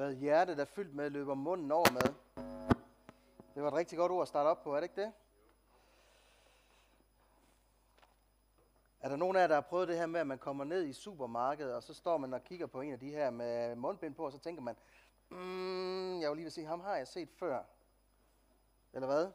Hvad 0.00 0.14
hjertet 0.14 0.58
er 0.60 0.64
fyldt 0.64 0.94
med, 0.94 1.10
løber 1.10 1.34
munden 1.34 1.72
over 1.72 1.90
med. 1.92 2.14
Det 3.54 3.62
var 3.62 3.68
et 3.68 3.74
rigtig 3.74 3.98
godt 3.98 4.12
ord 4.12 4.22
at 4.22 4.28
starte 4.28 4.48
op 4.48 4.62
på, 4.62 4.72
er 4.72 4.76
det 4.76 4.82
ikke 4.82 5.00
det? 5.02 5.12
Er 9.00 9.08
der 9.08 9.16
nogen 9.16 9.36
af 9.36 9.40
jer, 9.40 9.46
der 9.46 9.54
har 9.54 9.60
prøvet 9.60 9.88
det 9.88 9.96
her 9.96 10.06
med, 10.06 10.20
at 10.20 10.26
man 10.26 10.38
kommer 10.38 10.64
ned 10.64 10.86
i 10.86 10.92
supermarkedet, 10.92 11.74
og 11.74 11.82
så 11.82 11.94
står 11.94 12.16
man 12.16 12.34
og 12.34 12.44
kigger 12.44 12.66
på 12.66 12.80
en 12.80 12.92
af 12.92 12.98
de 12.98 13.10
her 13.10 13.30
med 13.30 13.74
mundbind 13.74 14.14
på, 14.14 14.26
og 14.26 14.32
så 14.32 14.38
tænker 14.38 14.62
man, 14.62 14.76
mm, 15.28 16.20
jeg 16.20 16.30
vil 16.30 16.36
lige 16.36 16.44
vil 16.44 16.52
sige, 16.52 16.66
ham 16.66 16.80
har 16.80 16.96
jeg 16.96 17.08
set 17.08 17.28
før. 17.30 17.62
Eller 18.92 19.06
hvad? 19.06 19.30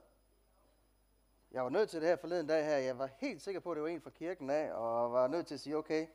Jeg 1.52 1.63
var 1.63 1.70
nødt 1.70 1.89
til 1.89 2.02
det 2.02 2.09
her 2.09 2.16
forleden 2.16 2.47
dag 2.47 2.66
her. 2.66 2.77
Jeg 2.77 2.97
var 2.97 3.09
helt 3.18 3.41
sikker 3.41 3.59
på, 3.59 3.71
at 3.71 3.75
det 3.75 3.84
var 3.84 3.89
en 3.89 4.02
fra 4.02 4.09
kirken 4.09 4.50
af, 4.50 4.73
og 4.73 5.13
var 5.13 5.27
nødt 5.27 5.47
til 5.47 5.54
at 5.54 5.59
sige, 5.59 5.77
okay, 5.77 6.07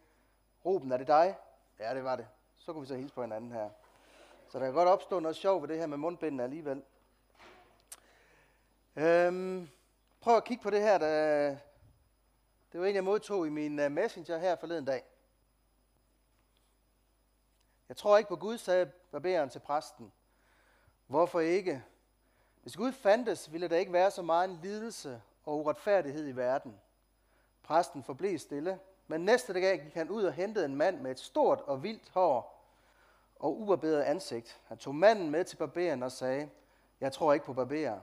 Ruben, 0.65 0.93
er 0.93 0.97
det 0.97 1.07
dig? 1.07 1.37
Ja, 1.79 1.95
det 1.95 2.05
var 2.05 2.17
det. 2.17 2.29
Så 2.57 2.73
kunne 2.73 2.81
vi 2.81 2.87
så 2.87 2.97
hilse 2.97 3.15
på 3.15 3.23
hinanden 3.23 3.53
her. 3.53 3.71
Så 4.51 4.59
der 4.59 4.65
kan 4.65 4.75
godt 4.75 4.89
opstå 4.89 5.21
noget 5.21 5.37
sjov 5.37 5.63
ved 5.63 5.69
det 5.69 5.79
her 5.79 5.87
med 5.87 5.99
mundbindene 5.99 6.43
alligevel. 6.43 6.83
Øhm, 8.97 9.69
prøv 10.21 10.37
at 10.37 10.45
kigge 10.45 10.63
på 10.63 10.71
det 10.71 10.81
her. 10.81 10.99
Der, 10.99 11.57
det 12.73 12.81
var 12.81 12.87
en, 12.87 12.95
jeg 12.95 13.05
modtog 13.05 13.47
i 13.47 13.51
min 13.51 13.85
uh, 13.85 13.93
messenger 13.93 14.39
her 14.39 14.57
forleden 14.57 14.85
dag. 14.85 15.05
Jeg 17.89 17.97
tror 17.97 18.19
ikke 18.19 18.29
på 18.29 18.37
Gud, 18.37 18.59
sagde 18.59 18.87
barberen 19.11 19.51
til 19.51 19.59
præsten. 19.59 20.13
Hvorfor 21.07 21.41
ikke? 21.41 21.85
Hvis 22.63 22.77
Gud 22.77 22.93
fandtes, 22.93 23.53
ville 23.53 23.69
der 23.69 23.77
ikke 23.77 23.93
være 23.93 24.11
så 24.11 24.23
meget 24.23 24.51
en 24.51 24.59
lidelse 24.63 25.23
og 25.45 25.59
uretfærdighed 25.59 26.29
i 26.29 26.37
verden. 26.37 26.81
Præsten 27.63 28.05
forblev 28.05 28.39
stille, 28.39 28.79
men 29.07 29.25
næste 29.25 29.53
dag 29.53 29.81
gik 29.81 29.95
han 29.95 30.11
ud 30.11 30.25
og 30.25 30.33
hentede 30.33 30.65
en 30.65 30.77
mand 30.77 31.01
med 31.01 31.11
et 31.11 31.21
stort 31.21 31.61
og 31.61 31.83
vildt 31.83 32.09
hår 32.09 32.60
og 33.41 33.61
ubarberet 33.61 34.03
ansigt. 34.03 34.61
Han 34.67 34.79
tog 34.79 34.95
manden 34.95 35.31
med 35.31 35.45
til 35.45 35.57
barberen 35.57 36.03
og 36.03 36.13
sagde, 36.13 36.51
jeg 37.01 37.13
tror 37.13 37.33
ikke 37.33 37.47
på 37.47 37.53
barberer. 37.53 38.01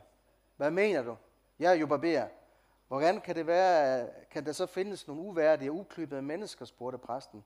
Hvad 0.57 0.71
mener 0.71 1.01
du? 1.01 1.15
Jeg 1.59 1.71
er 1.71 1.75
jo 1.75 1.87
barberer. 1.87 2.27
Hvordan 2.87 3.21
kan 3.21 3.35
det 3.35 3.47
være, 3.47 4.09
kan 4.31 4.45
der 4.45 4.51
så 4.51 4.65
findes 4.65 5.07
nogle 5.07 5.21
uværdige 5.21 5.71
og 5.71 5.75
uklippede 5.75 6.21
mennesker, 6.21 6.65
spurgte 6.65 6.97
præsten. 6.97 7.43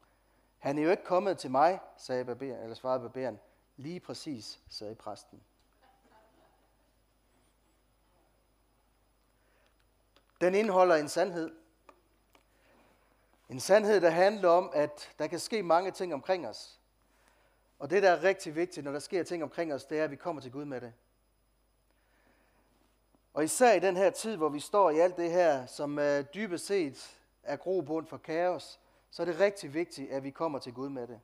Han 0.59 0.78
er 0.78 0.83
jo 0.83 0.92
ikke 0.92 1.03
kommet 1.03 1.38
til 1.38 1.52
mig, 1.52 1.80
sagde 1.98 2.25
barberen, 2.25 2.64
eller 2.64 2.75
svarede 2.75 3.02
barberen. 3.02 3.39
Lige 3.78 4.00
præcis, 4.00 4.59
sagde 4.70 4.95
præsten. 4.95 5.44
Den 10.42 10.55
indeholder 10.55 10.95
en 10.95 11.09
sandhed. 11.09 11.52
En 13.50 13.59
sandhed, 13.59 14.02
der 14.02 14.09
handler 14.09 14.50
om, 14.50 14.72
at 14.73 15.16
der 15.20 15.28
kan 15.28 15.39
ske 15.39 15.64
mange 15.64 15.92
ting 15.92 16.14
omkring 16.14 16.48
os. 16.48 16.80
Og 17.81 17.89
det, 17.89 18.03
der 18.03 18.09
er 18.09 18.23
rigtig 18.23 18.55
vigtigt, 18.55 18.83
når 18.83 18.91
der 18.91 18.99
sker 18.99 19.23
ting 19.23 19.43
omkring 19.43 19.73
os, 19.73 19.85
det 19.85 19.99
er, 19.99 20.03
at 20.03 20.11
vi 20.11 20.15
kommer 20.15 20.41
til 20.41 20.51
Gud 20.51 20.65
med 20.65 20.81
det. 20.81 20.93
Og 23.33 23.43
især 23.43 23.73
i 23.73 23.79
den 23.79 23.97
her 23.97 24.09
tid, 24.09 24.37
hvor 24.37 24.49
vi 24.49 24.59
står 24.59 24.89
i 24.89 24.99
alt 24.99 25.17
det 25.17 25.31
her, 25.31 25.65
som 25.65 25.99
øh, 25.99 26.25
dybest 26.33 26.65
set 26.65 27.19
er 27.43 27.55
grobund 27.55 28.07
for 28.07 28.17
kaos, 28.17 28.79
så 29.11 29.21
er 29.21 29.25
det 29.25 29.39
rigtig 29.39 29.73
vigtigt, 29.73 30.11
at 30.11 30.23
vi 30.23 30.29
kommer 30.29 30.59
til 30.59 30.73
Gud 30.73 30.89
med 30.89 31.07
det. 31.07 31.19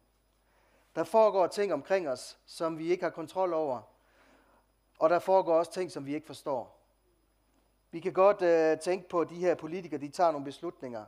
Der 0.96 1.04
foregår 1.04 1.48
ting 1.48 1.74
omkring 1.74 2.10
os, 2.10 2.38
som 2.46 2.78
vi 2.78 2.92
ikke 2.92 3.04
har 3.04 3.12
kontrol 3.12 3.54
over. 3.54 3.82
Og 5.00 5.10
der 5.10 5.20
foregår 5.20 5.60
også 5.60 5.72
ting, 5.72 5.92
som 5.92 6.06
vi 6.06 6.16
ikke 6.16 6.28
forstår. 6.28 6.80
Vi 7.92 8.00
kan 8.00 8.14
godt 8.14 8.42
øh, 8.42 8.80
tænke 8.80 9.10
på, 9.10 9.22
at 9.22 9.30
de 9.30 9.36
her 9.36 9.56
politikere, 9.56 10.02
de 10.02 10.10
tager 10.10 10.32
nogle 10.32 10.46
beslutninger. 10.46 11.06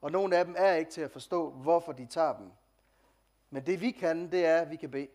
Og 0.00 0.12
nogle 0.12 0.36
af 0.36 0.44
dem 0.44 0.54
er 0.58 0.74
ikke 0.74 0.90
til 0.90 1.00
at 1.00 1.10
forstå, 1.10 1.50
hvorfor 1.50 1.92
de 1.92 2.06
tager 2.06 2.36
dem. 2.36 2.50
Men 3.50 3.66
det 3.66 3.80
vi 3.80 3.90
kan, 3.90 4.32
det 4.32 4.46
er, 4.46 4.60
at 4.60 4.70
vi 4.70 4.76
kan 4.76 4.90
bede. 4.90 5.08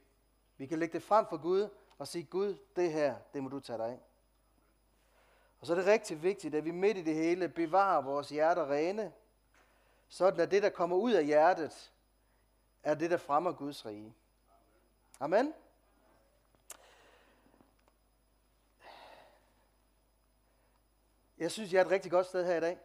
Vi 0.58 0.66
kan 0.66 0.80
lægge 0.80 0.94
det 0.94 1.04
frem 1.04 1.26
for 1.30 1.38
Gud 1.38 1.70
og 1.98 2.08
sige, 2.08 2.24
Gud, 2.24 2.58
det 2.76 2.92
her, 2.92 3.16
det 3.34 3.44
må 3.44 3.50
du 3.50 3.60
tage 3.60 3.78
dig 3.78 3.88
af. 3.88 4.00
Og 5.60 5.68
så 5.68 5.74
er 5.74 5.78
det 5.78 5.86
rigtig 5.86 6.24
vigtigt, 6.24 6.56
at 6.56 6.66
vi 6.66 6.72
midt 6.72 6.98
i 6.98 7.02
det 7.02 7.16
hele 7.16 7.50
bevarer 7.50 8.02
vores 8.02 8.30
hjerter 8.30 8.72
rene, 8.72 9.14
sådan 10.08 10.40
at 10.40 10.52
det, 10.52 10.64
der 10.64 10.70
kommer 10.70 10.96
ud 10.96 11.12
af 11.12 11.26
hjertet, 11.26 11.92
er 12.84 12.94
det, 12.94 13.12
der 13.12 13.18
fremmer 13.18 13.52
Guds 13.52 13.86
rige. 13.86 14.14
Amen. 15.20 15.54
Jeg 21.38 21.52
synes, 21.52 21.74
jeg 21.74 21.80
er 21.80 21.86
et 21.86 21.92
rigtig 21.92 22.12
godt 22.12 22.28
sted 22.28 22.46
her 22.46 22.56
i 22.56 22.60
dag. 22.60 22.78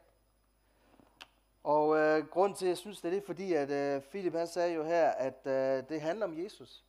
Og 1.62 1.96
øh, 1.96 2.26
grund 2.26 2.54
til, 2.54 2.66
at 2.66 2.68
jeg 2.68 2.78
synes, 2.78 3.00
det 3.00 3.08
er 3.08 3.12
det, 3.12 3.24
fordi, 3.24 3.52
at 3.52 3.70
øh, 3.70 4.02
Philip 4.02 4.34
han 4.34 4.46
sagde 4.46 4.74
jo 4.74 4.84
her, 4.84 5.10
at 5.10 5.46
øh, 5.46 5.88
det 5.88 6.00
handler 6.00 6.26
om 6.26 6.44
Jesus. 6.44 6.84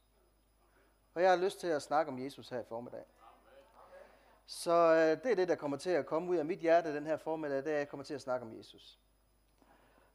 Og 1.14 1.22
jeg 1.22 1.30
har 1.30 1.38
lyst 1.38 1.60
til 1.60 1.68
at 1.68 1.82
snakke 1.82 2.12
om 2.12 2.24
Jesus 2.24 2.50
her 2.50 2.60
i 2.60 2.64
formiddag. 2.70 3.04
Så 4.46 4.72
øh, 4.72 5.24
det 5.24 5.32
er 5.32 5.36
det, 5.36 5.48
der 5.48 5.56
kommer 5.56 5.78
til 5.78 5.90
at 5.90 6.06
komme 6.06 6.32
ud 6.32 6.38
af 6.38 6.46
mit 6.46 6.60
hjerte 6.60 6.96
den 6.96 7.06
her 7.06 7.18
formiddag, 7.18 7.58
det 7.58 7.68
er, 7.68 7.74
at 7.74 7.80
jeg 7.80 7.90
kommer 7.90 8.04
til 8.04 8.14
at 8.14 8.22
snakke 8.22 8.46
om 8.46 8.58
Jesus. 8.58 9.00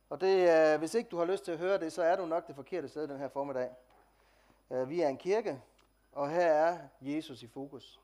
Og 0.09 0.21
det, 0.21 0.51
øh, 0.51 0.79
hvis 0.79 0.95
ikke 0.95 1.09
du 1.09 1.19
har 1.19 1.25
lyst 1.25 1.45
til 1.45 1.53
at 1.53 1.59
høre 1.59 1.79
det, 1.79 1.93
så 1.93 2.03
er 2.03 2.17
du 2.17 2.27
nok 2.27 2.47
det 2.47 2.55
forkerte 2.55 2.89
sted 2.89 3.09
den 3.09 3.19
her 3.19 3.29
formiddag. 3.29 3.71
Øh, 4.71 4.91
vi 4.91 5.01
er 5.01 5.09
en 5.09 5.17
kirke, 5.17 5.63
og 6.13 6.31
her 6.31 6.47
er 6.47 6.79
Jesus 7.01 7.43
i 7.43 7.47
fokus. 7.47 8.01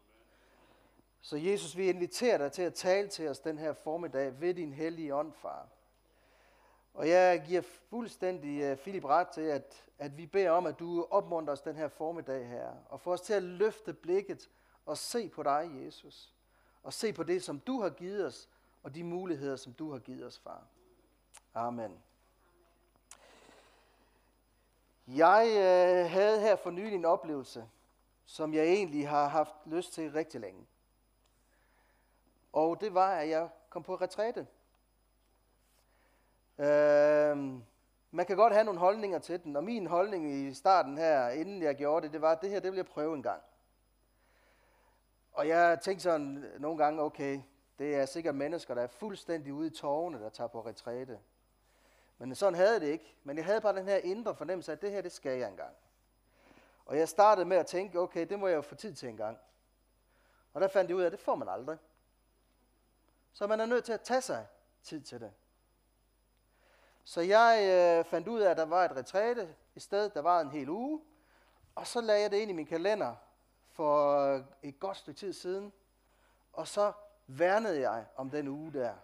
Så 1.20 1.36
Jesus, 1.36 1.76
vi 1.76 1.88
inviterer 1.88 2.38
dig 2.38 2.52
til 2.52 2.62
at 2.62 2.74
tale 2.74 3.08
til 3.08 3.28
os 3.28 3.38
den 3.38 3.58
her 3.58 3.72
formiddag 3.72 4.40
ved 4.40 4.54
din 4.54 4.72
hellige 4.72 5.14
ånd, 5.14 5.32
far. 5.32 5.68
Og 6.94 7.08
jeg 7.08 7.44
giver 7.46 7.62
fuldstændig 7.62 8.60
øh, 8.62 8.76
Philip 8.76 9.04
ret 9.04 9.28
til, 9.28 9.40
at, 9.40 9.84
at 9.98 10.16
vi 10.16 10.26
beder 10.26 10.50
om, 10.50 10.66
at 10.66 10.78
du 10.78 11.06
opmuntrer 11.10 11.52
os 11.52 11.60
den 11.60 11.76
her 11.76 11.88
formiddag 11.88 12.48
her, 12.48 12.70
og 12.88 13.00
får 13.00 13.12
os 13.12 13.20
til 13.20 13.32
at 13.32 13.42
løfte 13.42 13.92
blikket 13.92 14.50
og 14.86 14.98
se 14.98 15.28
på 15.28 15.42
dig, 15.42 15.70
Jesus. 15.84 16.34
Og 16.82 16.92
se 16.92 17.12
på 17.12 17.22
det, 17.22 17.42
som 17.42 17.60
du 17.60 17.80
har 17.80 17.90
givet 17.90 18.26
os, 18.26 18.48
og 18.82 18.94
de 18.94 19.04
muligheder, 19.04 19.56
som 19.56 19.72
du 19.72 19.92
har 19.92 19.98
givet 19.98 20.26
os, 20.26 20.38
far. 20.38 20.66
Amen. 21.54 22.02
Jeg 25.06 25.46
øh, 25.48 26.10
havde 26.10 26.40
her 26.40 26.56
for 26.56 26.70
nylig 26.70 26.94
en 26.94 27.04
oplevelse, 27.04 27.68
som 28.26 28.54
jeg 28.54 28.64
egentlig 28.64 29.08
har 29.08 29.28
haft 29.28 29.54
lyst 29.66 29.92
til 29.92 30.12
rigtig 30.12 30.40
længe. 30.40 30.66
Og 32.52 32.80
det 32.80 32.94
var, 32.94 33.14
at 33.14 33.28
jeg 33.28 33.48
kom 33.70 33.82
på 33.82 33.94
retræte. 33.94 34.46
Øh, 36.60 37.36
man 38.10 38.26
kan 38.26 38.36
godt 38.36 38.52
have 38.52 38.64
nogle 38.64 38.80
holdninger 38.80 39.18
til 39.18 39.44
den, 39.44 39.56
og 39.56 39.64
min 39.64 39.86
holdning 39.86 40.30
i 40.30 40.54
starten 40.54 40.98
her, 40.98 41.28
inden 41.28 41.62
jeg 41.62 41.76
gjorde 41.76 42.04
det, 42.06 42.12
det 42.12 42.20
var, 42.20 42.32
at 42.32 42.40
det 42.42 42.50
her, 42.50 42.60
det 42.60 42.72
vil 42.72 42.76
jeg 42.76 42.86
prøve 42.86 43.14
en 43.14 43.22
gang. 43.22 43.42
Og 45.32 45.48
jeg 45.48 45.78
tænkte 45.82 46.02
sådan 46.02 46.50
nogle 46.58 46.78
gange, 46.78 47.02
okay, 47.02 47.40
det 47.78 47.94
er 47.94 48.06
sikkert 48.06 48.34
mennesker, 48.34 48.74
der 48.74 48.82
er 48.82 48.86
fuldstændig 48.86 49.52
ude 49.52 49.66
i 49.66 49.70
tårne, 49.70 50.20
der 50.20 50.28
tager 50.28 50.48
på 50.48 50.66
retræte. 50.66 51.18
Men 52.18 52.34
sådan 52.34 52.54
havde 52.54 52.80
det 52.80 52.86
ikke. 52.86 53.16
Men 53.24 53.36
jeg 53.36 53.44
havde 53.44 53.60
bare 53.60 53.76
den 53.76 53.88
her 53.88 53.96
indre 53.96 54.34
fornemmelse, 54.34 54.72
at 54.72 54.82
det 54.82 54.90
her, 54.90 55.02
det 55.02 55.12
skal 55.12 55.38
jeg 55.38 55.48
engang. 55.48 55.76
Og 56.86 56.98
jeg 56.98 57.08
startede 57.08 57.46
med 57.46 57.56
at 57.56 57.66
tænke, 57.66 58.00
okay, 58.00 58.26
det 58.26 58.38
må 58.38 58.48
jeg 58.48 58.56
jo 58.56 58.62
få 58.62 58.74
tid 58.74 58.94
til 58.94 59.08
engang. 59.08 59.38
Og 60.54 60.60
der 60.60 60.68
fandt 60.68 60.90
jeg 60.90 60.96
ud 60.96 61.02
af, 61.02 61.06
at 61.06 61.12
det 61.12 61.20
får 61.20 61.34
man 61.34 61.48
aldrig. 61.48 61.78
Så 63.32 63.46
man 63.46 63.60
er 63.60 63.66
nødt 63.66 63.84
til 63.84 63.92
at 63.92 64.00
tage 64.00 64.20
sig 64.20 64.46
tid 64.82 65.00
til 65.00 65.20
det. 65.20 65.32
Så 67.04 67.20
jeg 67.20 67.58
øh, 67.62 68.04
fandt 68.04 68.28
ud 68.28 68.40
af, 68.40 68.50
at 68.50 68.56
der 68.56 68.66
var 68.66 68.84
et 68.84 68.96
retræte 68.96 69.54
et 69.76 69.82
sted, 69.82 70.10
der 70.10 70.20
var 70.20 70.40
en 70.40 70.50
hel 70.50 70.68
uge. 70.68 71.00
Og 71.74 71.86
så 71.86 72.00
lagde 72.00 72.22
jeg 72.22 72.30
det 72.30 72.36
ind 72.36 72.50
i 72.50 72.54
min 72.54 72.66
kalender 72.66 73.14
for 73.72 74.18
øh, 74.18 74.42
et 74.62 74.80
godt 74.80 74.96
stykke 74.96 75.18
tid 75.18 75.32
siden. 75.32 75.72
Og 76.52 76.68
så 76.68 76.92
værnede 77.26 77.80
jeg 77.80 78.06
om 78.16 78.30
den 78.30 78.48
uge 78.48 78.72
der. 78.72 78.94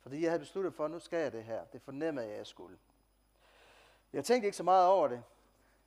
Fordi 0.00 0.22
jeg 0.22 0.30
havde 0.30 0.40
besluttet 0.40 0.74
for, 0.74 0.84
at 0.84 0.90
nu 0.90 0.98
skal 0.98 1.18
jeg 1.18 1.32
det 1.32 1.44
her. 1.44 1.64
Det 1.64 1.82
fornemmede 1.82 2.26
jeg, 2.26 2.32
at 2.32 2.38
jeg 2.38 2.46
skulle. 2.46 2.78
Jeg 4.12 4.24
tænkte 4.24 4.46
ikke 4.46 4.56
så 4.56 4.62
meget 4.62 4.86
over 4.86 5.08
det. 5.08 5.22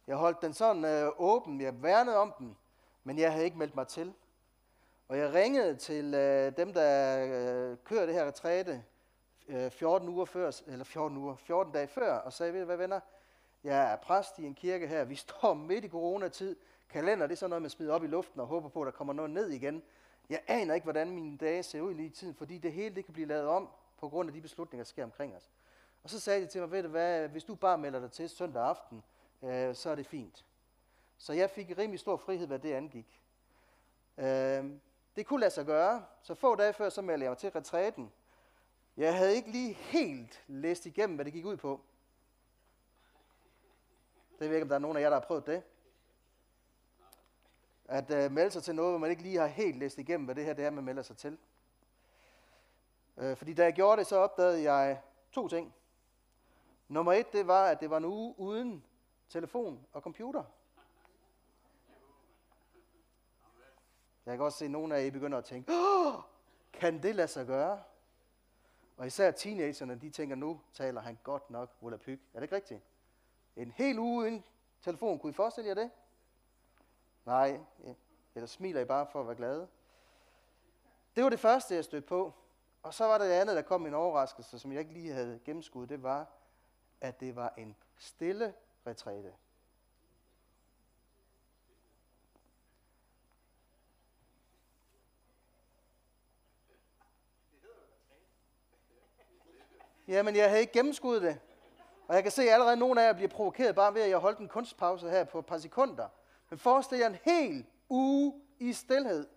Jeg 0.07 0.15
holdt 0.15 0.41
den 0.41 0.53
sådan 0.53 0.85
øh, 0.85 1.11
åben. 1.17 1.61
Jeg 1.61 1.83
værnede 1.83 2.17
om 2.17 2.33
den. 2.37 2.57
Men 3.03 3.19
jeg 3.19 3.31
havde 3.31 3.45
ikke 3.45 3.57
meldt 3.57 3.75
mig 3.75 3.87
til. 3.87 4.13
Og 5.07 5.17
jeg 5.17 5.33
ringede 5.33 5.75
til 5.75 6.13
øh, 6.13 6.57
dem, 6.57 6.73
der 6.73 7.19
øh, 7.71 7.77
kører 7.83 8.05
det 8.05 8.15
her 8.15 8.25
retræte 8.25 8.83
øh, 9.51 9.71
14 9.71 10.09
uger 10.09 10.25
før, 10.25 10.61
eller 10.67 10.85
14 10.85 11.17
uger, 11.17 11.35
14 11.35 11.73
dage 11.73 11.87
før, 11.87 12.13
og 12.13 12.33
sagde, 12.33 12.53
ved 12.53 12.59
du 12.59 12.65
hvad 12.65 12.77
venner, 12.77 12.99
jeg 13.63 13.91
er 13.91 13.95
præst 13.95 14.39
i 14.39 14.43
en 14.45 14.55
kirke 14.55 14.87
her, 14.87 15.03
vi 15.03 15.15
står 15.15 15.53
midt 15.69 15.85
i 15.85 15.89
coronatid, 15.89 16.55
kalender 16.89 17.27
det 17.27 17.33
er 17.33 17.37
sådan 17.37 17.49
noget, 17.49 17.61
man 17.61 17.69
smider 17.69 17.93
op 17.93 18.03
i 18.03 18.07
luften 18.07 18.39
og 18.39 18.47
håber 18.47 18.69
på, 18.69 18.81
at 18.81 18.85
der 18.85 18.91
kommer 18.91 19.13
noget 19.13 19.31
ned 19.31 19.49
igen. 19.49 19.83
Jeg 20.29 20.41
aner 20.47 20.73
ikke, 20.73 20.85
hvordan 20.85 21.11
mine 21.11 21.37
dage 21.37 21.63
ser 21.63 21.81
ud 21.81 21.93
lige 21.93 22.05
i 22.05 22.09
tiden, 22.09 22.35
fordi 22.35 22.57
det 22.57 22.71
hele 22.71 22.95
det 22.95 23.05
kan 23.05 23.13
blive 23.13 23.27
lavet 23.27 23.47
om 23.47 23.69
på 23.97 24.09
grund 24.09 24.29
af 24.29 24.33
de 24.33 24.41
beslutninger, 24.41 24.83
der 24.83 24.87
sker 24.87 25.03
omkring 25.03 25.35
os. 25.35 25.51
Og 26.03 26.09
så 26.09 26.19
sagde 26.19 26.41
de 26.41 26.47
til 26.47 26.61
mig, 26.61 26.71
ved 26.71 26.83
du 26.83 26.89
hvad, 26.89 27.27
hvis 27.27 27.43
du 27.43 27.55
bare 27.55 27.77
melder 27.77 27.99
dig 27.99 28.11
til 28.11 28.29
søndag 28.29 28.63
aften, 28.63 29.03
øh, 29.43 29.75
så 29.75 29.89
er 29.89 29.95
det 29.95 30.05
fint. 30.05 30.45
Så 31.17 31.33
jeg 31.33 31.49
fik 31.49 31.77
rimelig 31.77 31.99
stor 31.99 32.17
frihed, 32.17 32.47
hvad 32.47 32.59
det 32.59 32.73
angik. 32.73 33.21
Øh, 34.17 34.65
det 35.15 35.25
kunne 35.25 35.39
lade 35.39 35.51
sig 35.51 35.65
gøre, 35.65 36.05
så 36.21 36.33
få 36.33 36.55
dage 36.55 36.73
før, 36.73 36.89
så 36.89 37.01
meldte 37.01 37.23
jeg 37.23 37.31
mig 37.31 37.37
til 37.37 37.51
retræten. 37.51 38.11
Jeg 38.97 39.17
havde 39.17 39.35
ikke 39.35 39.51
lige 39.51 39.73
helt 39.73 40.43
læst 40.47 40.85
igennem, 40.85 41.15
hvad 41.15 41.25
det 41.25 41.33
gik 41.33 41.45
ud 41.45 41.57
på. 41.57 41.81
Det 44.39 44.49
ved 44.49 44.55
ikke, 44.55 44.61
om 44.61 44.69
der 44.69 44.75
er 44.75 44.79
nogen 44.79 44.97
af 44.97 45.01
jer, 45.01 45.09
der 45.09 45.19
har 45.19 45.25
prøvet 45.25 45.47
det. 45.47 45.63
at 47.85 48.11
øh, 48.11 48.31
melde 48.31 48.51
sig 48.51 48.63
til 48.63 48.75
noget, 48.75 48.91
hvor 48.91 48.99
man 48.99 49.09
ikke 49.09 49.21
lige 49.21 49.37
har 49.37 49.47
helt 49.47 49.77
læst 49.77 49.97
igennem, 49.97 50.25
hvad 50.25 50.35
det 50.35 50.45
her 50.45 50.53
det 50.53 50.65
er, 50.65 50.69
man 50.69 50.83
melder 50.83 51.03
sig 51.03 51.17
til. 51.17 51.37
Øh, 53.17 53.37
fordi 53.37 53.53
da 53.53 53.63
jeg 53.63 53.73
gjorde 53.73 53.99
det, 53.99 54.07
så 54.07 54.15
opdagede 54.15 54.71
jeg 54.71 55.01
to 55.31 55.47
ting. 55.47 55.73
Nummer 56.87 57.13
et, 57.13 57.33
det 57.33 57.47
var, 57.47 57.65
at 57.65 57.79
det 57.79 57.89
var 57.89 57.97
en 57.97 58.05
uge 58.05 58.35
uden 58.37 58.85
telefon 59.29 59.85
og 59.91 60.01
computer. 60.01 60.43
Jeg 64.25 64.37
kan 64.37 64.45
også 64.45 64.57
se, 64.57 64.65
at 64.65 64.71
nogle 64.71 64.95
af 64.95 65.05
jer 65.05 65.11
begynder 65.11 65.37
at 65.37 65.45
tænke, 65.45 65.71
Åh, 65.73 66.13
kan 66.73 67.03
det 67.03 67.15
lade 67.15 67.27
sig 67.27 67.47
gøre? 67.47 67.83
Og 68.97 69.07
især 69.07 69.31
teenagerne, 69.31 69.95
de 69.95 70.09
tænker, 70.09 70.35
nu 70.35 70.61
taler 70.73 71.01
han 71.01 71.19
godt 71.23 71.49
nok 71.49 71.75
volapyk. 71.81 72.19
Er 72.33 72.39
det 72.39 72.43
ikke 72.43 72.55
rigtigt? 72.55 72.81
En 73.55 73.71
hel 73.71 73.99
uge 73.99 74.21
uden 74.21 74.43
telefon, 74.81 75.19
kunne 75.19 75.29
I 75.29 75.33
forestille 75.33 75.67
jer 75.67 75.73
det? 75.73 75.91
Nej, 77.25 77.59
eller 78.35 78.47
smiler 78.47 78.81
I 78.81 78.85
bare 78.85 79.07
for 79.11 79.19
at 79.19 79.27
være 79.27 79.35
glade? 79.35 79.67
Det 81.15 81.23
var 81.23 81.29
det 81.29 81.39
første, 81.39 81.75
jeg 81.75 81.85
stødte 81.85 82.07
på. 82.07 82.33
Og 82.83 82.93
så 82.93 83.05
var 83.05 83.17
der 83.17 83.25
det 83.25 83.33
andet, 83.33 83.55
der 83.55 83.61
kom 83.61 83.85
en 83.85 83.93
overraskelse, 83.93 84.59
som 84.59 84.71
jeg 84.71 84.79
ikke 84.79 84.93
lige 84.93 85.13
havde 85.13 85.39
gennemskuddet. 85.45 85.89
Det 85.89 86.03
var, 86.03 86.27
at 87.01 87.19
det 87.19 87.35
var 87.35 87.53
en 87.57 87.75
stille 87.97 88.53
retræte. 88.87 89.33
Jamen, 100.07 100.35
jeg 100.35 100.49
havde 100.49 100.61
ikke 100.61 100.73
gennemskuddet 100.73 101.21
det. 101.21 101.39
Og 102.07 102.15
jeg 102.15 102.23
kan 102.23 102.31
se, 102.31 102.43
at 102.43 102.53
allerede 102.53 102.77
nogle 102.77 103.01
af 103.01 103.07
jer 103.07 103.13
bliver 103.13 103.29
provokeret 103.29 103.75
bare 103.75 103.93
ved, 103.93 104.01
at 104.01 104.09
jeg 104.09 104.17
holdt 104.17 104.39
en 104.39 104.47
kunstpause 104.47 105.09
her 105.09 105.23
på 105.23 105.39
et 105.39 105.45
par 105.45 105.57
sekunder. 105.57 106.07
Men 106.49 106.59
forestil 106.59 106.97
jer 106.97 107.07
en 107.07 107.17
hel 107.23 107.65
uge 107.89 108.41
i 108.59 108.73
stillhed. 108.73 109.27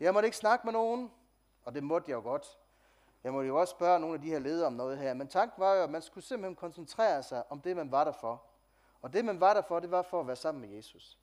Jeg 0.00 0.12
måtte 0.12 0.26
ikke 0.26 0.36
snakke 0.36 0.66
med 0.66 0.72
nogen, 0.72 1.12
og 1.64 1.74
det 1.74 1.82
måtte 1.82 2.10
jeg 2.10 2.16
jo 2.16 2.20
godt. 2.20 2.58
Jeg 3.24 3.32
måtte 3.32 3.48
jo 3.48 3.60
også 3.60 3.70
spørge 3.70 4.00
nogle 4.00 4.14
af 4.14 4.20
de 4.20 4.28
her 4.28 4.38
ledere 4.38 4.66
om 4.66 4.72
noget 4.72 4.98
her. 4.98 5.14
Men 5.14 5.28
tanken 5.28 5.60
var 5.60 5.74
jo, 5.74 5.82
at 5.82 5.90
man 5.90 6.02
skulle 6.02 6.24
simpelthen 6.24 6.56
koncentrere 6.56 7.22
sig 7.22 7.42
om 7.50 7.60
det, 7.60 7.76
man 7.76 7.90
var 7.90 8.04
der 8.04 8.12
for. 8.12 8.42
Og 9.02 9.12
det, 9.12 9.24
man 9.24 9.40
var 9.40 9.54
der 9.54 9.62
for, 9.62 9.80
det 9.80 9.90
var 9.90 10.02
for 10.02 10.20
at 10.20 10.26
være 10.26 10.36
sammen 10.36 10.60
med 10.60 10.76
Jesus. 10.76 11.18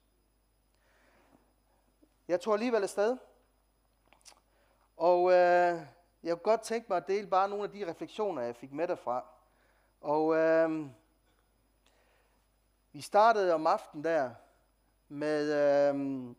Jeg 2.27 2.41
tog 2.41 2.53
alligevel 2.53 2.83
afsted. 2.83 3.17
Og 4.97 5.31
øh, 5.31 5.81
jeg 6.23 6.35
kunne 6.35 6.51
godt 6.51 6.61
tænke 6.61 6.85
mig 6.89 6.97
at 6.97 7.07
dele 7.07 7.27
bare 7.27 7.49
nogle 7.49 7.63
af 7.63 7.71
de 7.71 7.89
refleksioner, 7.89 8.41
jeg 8.41 8.55
fik 8.55 8.71
med 8.71 8.87
derfra. 8.87 9.25
Og 10.01 10.35
øh, 10.35 10.85
vi 12.91 13.01
startede 13.01 13.53
om 13.53 13.67
aftenen 13.67 14.03
der 14.03 14.31
med... 15.07 15.53
Øh, 15.53 16.35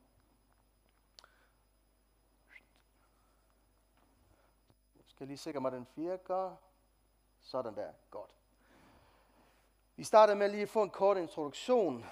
skal 5.07 5.27
lige 5.27 5.39
sikre 5.39 5.61
mig, 5.61 5.73
den 5.73 5.87
virker. 5.97 6.57
Sådan 7.41 7.75
der. 7.75 7.93
Godt. 8.11 8.31
Vi 9.97 10.05
startede 10.05 10.39
med 10.39 10.49
lige 10.49 10.63
at 10.63 10.69
få 10.69 10.83
en 10.83 10.91
kort 10.91 11.17
introduktion. 11.17 12.05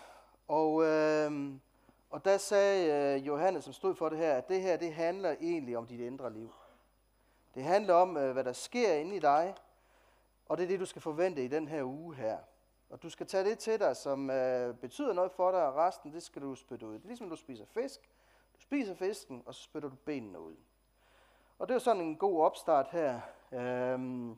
Og, 0.48 0.84
øh, 0.84 1.52
og 2.10 2.24
der 2.24 2.38
sagde 2.38 2.92
øh, 3.16 3.26
Johannes, 3.26 3.64
som 3.64 3.72
stod 3.72 3.94
for 3.94 4.08
det 4.08 4.18
her, 4.18 4.34
at 4.36 4.48
det 4.48 4.62
her 4.62 4.76
det 4.76 4.94
handler 4.94 5.36
egentlig 5.40 5.78
om 5.78 5.86
dit 5.86 6.00
indre 6.00 6.32
liv. 6.32 6.52
Det 7.60 7.68
handler 7.68 7.94
om, 7.94 8.16
øh, 8.16 8.32
hvad 8.32 8.44
der 8.44 8.52
sker 8.52 8.94
inde 8.94 9.16
i 9.16 9.18
dig, 9.18 9.54
og 10.46 10.58
det 10.58 10.64
er 10.64 10.68
det, 10.68 10.80
du 10.80 10.86
skal 10.86 11.02
forvente 11.02 11.44
i 11.44 11.48
den 11.48 11.68
her 11.68 11.82
uge 11.84 12.14
her. 12.14 12.38
Og 12.90 13.02
du 13.02 13.10
skal 13.10 13.26
tage 13.26 13.44
det 13.44 13.58
til 13.58 13.80
dig, 13.80 13.96
som 13.96 14.30
øh, 14.30 14.74
betyder 14.74 15.12
noget 15.12 15.32
for 15.32 15.50
dig, 15.50 15.66
og 15.66 15.74
resten, 15.74 16.12
det 16.12 16.22
skal 16.22 16.42
du 16.42 16.54
spytte 16.54 16.86
ud. 16.86 16.94
Det 16.94 17.02
er 17.02 17.06
ligesom, 17.06 17.30
du 17.30 17.36
spiser 17.36 17.64
fisk. 17.64 18.00
Du 18.56 18.60
spiser 18.60 18.94
fisken, 18.94 19.42
og 19.46 19.54
så 19.54 19.62
spytter 19.62 19.88
du 19.88 19.96
benene 19.96 20.40
ud. 20.40 20.56
Og 21.58 21.68
det 21.68 21.74
er 21.74 21.78
sådan 21.78 22.02
en 22.02 22.16
god 22.16 22.42
opstart 22.42 22.88
her. 22.90 23.20
Øhm, 23.52 24.36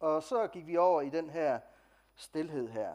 og 0.00 0.22
så 0.22 0.46
gik 0.46 0.66
vi 0.66 0.76
over 0.76 1.00
i 1.02 1.08
den 1.08 1.30
her 1.30 1.60
stillhed 2.14 2.68
her. 2.68 2.92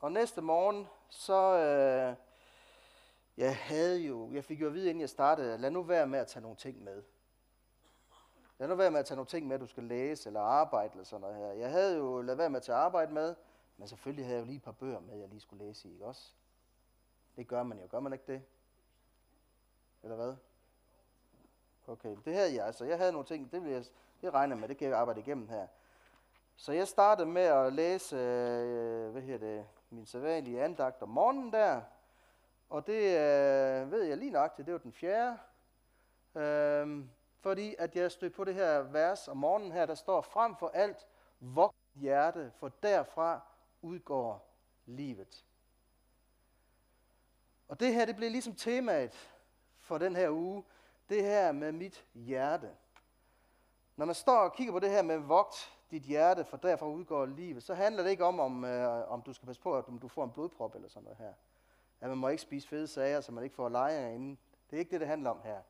Og 0.00 0.12
næste 0.12 0.40
morgen, 0.40 0.86
så 1.08 1.58
øh, 1.58 2.16
jeg 3.36 3.56
havde 3.56 4.00
jo, 4.00 4.32
jeg 4.32 4.44
fik 4.44 4.60
jo 4.60 4.66
at 4.66 4.74
vide, 4.74 4.88
inden 4.88 5.00
jeg 5.00 5.10
startede, 5.10 5.58
lad 5.58 5.70
nu 5.70 5.82
være 5.82 6.06
med 6.06 6.18
at 6.18 6.26
tage 6.26 6.42
nogle 6.42 6.56
ting 6.56 6.84
med. 6.84 7.02
Lad 8.58 8.68
nu 8.68 8.74
være 8.74 8.90
med 8.90 9.00
at 9.00 9.06
tage 9.06 9.16
nogle 9.16 9.26
ting 9.26 9.46
med, 9.46 9.58
du 9.58 9.66
skal 9.66 9.84
læse 9.84 10.28
eller 10.28 10.40
arbejde 10.40 10.92
eller 10.92 11.04
sådan 11.04 11.20
noget 11.20 11.36
her. 11.36 11.52
Jeg 11.52 11.70
havde 11.70 11.96
jo 11.96 12.22
lavet 12.22 12.38
være 12.38 12.50
med 12.50 12.56
at 12.56 12.62
tage 12.62 12.78
arbejde 12.78 13.12
med, 13.12 13.34
men 13.76 13.88
selvfølgelig 13.88 14.24
havde 14.24 14.36
jeg 14.36 14.42
jo 14.42 14.46
lige 14.46 14.56
et 14.56 14.62
par 14.62 14.72
bøger 14.72 15.00
med, 15.00 15.18
jeg 15.18 15.28
lige 15.28 15.40
skulle 15.40 15.64
læse 15.64 15.88
i, 15.88 15.92
ikke 15.92 16.06
også? 16.06 16.32
Det 17.36 17.48
gør 17.48 17.62
man 17.62 17.78
jo, 17.78 17.86
gør 17.90 18.00
man 18.00 18.12
ikke 18.12 18.24
det? 18.32 18.42
Eller 20.02 20.16
hvad? 20.16 20.34
Okay, 21.86 22.16
det 22.24 22.34
havde 22.34 22.54
jeg 22.54 22.66
altså. 22.66 22.84
Jeg 22.84 22.98
havde 22.98 23.12
nogle 23.12 23.26
ting, 23.26 23.52
det, 23.52 23.64
vil 23.64 23.72
jeg, 23.72 23.84
det 24.20 24.34
regner 24.34 24.56
med, 24.56 24.68
det 24.68 24.76
kan 24.76 24.88
jeg 24.88 24.98
arbejde 24.98 25.20
igennem 25.20 25.48
her. 25.48 25.66
Så 26.56 26.72
jeg 26.72 26.88
startede 26.88 27.28
med 27.28 27.42
at 27.42 27.72
læse, 27.72 28.16
øh, 28.16 29.10
hvad 29.10 29.22
hedder 29.22 29.38
det, 29.38 29.66
min 29.90 30.06
sædvanlige 30.06 30.62
andagt 30.62 31.02
om 31.02 31.08
morgenen 31.08 31.52
der. 31.52 31.82
Og 32.68 32.86
det 32.86 33.02
øh, 33.02 33.90
ved 33.90 34.02
jeg 34.02 34.16
lige 34.16 34.30
nøjagtigt, 34.30 34.66
det 34.66 34.72
var 34.72 34.78
den 34.78 34.92
fjerde. 34.92 35.38
Øh, 36.34 37.04
fordi 37.40 37.74
at 37.78 37.96
jeg 37.96 38.12
stødte 38.12 38.36
på 38.36 38.44
det 38.44 38.54
her 38.54 38.78
vers 38.78 39.28
om 39.28 39.36
morgenen 39.36 39.72
her, 39.72 39.86
der 39.86 39.94
står, 39.94 40.20
frem 40.20 40.56
for 40.56 40.68
alt, 40.68 41.06
vogt 41.40 41.76
hjerte, 41.94 42.52
for 42.56 42.68
derfra 42.82 43.40
udgår 43.82 44.54
livet. 44.86 45.44
Og 47.68 47.80
det 47.80 47.94
her, 47.94 48.04
det 48.04 48.16
blev 48.16 48.30
ligesom 48.30 48.54
temaet 48.54 49.30
for 49.78 49.98
den 49.98 50.16
her 50.16 50.30
uge, 50.30 50.64
det 51.08 51.22
her 51.22 51.52
med 51.52 51.72
mit 51.72 52.04
hjerte. 52.14 52.70
Når 53.96 54.06
man 54.06 54.14
står 54.14 54.38
og 54.38 54.52
kigger 54.52 54.72
på 54.72 54.78
det 54.78 54.90
her 54.90 55.02
med 55.02 55.18
vogt 55.18 55.78
dit 55.90 56.02
hjerte, 56.02 56.44
for 56.44 56.56
derfra 56.56 56.86
udgår 56.86 57.26
livet, 57.26 57.62
så 57.62 57.74
handler 57.74 58.02
det 58.02 58.10
ikke 58.10 58.24
om, 58.24 58.40
om, 58.40 58.64
øh, 58.64 59.10
om 59.10 59.22
du 59.22 59.32
skal 59.32 59.46
passe 59.46 59.62
på, 59.62 59.76
at 59.76 59.84
du 60.02 60.08
får 60.08 60.24
en 60.24 60.30
blodprop 60.30 60.74
eller 60.74 60.88
sådan 60.88 61.04
noget 61.04 61.18
her. 61.18 61.32
At 62.00 62.08
man 62.08 62.18
må 62.18 62.28
ikke 62.28 62.42
spise 62.42 62.68
fede 62.68 62.86
sager, 62.86 63.20
så 63.20 63.32
man 63.32 63.44
ikke 63.44 63.56
får 63.56 63.68
lejringer 63.68 64.10
inden. 64.10 64.38
Det 64.70 64.76
er 64.76 64.80
ikke 64.80 64.90
det, 64.90 65.00
det 65.00 65.08
handler 65.08 65.30
om 65.30 65.40
her. 65.44 65.60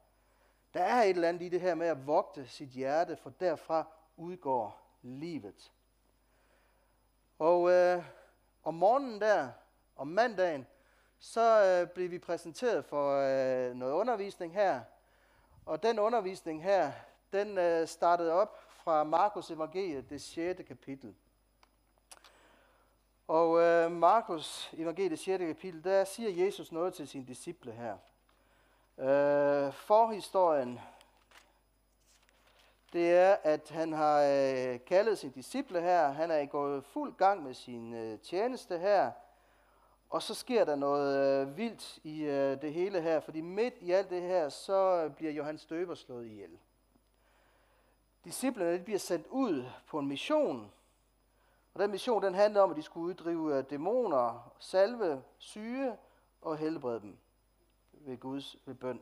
Der 0.75 0.81
er 0.83 1.03
et 1.03 1.11
eller 1.11 1.29
andet 1.29 1.43
i 1.43 1.49
det 1.49 1.61
her 1.61 1.75
med 1.75 1.87
at 1.87 2.07
vogte 2.07 2.49
sit 2.49 2.69
hjerte, 2.69 3.17
for 3.17 3.31
derfra 3.31 3.87
udgår 4.17 4.81
livet. 5.03 5.73
Og 7.39 7.71
øh, 7.71 8.05
om 8.63 8.75
morgenen 8.75 9.21
der, 9.21 9.49
om 9.97 10.07
mandagen, 10.07 10.67
så 11.19 11.65
øh, 11.65 11.89
blev 11.89 12.11
vi 12.11 12.19
præsenteret 12.19 12.85
for 12.85 13.19
øh, 13.19 13.75
noget 13.75 13.93
undervisning 13.93 14.55
her. 14.55 14.81
Og 15.67 15.83
den 15.83 15.99
undervisning 15.99 16.63
her, 16.63 16.93
den 17.33 17.59
øh, 17.59 17.89
startede 17.89 18.33
op 18.33 18.59
fra 18.69 19.05
Markus 19.05 19.51
evangeliet, 19.51 20.11
det 20.11 20.23
6. 20.23 20.63
kapitel. 20.69 21.15
Og 23.29 23.61
øh, 23.61 23.93
Markus 23.93 24.73
evangeliet, 24.73 25.11
det 25.11 25.19
6. 25.19 25.45
kapitel, 25.45 25.85
der 25.85 26.05
siger 26.05 26.45
Jesus 26.45 26.73
noget 26.73 26.95
til 26.95 27.09
sine 27.09 27.27
disciple 27.27 27.73
her. 27.73 27.97
Øh, 28.99 29.73
forhistorien, 29.73 30.81
det 32.93 33.13
er, 33.13 33.37
at 33.43 33.71
han 33.71 33.93
har 33.93 34.23
øh, 34.23 34.81
kaldet 34.87 35.19
sin 35.19 35.31
disciple 35.31 35.81
her. 35.81 36.09
Han 36.09 36.31
er 36.31 36.47
gået 36.47 36.85
fuld 36.85 37.15
gang 37.17 37.43
med 37.43 37.55
sin 37.55 37.95
øh, 37.95 38.19
tjeneste 38.19 38.79
her. 38.79 39.13
Og 40.11 40.23
så 40.23 40.35
sker 40.35 40.65
der 40.65 40.77
noget 40.77 41.43
øh, 41.43 41.57
vildt 41.57 41.99
i 42.05 42.23
øh, 42.23 42.63
det 42.63 42.73
hele 42.73 43.01
her, 43.01 43.21
fordi 43.21 43.41
midt 43.41 43.75
i 43.81 43.93
alt 43.93 44.11
det 44.11 44.23
her, 44.23 44.49
så 44.49 45.05
øh, 45.05 45.11
bliver 45.15 45.33
Johannes 45.33 45.67
Døber 45.67 45.95
slået 45.95 46.27
ihjel. 46.27 46.59
Disciplerne 48.25 48.79
de 48.79 48.85
bliver 48.85 48.99
sendt 48.99 49.27
ud 49.27 49.65
på 49.87 49.99
en 49.99 50.07
mission, 50.07 50.73
og 51.75 51.81
den 51.81 51.91
mission 51.91 52.23
den 52.23 52.35
handler 52.35 52.61
om, 52.61 52.71
at 52.71 52.77
de 52.77 52.83
skulle 52.83 53.07
uddrive 53.07 53.59
øh, 53.59 53.65
dæmoner, 53.71 54.53
salve, 54.59 55.23
syge 55.39 55.97
og 56.41 56.57
helbrede 56.57 57.01
dem 57.01 57.19
ved 58.01 58.17
Guds 58.21 58.57
ved 58.67 58.75
bøn. 58.75 59.01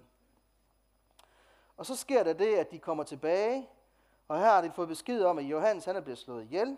Og 1.77 1.87
så 1.87 1.97
sker 1.97 2.23
der 2.23 2.33
det, 2.33 2.55
at 2.55 2.71
de 2.71 2.79
kommer 2.79 3.05
tilbage, 3.05 3.69
og 4.29 4.39
her 4.39 4.47
har 4.47 4.61
de 4.61 4.73
fået 4.73 4.89
besked 4.89 5.25
om, 5.25 5.39
at 5.39 5.45
Johannes 5.45 5.85
han 5.85 5.97
er 5.97 6.01
blevet 6.01 6.19
slået 6.19 6.43
ihjel. 6.43 6.77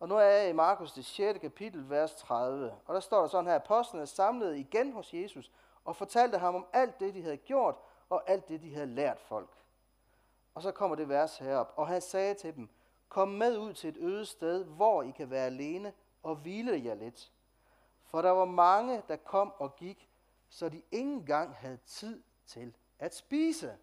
Og 0.00 0.08
nu 0.08 0.16
er 0.16 0.22
jeg 0.22 0.50
i 0.50 0.52
Markus 0.52 0.92
det 0.92 1.04
6. 1.04 1.38
kapitel, 1.38 1.90
vers 1.90 2.14
30. 2.14 2.74
Og 2.86 2.94
der 2.94 3.00
står 3.00 3.20
der 3.20 3.26
sådan 3.26 3.46
her, 3.46 3.54
apostlene 3.54 4.06
samlede 4.06 4.60
igen 4.60 4.92
hos 4.92 5.14
Jesus 5.14 5.50
og 5.84 5.96
fortalte 5.96 6.38
ham 6.38 6.54
om 6.54 6.66
alt 6.72 7.00
det, 7.00 7.14
de 7.14 7.22
havde 7.22 7.36
gjort, 7.36 7.74
og 8.10 8.30
alt 8.30 8.48
det, 8.48 8.62
de 8.62 8.74
havde 8.74 8.86
lært 8.86 9.20
folk. 9.20 9.50
Og 10.54 10.62
så 10.62 10.72
kommer 10.72 10.96
det 10.96 11.08
vers 11.08 11.38
herop, 11.38 11.72
og 11.76 11.88
han 11.88 12.00
sagde 12.00 12.34
til 12.34 12.56
dem, 12.56 12.68
kom 13.08 13.28
med 13.28 13.58
ud 13.58 13.72
til 13.72 13.90
et 13.90 13.96
øde 13.96 14.26
sted, 14.26 14.64
hvor 14.64 15.02
I 15.02 15.10
kan 15.10 15.30
være 15.30 15.46
alene 15.46 15.92
og 16.22 16.36
hvile 16.36 16.84
jer 16.84 16.94
lidt. 16.94 17.32
For 18.04 18.22
der 18.22 18.30
var 18.30 18.44
mange, 18.44 19.02
der 19.08 19.16
kom 19.16 19.52
og 19.58 19.76
gik, 19.76 20.08
så 20.48 20.68
de 20.68 20.76
ikke 20.76 21.12
engang 21.12 21.54
havde 21.54 21.78
tid 21.86 22.22
til 22.46 22.76
at 22.98 23.14
spise. 23.14 23.78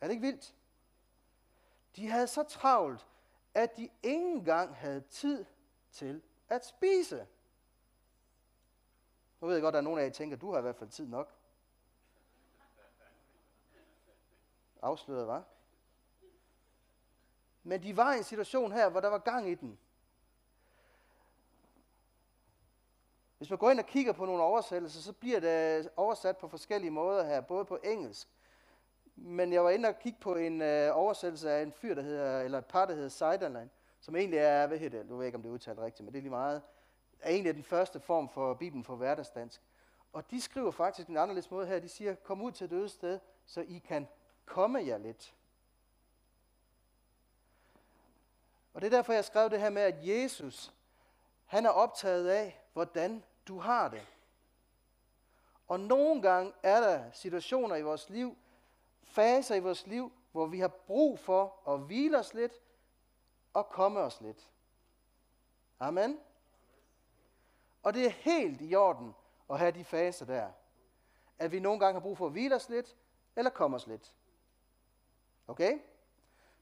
Er 0.00 0.06
det 0.06 0.10
ikke 0.10 0.26
vildt? 0.26 0.54
De 1.96 2.08
havde 2.08 2.26
så 2.26 2.42
travlt, 2.42 3.06
at 3.54 3.76
de 3.76 3.82
ikke 4.02 4.30
engang 4.30 4.74
havde 4.74 5.00
tid 5.00 5.44
til 5.92 6.22
at 6.48 6.66
spise. 6.66 7.26
Nu 9.40 9.46
ved 9.46 9.54
jeg 9.54 9.62
godt, 9.62 9.72
at 9.72 9.74
der 9.74 9.80
er 9.80 9.84
nogen 9.84 9.98
af 9.98 10.02
jer, 10.02 10.08
der 10.08 10.14
tænker, 10.14 10.36
at 10.36 10.40
du 10.40 10.52
har 10.52 10.58
i 10.58 10.62
hvert 10.62 10.76
fald 10.76 10.90
tid 10.90 11.06
nok. 11.06 11.34
Afsløret, 14.82 15.26
var. 15.26 15.44
Men 17.62 17.82
de 17.82 17.96
var 17.96 18.14
i 18.14 18.18
en 18.18 18.24
situation 18.24 18.72
her, 18.72 18.88
hvor 18.88 19.00
der 19.00 19.08
var 19.08 19.18
gang 19.18 19.48
i 19.48 19.54
den. 19.54 19.78
Hvis 23.38 23.50
man 23.50 23.58
går 23.58 23.70
ind 23.70 23.78
og 23.78 23.86
kigger 23.86 24.12
på 24.12 24.24
nogle 24.24 24.42
oversættelser, 24.42 25.00
så 25.00 25.12
bliver 25.12 25.40
det 25.40 25.88
oversat 25.96 26.36
på 26.36 26.48
forskellige 26.48 26.90
måder 26.90 27.24
her, 27.24 27.40
både 27.40 27.64
på 27.64 27.78
engelsk. 27.84 28.28
Men 29.16 29.52
jeg 29.52 29.64
var 29.64 29.70
inde 29.70 29.88
og 29.88 29.98
kigge 29.98 30.18
på 30.20 30.34
en 30.34 30.62
øh, 30.62 30.96
oversættelse 30.96 31.50
af 31.50 31.62
en 31.62 31.72
fyr, 31.72 31.94
der 31.94 32.02
hedder, 32.02 32.40
eller 32.40 32.58
et 32.58 32.66
par, 32.66 32.86
der 32.86 32.94
hedder 32.94 33.08
Seiderlein, 33.08 33.70
som 34.00 34.16
egentlig 34.16 34.38
er, 34.38 34.66
hvad 34.66 34.78
hedder 34.78 34.98
det, 34.98 35.08
nu 35.08 35.16
ved 35.16 35.24
jeg 35.24 35.28
ikke, 35.28 35.36
om 35.36 35.42
det 35.42 35.48
er 35.48 35.52
udtalt 35.52 35.78
rigtigt, 35.78 36.04
men 36.04 36.12
det 36.12 36.18
er 36.18 36.22
lige 36.22 36.30
meget, 36.30 36.62
er 37.20 37.30
egentlig 37.30 37.54
den 37.54 37.62
første 37.62 38.00
form 38.00 38.28
for 38.28 38.54
Bibelen 38.54 38.84
for 38.84 38.96
hverdagsdansk. 38.96 39.62
Og 40.12 40.30
de 40.30 40.40
skriver 40.40 40.70
faktisk 40.70 41.08
en 41.08 41.16
anderledes 41.16 41.50
måde 41.50 41.66
her. 41.66 41.78
De 41.78 41.88
siger, 41.88 42.14
kom 42.14 42.42
ud 42.42 42.52
til 42.52 42.70
døde 42.70 42.88
sted, 42.88 43.18
så 43.46 43.60
I 43.60 43.78
kan 43.78 44.08
komme 44.44 44.86
jer 44.86 44.98
lidt. 44.98 45.34
Og 48.74 48.80
det 48.80 48.86
er 48.86 48.96
derfor, 48.96 49.12
jeg 49.12 49.24
skrev 49.24 49.50
det 49.50 49.60
her 49.60 49.70
med, 49.70 49.82
at 49.82 50.06
Jesus, 50.06 50.74
han 51.44 51.66
er 51.66 51.70
optaget 51.70 52.28
af, 52.28 52.60
hvordan 52.78 53.24
du 53.48 53.58
har 53.58 53.88
det. 53.88 54.06
Og 55.68 55.80
nogle 55.80 56.22
gange 56.22 56.52
er 56.62 56.80
der 56.80 57.10
situationer 57.12 57.76
i 57.76 57.82
vores 57.82 58.10
liv, 58.10 58.36
faser 59.02 59.54
i 59.54 59.60
vores 59.60 59.86
liv, 59.86 60.12
hvor 60.32 60.46
vi 60.46 60.60
har 60.60 60.68
brug 60.68 61.18
for 61.18 61.68
at 61.68 61.80
hvile 61.80 62.18
os 62.18 62.34
lidt 62.34 62.52
og 63.52 63.68
komme 63.68 64.00
os 64.00 64.20
lidt. 64.20 64.52
Amen. 65.80 66.20
Og 67.82 67.94
det 67.94 68.06
er 68.06 68.10
helt 68.10 68.60
i 68.60 68.74
orden 68.74 69.14
at 69.50 69.58
have 69.58 69.72
de 69.72 69.84
faser 69.84 70.26
der. 70.26 70.50
At 71.38 71.52
vi 71.52 71.60
nogle 71.60 71.80
gange 71.80 71.92
har 71.92 72.00
brug 72.00 72.18
for 72.18 72.26
at 72.26 72.32
hvile 72.32 72.54
os 72.54 72.68
lidt, 72.68 72.96
eller 73.36 73.50
komme 73.50 73.76
os 73.76 73.86
lidt. 73.86 74.14
Okay? 75.48 75.78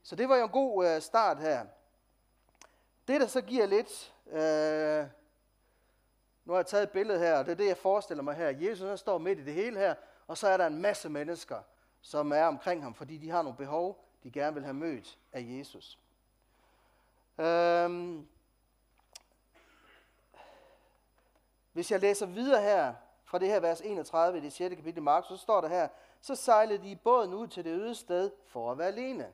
Så 0.02 0.16
det 0.16 0.28
var 0.28 0.36
jo 0.36 0.44
en 0.44 0.52
god 0.52 0.86
øh, 0.86 1.02
start 1.02 1.38
her. 1.38 1.66
Det, 3.08 3.20
der 3.20 3.26
så 3.26 3.40
giver 3.40 3.66
lidt... 3.66 4.14
Øh, 4.26 5.06
nu 6.46 6.52
har 6.52 6.58
jeg 6.58 6.66
taget 6.66 6.82
et 6.82 6.90
billede 6.90 7.18
her, 7.18 7.38
og 7.38 7.46
det 7.46 7.52
er 7.52 7.56
det, 7.56 7.66
jeg 7.66 7.76
forestiller 7.76 8.22
mig 8.22 8.34
her. 8.34 8.48
Jesus 8.48 8.88
han 8.88 8.98
står 8.98 9.18
midt 9.18 9.38
i 9.38 9.44
det 9.44 9.54
hele 9.54 9.78
her, 9.78 9.94
og 10.26 10.38
så 10.38 10.48
er 10.48 10.56
der 10.56 10.66
en 10.66 10.82
masse 10.82 11.08
mennesker, 11.08 11.58
som 12.00 12.32
er 12.32 12.44
omkring 12.44 12.82
ham, 12.82 12.94
fordi 12.94 13.18
de 13.18 13.30
har 13.30 13.42
nogle 13.42 13.56
behov, 13.56 14.04
de 14.22 14.30
gerne 14.30 14.54
vil 14.54 14.64
have 14.64 14.74
mødt 14.74 15.18
af 15.32 15.44
Jesus. 15.48 15.98
Øhm, 17.38 18.28
hvis 21.72 21.90
jeg 21.90 22.00
læser 22.00 22.26
videre 22.26 22.62
her, 22.62 22.94
fra 23.24 23.38
det 23.38 23.48
her 23.48 23.60
vers 23.60 23.80
31 23.80 24.38
i 24.38 24.40
det 24.40 24.52
6. 24.52 24.74
kapitel 24.74 24.98
i 24.98 25.00
Mark, 25.00 25.24
så 25.28 25.36
står 25.36 25.60
der 25.60 25.68
her, 25.68 25.88
så 26.20 26.34
sejlede 26.34 26.82
de 26.82 26.90
i 26.90 26.94
båden 26.94 27.34
ud 27.34 27.46
til 27.46 27.64
det 27.64 27.70
øde 27.70 27.94
sted 27.94 28.30
for 28.46 28.72
at 28.72 28.78
være 28.78 28.88
alene. 28.88 29.32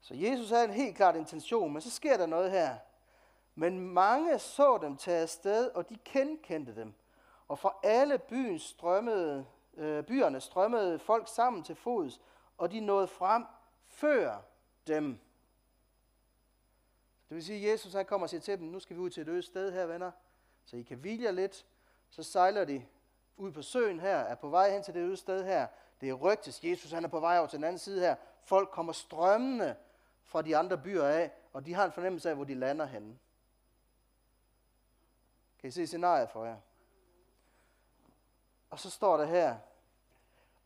Så 0.00 0.14
Jesus 0.14 0.50
havde 0.50 0.64
en 0.64 0.70
helt 0.70 0.96
klart 0.96 1.16
intention, 1.16 1.72
men 1.72 1.82
så 1.82 1.90
sker 1.90 2.16
der 2.16 2.26
noget 2.26 2.50
her. 2.50 2.76
Men 3.54 3.80
mange 3.80 4.38
så 4.38 4.78
dem 4.82 4.96
tage 4.96 5.22
afsted, 5.22 5.70
og 5.70 5.88
de 5.88 5.96
kendkendte 6.04 6.76
dem. 6.76 6.94
Og 7.48 7.58
fra 7.58 7.74
alle 7.82 8.18
byens 8.18 8.62
strømmede, 8.62 9.46
øh, 9.76 10.04
byerne 10.04 10.40
strømmede 10.40 10.98
folk 10.98 11.28
sammen 11.28 11.62
til 11.62 11.74
fods, 11.74 12.20
og 12.58 12.72
de 12.72 12.80
nåede 12.80 13.06
frem 13.06 13.44
før 13.86 14.36
dem. 14.86 15.18
Det 17.28 17.34
vil 17.34 17.44
sige, 17.44 17.66
at 17.66 17.72
Jesus 17.72 17.92
han 17.92 18.06
kommer 18.06 18.24
og 18.24 18.30
siger 18.30 18.40
til 18.40 18.58
dem, 18.58 18.66
nu 18.66 18.80
skal 18.80 18.96
vi 18.96 19.00
ud 19.00 19.10
til 19.10 19.20
et 19.20 19.28
øde 19.28 19.42
sted 19.42 19.72
her, 19.72 19.86
venner, 19.86 20.10
så 20.64 20.76
I 20.76 20.82
kan 20.82 20.98
hvile 20.98 21.32
lidt. 21.32 21.66
Så 22.10 22.22
sejler 22.22 22.64
de 22.64 22.86
ud 23.36 23.52
på 23.52 23.62
søen 23.62 24.00
her, 24.00 24.16
er 24.16 24.34
på 24.34 24.48
vej 24.48 24.70
hen 24.70 24.82
til 24.82 24.94
det 24.94 25.00
øde 25.00 25.16
sted 25.16 25.44
her. 25.44 25.66
Det 26.00 26.08
er 26.08 26.14
rygtes, 26.14 26.64
Jesus 26.64 26.92
han 26.92 27.04
er 27.04 27.08
på 27.08 27.20
vej 27.20 27.38
over 27.38 27.46
til 27.46 27.56
den 27.56 27.64
anden 27.64 27.78
side 27.78 28.00
her. 28.00 28.16
Folk 28.42 28.68
kommer 28.70 28.92
strømmende 28.92 29.76
fra 30.22 30.42
de 30.42 30.56
andre 30.56 30.78
byer 30.78 31.04
af, 31.04 31.32
og 31.52 31.66
de 31.66 31.74
har 31.74 31.84
en 31.84 31.92
fornemmelse 31.92 32.28
af, 32.28 32.34
hvor 32.34 32.44
de 32.44 32.54
lander 32.54 32.86
henne. 32.86 33.18
Kan 35.64 35.68
I 35.68 35.72
se 35.72 35.86
scenariet 35.86 36.30
for 36.30 36.44
jer? 36.44 36.56
Og 38.70 38.78
så 38.78 38.90
står 38.90 39.16
der 39.16 39.24
her, 39.24 39.56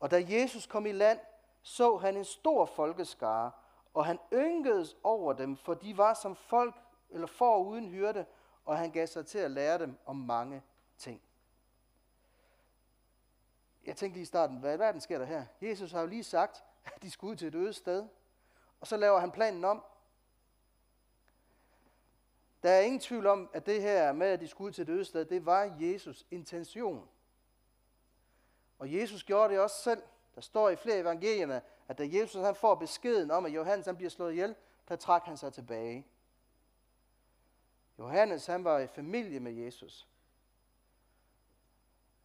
og 0.00 0.10
da 0.10 0.24
Jesus 0.28 0.66
kom 0.66 0.86
i 0.86 0.92
land, 0.92 1.20
så 1.62 1.96
han 1.96 2.16
en 2.16 2.24
stor 2.24 2.66
folkeskare, 2.66 3.50
og 3.94 4.06
han 4.06 4.18
ynkedes 4.32 4.96
over 5.02 5.32
dem, 5.32 5.56
for 5.56 5.74
de 5.74 5.96
var 5.96 6.14
som 6.14 6.36
folk, 6.36 6.74
eller 7.10 7.26
for 7.26 7.58
uden 7.58 7.88
hyrde, 7.88 8.26
og 8.64 8.78
han 8.78 8.90
gav 8.90 9.06
sig 9.06 9.26
til 9.26 9.38
at 9.38 9.50
lære 9.50 9.78
dem 9.78 9.98
om 10.06 10.16
mange 10.16 10.62
ting. 10.96 11.22
Jeg 13.84 13.96
tænkte 13.96 14.16
lige 14.16 14.22
i 14.22 14.26
starten, 14.26 14.56
hvad 14.56 14.76
i 14.76 14.78
verden 14.78 15.00
sker 15.00 15.18
der 15.18 15.26
her? 15.26 15.44
Jesus 15.60 15.92
har 15.92 16.00
jo 16.00 16.06
lige 16.06 16.24
sagt, 16.24 16.64
at 16.84 17.02
de 17.02 17.10
skulle 17.10 17.30
ud 17.30 17.36
til 17.36 17.48
et 17.48 17.54
øde 17.54 17.72
sted, 17.72 18.08
og 18.80 18.86
så 18.86 18.96
laver 18.96 19.18
han 19.18 19.30
planen 19.30 19.64
om. 19.64 19.84
Der 22.68 22.74
er 22.74 22.80
ingen 22.80 23.00
tvivl 23.00 23.26
om, 23.26 23.50
at 23.52 23.66
det 23.66 23.82
her 23.82 24.12
med, 24.12 24.26
at 24.26 24.40
de 24.40 24.48
skulle 24.48 24.66
ud 24.66 24.72
til 24.72 24.82
et 24.82 24.88
øde 24.88 25.24
det 25.24 25.46
var 25.46 25.76
Jesus 25.80 26.26
intention. 26.30 27.08
Og 28.78 28.92
Jesus 28.92 29.24
gjorde 29.24 29.52
det 29.52 29.60
også 29.60 29.82
selv. 29.82 30.02
Der 30.34 30.40
står 30.40 30.68
i 30.68 30.76
flere 30.76 30.98
evangelierne, 30.98 31.62
at 31.88 31.98
da 31.98 32.08
Jesus 32.12 32.42
han 32.42 32.54
får 32.54 32.74
beskeden 32.74 33.30
om, 33.30 33.46
at 33.46 33.54
Johannes 33.54 33.86
han 33.86 33.96
bliver 33.96 34.10
slået 34.10 34.32
ihjel, 34.32 34.54
der 34.88 34.96
trak 34.96 35.22
han 35.24 35.36
sig 35.36 35.52
tilbage. 35.52 36.06
Johannes 37.98 38.46
han 38.46 38.64
var 38.64 38.78
i 38.78 38.86
familie 38.86 39.40
med 39.40 39.52
Jesus. 39.52 40.08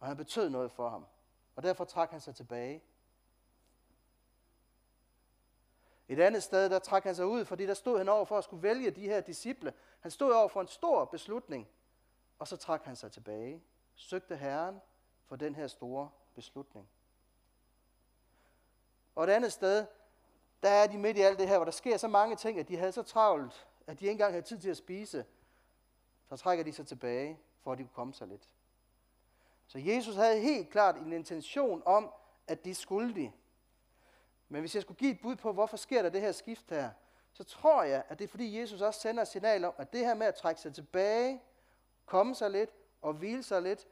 Og 0.00 0.06
han 0.06 0.16
betød 0.16 0.48
noget 0.48 0.72
for 0.72 0.88
ham. 0.88 1.06
Og 1.56 1.62
derfor 1.62 1.84
trak 1.84 2.10
han 2.10 2.20
sig 2.20 2.34
tilbage. 2.34 2.82
Et 6.08 6.20
andet 6.20 6.42
sted, 6.42 6.70
der 6.70 6.78
trak 6.78 7.04
han 7.04 7.14
sig 7.14 7.26
ud, 7.26 7.44
fordi 7.44 7.66
der 7.66 7.74
stod 7.74 7.98
han 7.98 8.08
over 8.08 8.24
for 8.24 8.38
at 8.38 8.44
skulle 8.44 8.62
vælge 8.62 8.90
de 8.90 9.00
her 9.00 9.20
disciple. 9.20 9.72
Han 10.00 10.10
stod 10.10 10.32
over 10.32 10.48
for 10.48 10.60
en 10.60 10.68
stor 10.68 11.04
beslutning, 11.04 11.68
og 12.38 12.48
så 12.48 12.56
trak 12.56 12.84
han 12.84 12.96
sig 12.96 13.12
tilbage. 13.12 13.62
Søgte 13.94 14.36
Herren 14.36 14.80
for 15.26 15.36
den 15.36 15.54
her 15.54 15.66
store 15.66 16.10
beslutning. 16.34 16.88
Og 19.14 19.24
et 19.24 19.30
andet 19.30 19.52
sted, 19.52 19.86
der 20.62 20.68
er 20.70 20.86
de 20.86 20.98
midt 20.98 21.16
i 21.16 21.20
alt 21.20 21.38
det 21.38 21.48
her, 21.48 21.56
hvor 21.56 21.64
der 21.64 21.72
sker 21.72 21.96
så 21.96 22.08
mange 22.08 22.36
ting, 22.36 22.58
at 22.58 22.68
de 22.68 22.76
havde 22.76 22.92
så 22.92 23.02
travlt, 23.02 23.66
at 23.86 24.00
de 24.00 24.04
ikke 24.04 24.12
engang 24.12 24.32
havde 24.32 24.46
tid 24.46 24.58
til 24.58 24.70
at 24.70 24.76
spise. 24.76 25.24
Så 26.28 26.36
trækker 26.36 26.64
de 26.64 26.72
sig 26.72 26.86
tilbage, 26.86 27.38
for 27.60 27.72
at 27.72 27.78
de 27.78 27.82
kunne 27.82 27.94
komme 27.94 28.14
sig 28.14 28.28
lidt. 28.28 28.48
Så 29.66 29.78
Jesus 29.78 30.14
havde 30.14 30.40
helt 30.40 30.70
klart 30.70 30.96
en 30.96 31.12
intention 31.12 31.82
om, 31.86 32.12
at 32.46 32.64
de 32.64 32.74
skulle 32.74 33.14
de. 33.14 33.32
Men 34.48 34.60
hvis 34.60 34.74
jeg 34.74 34.82
skulle 34.82 34.98
give 34.98 35.10
et 35.10 35.20
bud 35.20 35.36
på, 35.36 35.52
hvorfor 35.52 35.76
sker 35.76 36.02
der 36.02 36.08
det 36.08 36.20
her 36.20 36.32
skift 36.32 36.70
her, 36.70 36.90
så 37.32 37.44
tror 37.44 37.82
jeg, 37.82 38.04
at 38.08 38.18
det 38.18 38.24
er 38.24 38.28
fordi 38.28 38.60
Jesus 38.60 38.80
også 38.80 39.00
sender 39.00 39.22
et 39.22 39.28
signal 39.28 39.64
om, 39.64 39.74
at 39.76 39.92
det 39.92 40.00
her 40.00 40.14
med 40.14 40.26
at 40.26 40.34
trække 40.34 40.60
sig 40.60 40.74
tilbage, 40.74 41.42
komme 42.04 42.34
sig 42.34 42.50
lidt 42.50 42.70
og 43.00 43.12
hvile 43.12 43.42
sig 43.42 43.62
lidt, 43.62 43.86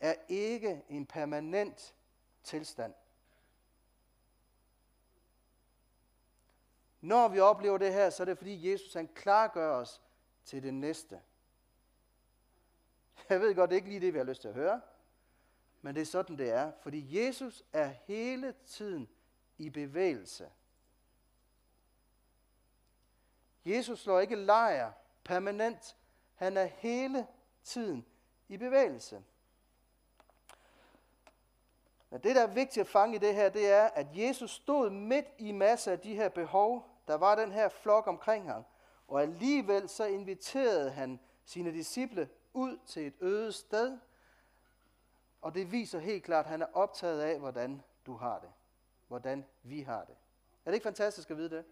er 0.00 0.14
ikke 0.28 0.84
en 0.88 1.06
permanent 1.06 1.94
tilstand. 2.42 2.94
Når 7.00 7.28
vi 7.28 7.40
oplever 7.40 7.78
det 7.78 7.92
her, 7.92 8.10
så 8.10 8.22
er 8.22 8.24
det 8.24 8.38
fordi 8.38 8.72
Jesus 8.72 8.94
han 8.94 9.08
klargør 9.08 9.70
os 9.70 10.02
til 10.44 10.62
det 10.62 10.74
næste. 10.74 11.20
Jeg 13.28 13.40
ved 13.40 13.54
godt, 13.54 13.70
det 13.70 13.74
er 13.74 13.80
ikke 13.80 13.88
lige 13.88 14.00
det, 14.00 14.12
vi 14.12 14.18
har 14.18 14.24
lyst 14.24 14.40
til 14.40 14.48
at 14.48 14.54
høre, 14.54 14.80
men 15.82 15.94
det 15.94 16.00
er 16.00 16.06
sådan, 16.06 16.38
det 16.38 16.50
er. 16.50 16.72
Fordi 16.80 17.24
Jesus 17.24 17.64
er 17.72 17.86
hele 17.86 18.54
tiden 18.66 19.08
i 19.58 19.70
bevægelse. 19.70 20.50
Jesus 23.64 24.00
slår 24.00 24.20
ikke 24.20 24.36
lejr 24.36 24.92
permanent. 25.24 25.96
Han 26.34 26.56
er 26.56 26.64
hele 26.64 27.26
tiden 27.64 28.06
i 28.48 28.56
bevægelse. 28.56 29.22
Men 32.10 32.20
det, 32.20 32.36
der 32.36 32.42
er 32.42 32.54
vigtigt 32.54 32.84
at 32.84 32.88
fange 32.88 33.16
i 33.16 33.18
det 33.18 33.34
her, 33.34 33.48
det 33.48 33.70
er, 33.70 33.84
at 33.84 34.06
Jesus 34.12 34.50
stod 34.50 34.90
midt 34.90 35.26
i 35.38 35.52
masser 35.52 35.92
af 35.92 36.00
de 36.00 36.14
her 36.14 36.28
behov. 36.28 36.88
Der 37.06 37.14
var 37.14 37.34
den 37.34 37.52
her 37.52 37.68
flok 37.68 38.06
omkring 38.06 38.50
ham. 38.50 38.64
Og 39.08 39.22
alligevel 39.22 39.88
så 39.88 40.04
inviterede 40.04 40.90
han 40.90 41.20
sine 41.44 41.72
disciple 41.72 42.28
ud 42.52 42.78
til 42.86 43.06
et 43.06 43.14
øde 43.20 43.52
sted. 43.52 43.98
Og 45.42 45.54
det 45.54 45.72
viser 45.72 45.98
helt 45.98 46.24
klart, 46.24 46.44
at 46.44 46.50
han 46.50 46.62
er 46.62 46.66
optaget 46.72 47.20
af, 47.20 47.38
hvordan 47.38 47.82
du 48.06 48.16
har 48.16 48.38
det 48.38 48.50
hvordan 49.12 49.44
vi 49.62 49.80
har 49.80 50.04
det. 50.04 50.16
Er 50.64 50.70
det 50.70 50.74
ikke 50.74 50.84
fantastisk 50.84 51.30
at 51.30 51.36
vide 51.36 51.50
det? 51.50 51.64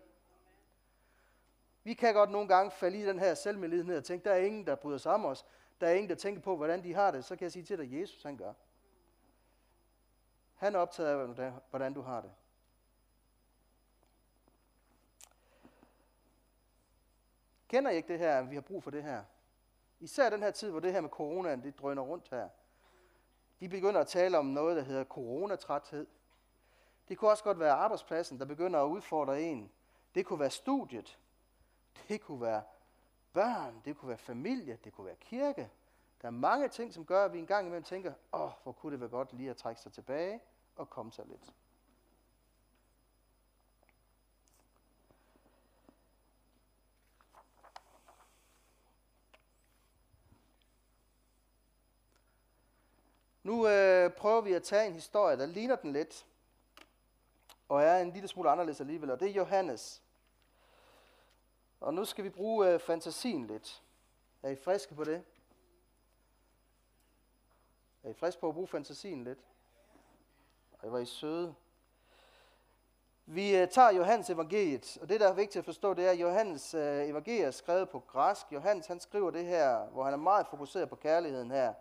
Vi 1.82 1.94
kan 1.94 2.14
godt 2.14 2.30
nogle 2.30 2.48
gange 2.48 2.70
falde 2.70 2.98
i 2.98 3.04
den 3.04 3.18
her 3.18 3.34
selvmedlidenhed 3.34 3.96
og 3.96 4.04
tænke, 4.04 4.24
der 4.24 4.32
er 4.32 4.38
ingen, 4.38 4.66
der 4.66 4.74
bryder 4.74 4.98
sig 4.98 5.12
om 5.12 5.24
os. 5.24 5.46
Der 5.80 5.86
er 5.86 5.92
ingen, 5.92 6.10
der 6.10 6.14
tænker 6.14 6.42
på, 6.42 6.56
hvordan 6.56 6.84
de 6.84 6.94
har 6.94 7.10
det. 7.10 7.24
Så 7.24 7.36
kan 7.36 7.44
jeg 7.44 7.52
sige 7.52 7.64
til 7.64 7.78
dig, 7.78 8.00
Jesus 8.00 8.22
han 8.22 8.36
gør. 8.36 8.52
Han 10.54 10.74
er 10.74 10.78
optaget 10.78 11.08
af, 11.08 11.52
hvordan 11.70 11.94
du 11.94 12.00
har 12.00 12.20
det. 12.20 12.32
Kender 17.68 17.90
I 17.90 17.96
ikke 17.96 18.08
det 18.08 18.18
her, 18.18 18.42
vi 18.42 18.54
har 18.54 18.62
brug 18.62 18.82
for 18.82 18.90
det 18.90 19.02
her? 19.02 19.24
især 20.00 20.30
den 20.30 20.42
her 20.42 20.50
tid, 20.50 20.70
hvor 20.70 20.80
det 20.80 20.92
her 20.92 21.00
med 21.00 21.10
coronaen, 21.10 21.62
det 21.62 21.78
drøner 21.78 22.02
rundt 22.02 22.28
her, 22.28 22.48
de 23.60 23.68
begynder 23.68 24.00
at 24.00 24.06
tale 24.06 24.38
om 24.38 24.46
noget, 24.46 24.76
der 24.76 24.82
hedder 24.82 25.04
coronatræthed. 25.04 26.06
Det 27.10 27.18
kunne 27.18 27.30
også 27.30 27.44
godt 27.44 27.58
være 27.58 27.72
arbejdspladsen, 27.72 28.38
der 28.38 28.44
begynder 28.44 28.80
at 28.80 28.86
udfordre 28.88 29.42
en. 29.42 29.70
Det 30.14 30.26
kunne 30.26 30.40
være 30.40 30.50
studiet. 30.50 31.18
Det 32.08 32.20
kunne 32.20 32.40
være 32.40 32.62
børn. 33.32 33.82
Det 33.84 33.96
kunne 33.96 34.08
være 34.08 34.18
familie. 34.18 34.78
Det 34.84 34.92
kunne 34.92 35.06
være 35.06 35.16
kirke. 35.16 35.70
Der 36.22 36.26
er 36.26 36.32
mange 36.32 36.68
ting, 36.68 36.94
som 36.94 37.06
gør, 37.06 37.24
at 37.24 37.32
vi 37.32 37.38
en 37.38 37.46
gang 37.46 37.66
imellem 37.66 37.84
tænker, 37.84 38.12
åh, 38.32 38.40
oh, 38.40 38.50
hvor 38.62 38.72
kunne 38.72 38.92
det 38.92 39.00
være 39.00 39.08
godt 39.08 39.32
lige 39.32 39.50
at 39.50 39.56
trække 39.56 39.80
sig 39.80 39.92
tilbage 39.92 40.40
og 40.76 40.90
komme 40.90 41.12
sig 41.12 41.26
lidt. 41.26 41.54
Nu 53.42 53.68
øh, 53.68 54.10
prøver 54.10 54.40
vi 54.40 54.52
at 54.52 54.62
tage 54.62 54.86
en 54.86 54.92
historie, 54.92 55.36
der 55.36 55.46
ligner 55.46 55.76
den 55.76 55.92
lidt, 55.92 56.26
og 57.70 57.82
er 57.82 57.98
en 57.98 58.10
lille 58.10 58.28
smule 58.28 58.50
anderledes 58.50 58.80
alligevel, 58.80 59.10
og 59.10 59.20
det 59.20 59.28
er 59.30 59.32
Johannes. 59.32 60.02
Og 61.80 61.94
nu 61.94 62.04
skal 62.04 62.24
vi 62.24 62.28
bruge 62.28 62.68
øh, 62.68 62.80
fantasien 62.80 63.46
lidt. 63.46 63.82
Er 64.42 64.50
I 64.50 64.56
friske 64.56 64.94
på 64.94 65.04
det? 65.04 65.24
Er 68.02 68.10
I 68.10 68.14
friske 68.14 68.40
på 68.40 68.48
at 68.48 68.54
bruge 68.54 68.68
fantasien 68.68 69.24
lidt? 69.24 69.38
Og 70.78 70.92
var 70.92 70.98
I 70.98 71.04
søde. 71.04 71.54
Vi 73.26 73.56
øh, 73.56 73.68
tager 73.68 73.90
Johannes 73.90 74.30
evangeliet, 74.30 74.98
og 75.00 75.08
det 75.08 75.20
der 75.20 75.28
er 75.28 75.34
vigtigt 75.34 75.56
at 75.56 75.64
forstå, 75.64 75.94
det 75.94 76.06
er, 76.06 76.10
at 76.10 76.20
Johannes 76.20 76.74
øh, 76.74 77.08
evangeliet 77.08 77.46
er 77.46 77.50
skrevet 77.50 77.88
på 77.88 77.98
græsk. 77.98 78.52
Johannes 78.52 78.86
han 78.86 79.00
skriver 79.00 79.30
det 79.30 79.46
her, 79.46 79.86
hvor 79.86 80.04
han 80.04 80.12
er 80.12 80.18
meget 80.18 80.46
fokuseret 80.46 80.88
på 80.88 80.96
kærligheden 80.96 81.50
her. 81.50 81.74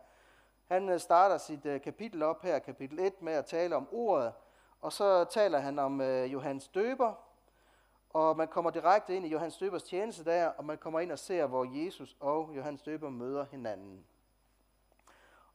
Han 0.68 0.90
øh, 0.90 1.00
starter 1.00 1.38
sit 1.38 1.66
øh, 1.66 1.82
kapitel 1.82 2.24
op 2.24 2.42
her, 2.42 2.60
kapitel 2.60 3.00
1, 3.00 3.22
med 3.22 3.34
at 3.34 3.46
tale 3.46 3.76
om 3.76 3.88
ordet, 3.92 4.34
og 4.82 4.94
så 4.94 5.24
taler 5.24 5.60
han 5.60 5.80
om 5.80 6.02
øh, 6.02 6.34
Johannes 6.34 6.68
døber, 6.68 7.14
og 8.10 8.38
man 8.38 8.48
kommer 8.48 8.72
direkte 8.72 9.16
ind 9.16 9.26
i 9.26 9.30
Johannes 9.30 9.58
døbers 9.58 9.84
tjeneste 9.84 10.26
der, 10.26 10.48
og 10.48 10.66
man 10.66 10.78
kommer 10.78 11.00
ind 11.00 11.12
og 11.12 11.20
ser, 11.20 11.46
hvor 11.46 11.84
Jesus 11.86 12.18
og 12.20 12.52
Johannes 12.56 12.82
døber 12.82 13.10
møder 13.10 13.46
hinanden. 13.52 14.06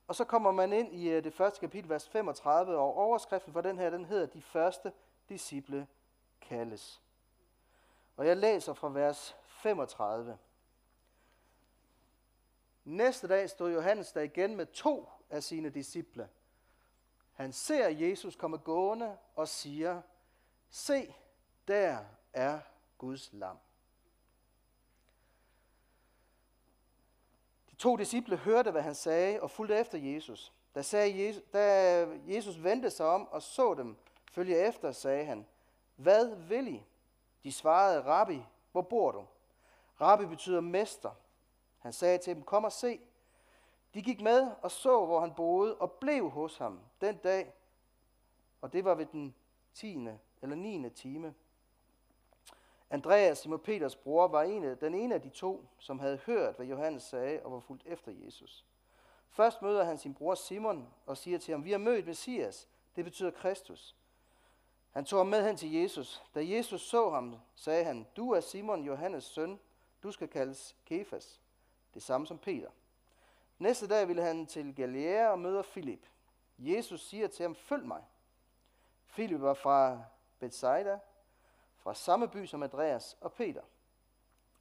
Og 0.07 0.15
så 0.15 0.25
kommer 0.25 0.53
man 0.53 0.73
ind 0.73 0.95
i 0.95 1.09
øh, 1.09 1.25
det 1.25 1.35
første 1.35 1.61
kapitel, 1.61 1.91
vers 1.91 2.09
35, 2.09 2.77
og 2.77 2.97
overskriften 2.97 3.53
for 3.53 3.61
den 3.61 3.79
her, 3.79 3.91
den 3.91 4.05
hedder, 4.05 4.27
de 4.27 4.43
første 4.43 4.93
disciple 5.29 5.87
kaldes. 6.41 7.03
Og 8.17 8.27
jeg 8.27 8.37
læser 8.37 8.73
fra 8.73 8.89
vers 8.89 9.37
35. 9.47 10.39
Næste 12.85 13.29
dag 13.29 13.51
stod 13.51 13.73
Johannes 13.73 14.13
der 14.13 14.21
igen 14.21 14.57
med 14.57 14.67
to 14.67 15.09
af 15.31 15.43
sine 15.43 15.71
disciple. 15.71 16.29
Han 17.35 17.53
ser 17.53 17.89
Jesus 17.89 18.37
komme 18.37 18.59
gående 18.59 19.19
og 19.37 19.49
siger, 19.49 20.03
se, 20.71 21.15
der 21.69 22.05
er 22.33 22.61
Guds 22.99 23.33
lam. 23.33 23.59
De 27.71 27.75
to 27.75 27.97
disciple 27.97 28.37
hørte, 28.37 28.71
hvad 28.71 28.83
han 28.83 28.95
sagde, 28.95 29.41
og 29.41 29.51
fulgte 29.51 29.77
efter 29.77 29.99
Jesus. 29.99 30.53
Da, 30.75 30.83
sagde 30.83 31.27
Jesus, 31.27 31.43
da 31.53 32.07
Jesus 32.27 32.63
vendte 32.63 32.91
sig 32.91 33.07
om 33.07 33.29
og 33.29 33.43
så 33.43 33.75
dem 33.75 33.97
følge 34.33 34.57
efter, 34.57 34.93
sagde 34.93 35.25
han, 35.25 35.47
hvad 35.97 36.37
vil 36.37 36.69
I? 36.69 36.85
De 37.43 37.53
svarede, 37.53 38.05
Rabbi, 38.05 38.43
hvor 38.73 38.83
bor 38.83 39.13
du? 39.13 39.27
Rabbi 40.01 40.27
betyder 40.27 40.61
mester. 40.61 41.11
Han 41.79 41.93
sagde 41.93 42.19
til 42.19 42.35
dem, 42.35 42.43
kom 42.43 42.65
og 42.65 42.73
se. 42.73 43.01
De 43.95 44.03
gik 44.03 44.21
med 44.21 44.51
og 44.63 44.71
så, 44.71 45.05
hvor 45.05 45.21
han 45.21 45.35
boede, 45.35 45.77
og 45.77 45.93
blev 45.93 46.31
hos 46.31 46.57
ham 46.57 46.81
den 47.01 47.17
dag, 47.17 47.55
og 48.61 48.73
det 48.73 48.85
var 48.85 48.95
ved 48.95 49.07
den 49.07 49.35
10. 49.75 50.09
eller 50.43 50.57
9. 50.57 50.91
time. 50.91 51.35
Andreas, 52.91 53.39
Simon 53.39 53.59
Peters 53.59 53.97
bror, 53.97 54.29
var 54.29 54.43
en 54.43 54.65
af, 54.65 54.79
den 54.79 54.95
ene 54.95 55.15
af 55.15 55.23
de 55.23 55.29
to, 55.29 55.69
som 55.79 55.99
havde 55.99 56.17
hørt, 56.17 56.57
hvad 56.57 56.67
Johannes 56.67 57.03
sagde, 57.03 57.43
og 57.43 57.53
var 57.53 57.61
fulgt 57.61 57.87
efter 57.87 58.13
Jesus. 58.13 58.65
Først 59.29 59.63
møder 59.63 59.85
han 59.85 59.99
sin 59.99 60.15
bror 60.15 60.35
Simon 60.35 60.89
og 61.07 61.17
siger 61.17 61.39
til 61.39 61.53
ham, 61.53 61.65
vi 61.65 61.71
har 61.71 61.79
mødt 61.79 62.07
Messias, 62.07 62.69
det 62.97 63.05
betyder 63.05 63.31
Kristus. 63.31 63.97
Han 64.91 65.05
tog 65.05 65.19
ham 65.19 65.27
med 65.27 65.47
hen 65.47 65.57
til 65.57 65.73
Jesus. 65.73 66.23
Da 66.35 66.49
Jesus 66.49 66.83
så 66.83 67.11
ham, 67.11 67.37
sagde 67.55 67.85
han, 67.85 68.07
du 68.17 68.31
er 68.31 68.41
Simon, 68.41 68.85
Johannes 68.85 69.25
søn, 69.25 69.61
du 70.03 70.11
skal 70.11 70.29
kaldes 70.29 70.77
Kefas, 70.85 71.41
det 71.95 72.03
samme 72.03 72.27
som 72.27 72.39
Peter. 72.39 72.71
Næste 73.59 73.89
dag 73.89 74.09
ville 74.09 74.23
han 74.23 74.47
til 74.47 74.75
Galilea 74.75 75.29
og 75.29 75.39
møder 75.39 75.63
Filip. 75.63 76.07
Jesus 76.59 77.09
siger 77.09 77.29
til 77.29 77.43
ham, 77.43 77.55
følg 77.55 77.87
mig. 77.87 78.03
Filip 79.07 79.41
var 79.41 79.55
fra 79.55 80.03
Bethsaida, 80.39 80.99
fra 81.77 81.95
samme 81.95 82.29
by 82.29 82.47
som 82.47 82.63
Andreas 82.63 83.17
og 83.21 83.33
Peter. 83.33 83.63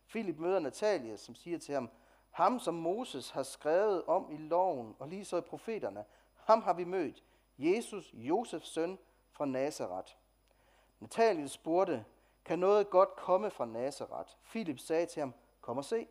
Filip 0.05 0.39
møder 0.39 0.59
Natalia, 0.59 1.17
som 1.17 1.35
siger 1.35 1.59
til 1.59 1.73
ham, 1.73 1.89
ham 2.31 2.59
som 2.59 2.73
Moses 2.73 3.29
har 3.29 3.43
skrevet 3.43 4.03
om 4.03 4.31
i 4.31 4.37
loven 4.37 4.95
og 4.99 5.07
lige 5.07 5.25
så 5.25 5.37
i 5.37 5.41
profeterne, 5.41 6.05
ham 6.35 6.61
har 6.61 6.73
vi 6.73 6.83
mødt, 6.83 7.23
Jesus, 7.57 8.13
Josefs 8.13 8.67
søn 8.67 8.99
fra 9.31 9.45
Nazareth. 9.45 10.13
Natalia 10.99 11.47
spurgte, 11.47 12.05
kan 12.45 12.59
noget 12.59 12.89
godt 12.89 13.15
komme 13.15 13.51
fra 13.51 13.65
Nazareth? 13.65 14.29
Filip 14.41 14.79
sagde 14.79 15.05
til 15.05 15.19
ham, 15.19 15.33
kom 15.61 15.77
og 15.77 15.85
se. 15.85 16.07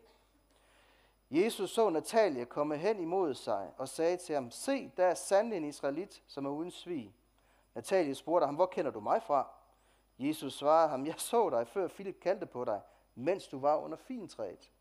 Jesus 1.33 1.71
så 1.71 1.89
Natalia 1.89 2.45
komme 2.45 2.77
hen 2.77 2.99
imod 2.99 3.33
sig 3.33 3.71
og 3.77 3.87
sagde 3.87 4.17
til 4.17 4.35
ham, 4.35 4.51
se, 4.51 4.91
der 4.97 5.05
er 5.05 5.13
sandelig 5.13 5.57
en 5.57 5.63
israelit, 5.63 6.23
som 6.27 6.45
er 6.45 6.49
uden 6.49 6.71
svig. 6.71 7.15
Natalia 7.75 8.13
spurgte 8.13 8.45
ham, 8.45 8.55
hvor 8.55 8.65
kender 8.65 8.91
du 8.91 8.99
mig 8.99 9.23
fra? 9.23 9.47
Jesus 10.19 10.53
svarede 10.53 10.89
ham, 10.89 11.05
jeg 11.05 11.15
så 11.17 11.49
dig, 11.49 11.67
før 11.67 11.87
Philip 11.87 12.19
kaldte 12.19 12.45
på 12.45 12.65
dig, 12.65 12.81
mens 13.15 13.47
du 13.47 13.59
var 13.59 13.77
under 13.77 13.97
fintræet. 13.97 14.71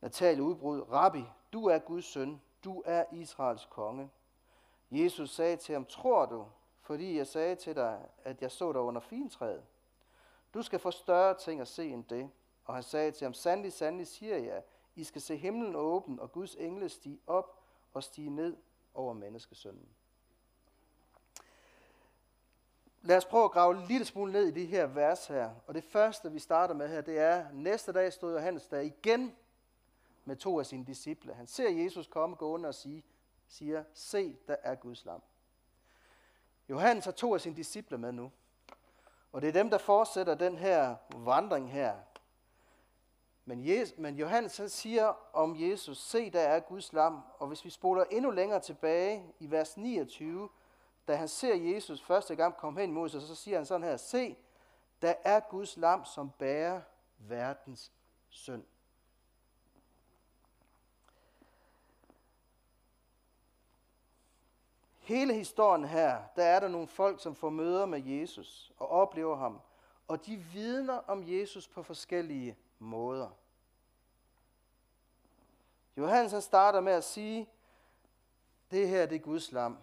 Natalia 0.00 0.42
udbrød, 0.42 0.92
Rabbi, 0.92 1.24
du 1.52 1.66
er 1.66 1.78
Guds 1.78 2.04
søn, 2.04 2.40
du 2.64 2.82
er 2.86 3.04
Israels 3.12 3.64
konge. 3.70 4.10
Jesus 4.90 5.30
sagde 5.30 5.56
til 5.56 5.72
ham, 5.72 5.84
tror 5.84 6.26
du, 6.26 6.46
fordi 6.80 7.18
jeg 7.18 7.26
sagde 7.26 7.54
til 7.54 7.76
dig, 7.76 8.00
at 8.24 8.42
jeg 8.42 8.50
så 8.50 8.72
dig 8.72 8.80
under 8.80 9.00
fintræet? 9.00 9.64
Du 10.54 10.62
skal 10.62 10.78
få 10.78 10.90
større 10.90 11.34
ting 11.34 11.60
at 11.60 11.68
se 11.68 11.88
end 11.88 12.04
det. 12.04 12.30
Og 12.64 12.74
han 12.74 12.82
sagde 12.82 13.10
til 13.10 13.24
ham, 13.24 13.34
sandelig, 13.34 13.72
sandelig 13.72 14.06
siger 14.06 14.36
jeg, 14.36 14.62
i 14.96 15.04
skal 15.04 15.20
se 15.20 15.36
himlen 15.36 15.76
åben, 15.76 16.20
og 16.20 16.32
Guds 16.32 16.54
engle 16.54 16.88
stige 16.88 17.20
op 17.26 17.62
og 17.94 18.02
stige 18.02 18.30
ned 18.30 18.56
over 18.94 19.12
menneskesønnen. 19.12 19.88
Lad 23.02 23.16
os 23.16 23.24
prøve 23.24 23.44
at 23.44 23.50
grave 23.50 23.76
en 23.76 23.86
lille 23.86 24.06
smule 24.06 24.32
ned 24.32 24.46
i 24.46 24.50
det 24.50 24.68
her 24.68 24.86
vers 24.86 25.26
her. 25.26 25.54
Og 25.66 25.74
det 25.74 25.84
første, 25.84 26.32
vi 26.32 26.38
starter 26.38 26.74
med 26.74 26.88
her, 26.88 27.00
det 27.00 27.18
er, 27.18 27.52
næste 27.52 27.92
dag 27.92 28.12
stod 28.12 28.32
Johannes 28.32 28.66
der 28.66 28.80
igen 28.80 29.36
med 30.24 30.36
to 30.36 30.58
af 30.58 30.66
sine 30.66 30.84
disciple. 30.84 31.34
Han 31.34 31.46
ser 31.46 31.70
Jesus 31.70 32.06
komme 32.06 32.36
gående 32.36 32.68
og 32.68 32.74
sige, 32.74 33.04
siger, 33.48 33.84
se, 33.94 34.36
der 34.48 34.56
er 34.62 34.74
Guds 34.74 35.04
lam. 35.04 35.22
Johannes 36.68 37.04
har 37.04 37.12
to 37.12 37.34
af 37.34 37.40
sine 37.40 37.56
disciple 37.56 37.98
med 37.98 38.12
nu. 38.12 38.32
Og 39.32 39.42
det 39.42 39.48
er 39.48 39.52
dem, 39.52 39.70
der 39.70 39.78
fortsætter 39.78 40.34
den 40.34 40.58
her 40.58 40.96
vandring 41.16 41.72
her. 41.72 41.96
Men, 43.48 43.68
Jesus, 43.68 43.98
men 43.98 44.16
Johannes 44.16 44.56
han 44.56 44.68
siger 44.68 45.12
om 45.32 45.56
Jesus, 45.60 45.98
se 45.98 46.30
der 46.30 46.40
er 46.40 46.60
Guds 46.60 46.92
lam. 46.92 47.20
Og 47.38 47.48
hvis 47.48 47.64
vi 47.64 47.70
spoler 47.70 48.04
endnu 48.04 48.30
længere 48.30 48.60
tilbage 48.60 49.34
i 49.40 49.50
vers 49.50 49.76
29, 49.76 50.48
da 51.08 51.14
han 51.14 51.28
ser 51.28 51.54
Jesus 51.54 52.02
første 52.02 52.36
gang 52.36 52.56
komme 52.56 52.80
hen 52.80 52.92
mod 52.92 53.08
sig, 53.08 53.22
så 53.22 53.34
siger 53.34 53.56
han 53.56 53.66
sådan 53.66 53.86
her, 53.86 53.96
se, 53.96 54.36
der 55.02 55.14
er 55.24 55.40
Guds 55.40 55.76
lam, 55.76 56.04
som 56.04 56.30
bærer 56.30 56.80
verdens 57.18 57.92
synd. 58.28 58.64
Hele 64.98 65.34
historien 65.34 65.84
her, 65.84 66.22
der 66.36 66.44
er 66.44 66.60
der 66.60 66.68
nogle 66.68 66.86
folk, 66.86 67.22
som 67.22 67.34
får 67.34 67.50
møder 67.50 67.86
med 67.86 68.02
Jesus 68.02 68.72
og 68.78 68.88
oplever 68.88 69.36
ham. 69.36 69.60
Og 70.08 70.26
de 70.26 70.36
vidner 70.36 70.96
om 71.06 71.24
Jesus 71.26 71.68
på 71.68 71.82
forskellige 71.82 72.56
måder. 72.78 73.30
Johannes 75.96 76.32
han 76.32 76.42
starter 76.42 76.80
med 76.80 76.92
at 76.92 77.04
sige, 77.04 77.48
det 78.70 78.88
her 78.88 79.06
det 79.06 79.16
er 79.16 79.20
Guds 79.20 79.52
lam. 79.52 79.78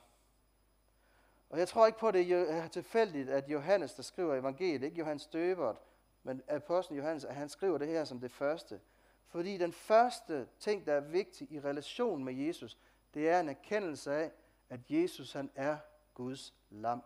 Og 1.50 1.60
jeg 1.60 1.68
tror 1.68 1.86
ikke 1.86 2.00
på, 2.00 2.08
at 2.08 2.14
det 2.14 2.32
er 2.32 2.68
tilfældigt, 2.68 3.30
at 3.30 3.50
Johannes, 3.50 3.94
der 3.94 4.04
skriver 4.04 4.36
evangeliet, 4.36 4.84
ikke 4.84 4.98
Johannes 4.98 5.28
Døbert, 5.28 5.82
men 6.24 6.44
apostlen 6.48 6.98
Johannes, 6.98 7.26
at 7.26 7.36
han 7.36 7.50
skriver 7.50 7.78
det 7.78 7.88
her 7.88 8.06
som 8.06 8.20
det 8.20 8.32
første. 8.32 8.82
Fordi 9.28 9.58
den 9.58 9.74
første 9.74 10.48
ting, 10.60 10.86
der 10.86 10.94
er 10.94 11.00
vigtig 11.00 11.52
i 11.52 11.60
relation 11.60 12.24
med 12.24 12.34
Jesus, 12.34 12.78
det 13.14 13.30
er 13.30 13.40
en 13.40 13.50
erkendelse 13.50 14.14
af, 14.14 14.32
at 14.70 14.80
Jesus 14.90 15.34
han 15.34 15.52
er 15.56 15.78
Guds 16.14 16.54
lam. 16.70 17.04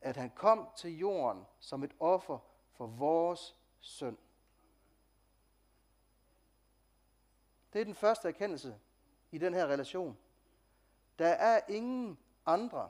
At 0.00 0.16
han 0.16 0.30
kom 0.30 0.68
til 0.76 0.98
jorden 0.98 1.44
som 1.60 1.84
et 1.84 1.94
offer 2.00 2.38
for 2.74 2.86
vores 2.86 3.56
synd. 3.80 4.18
Det 7.72 7.80
er 7.80 7.84
den 7.84 7.94
første 7.94 8.28
erkendelse 8.28 8.78
i 9.30 9.38
den 9.38 9.54
her 9.54 9.66
relation. 9.66 10.18
Der 11.18 11.28
er 11.28 11.60
ingen 11.68 12.18
andre. 12.46 12.88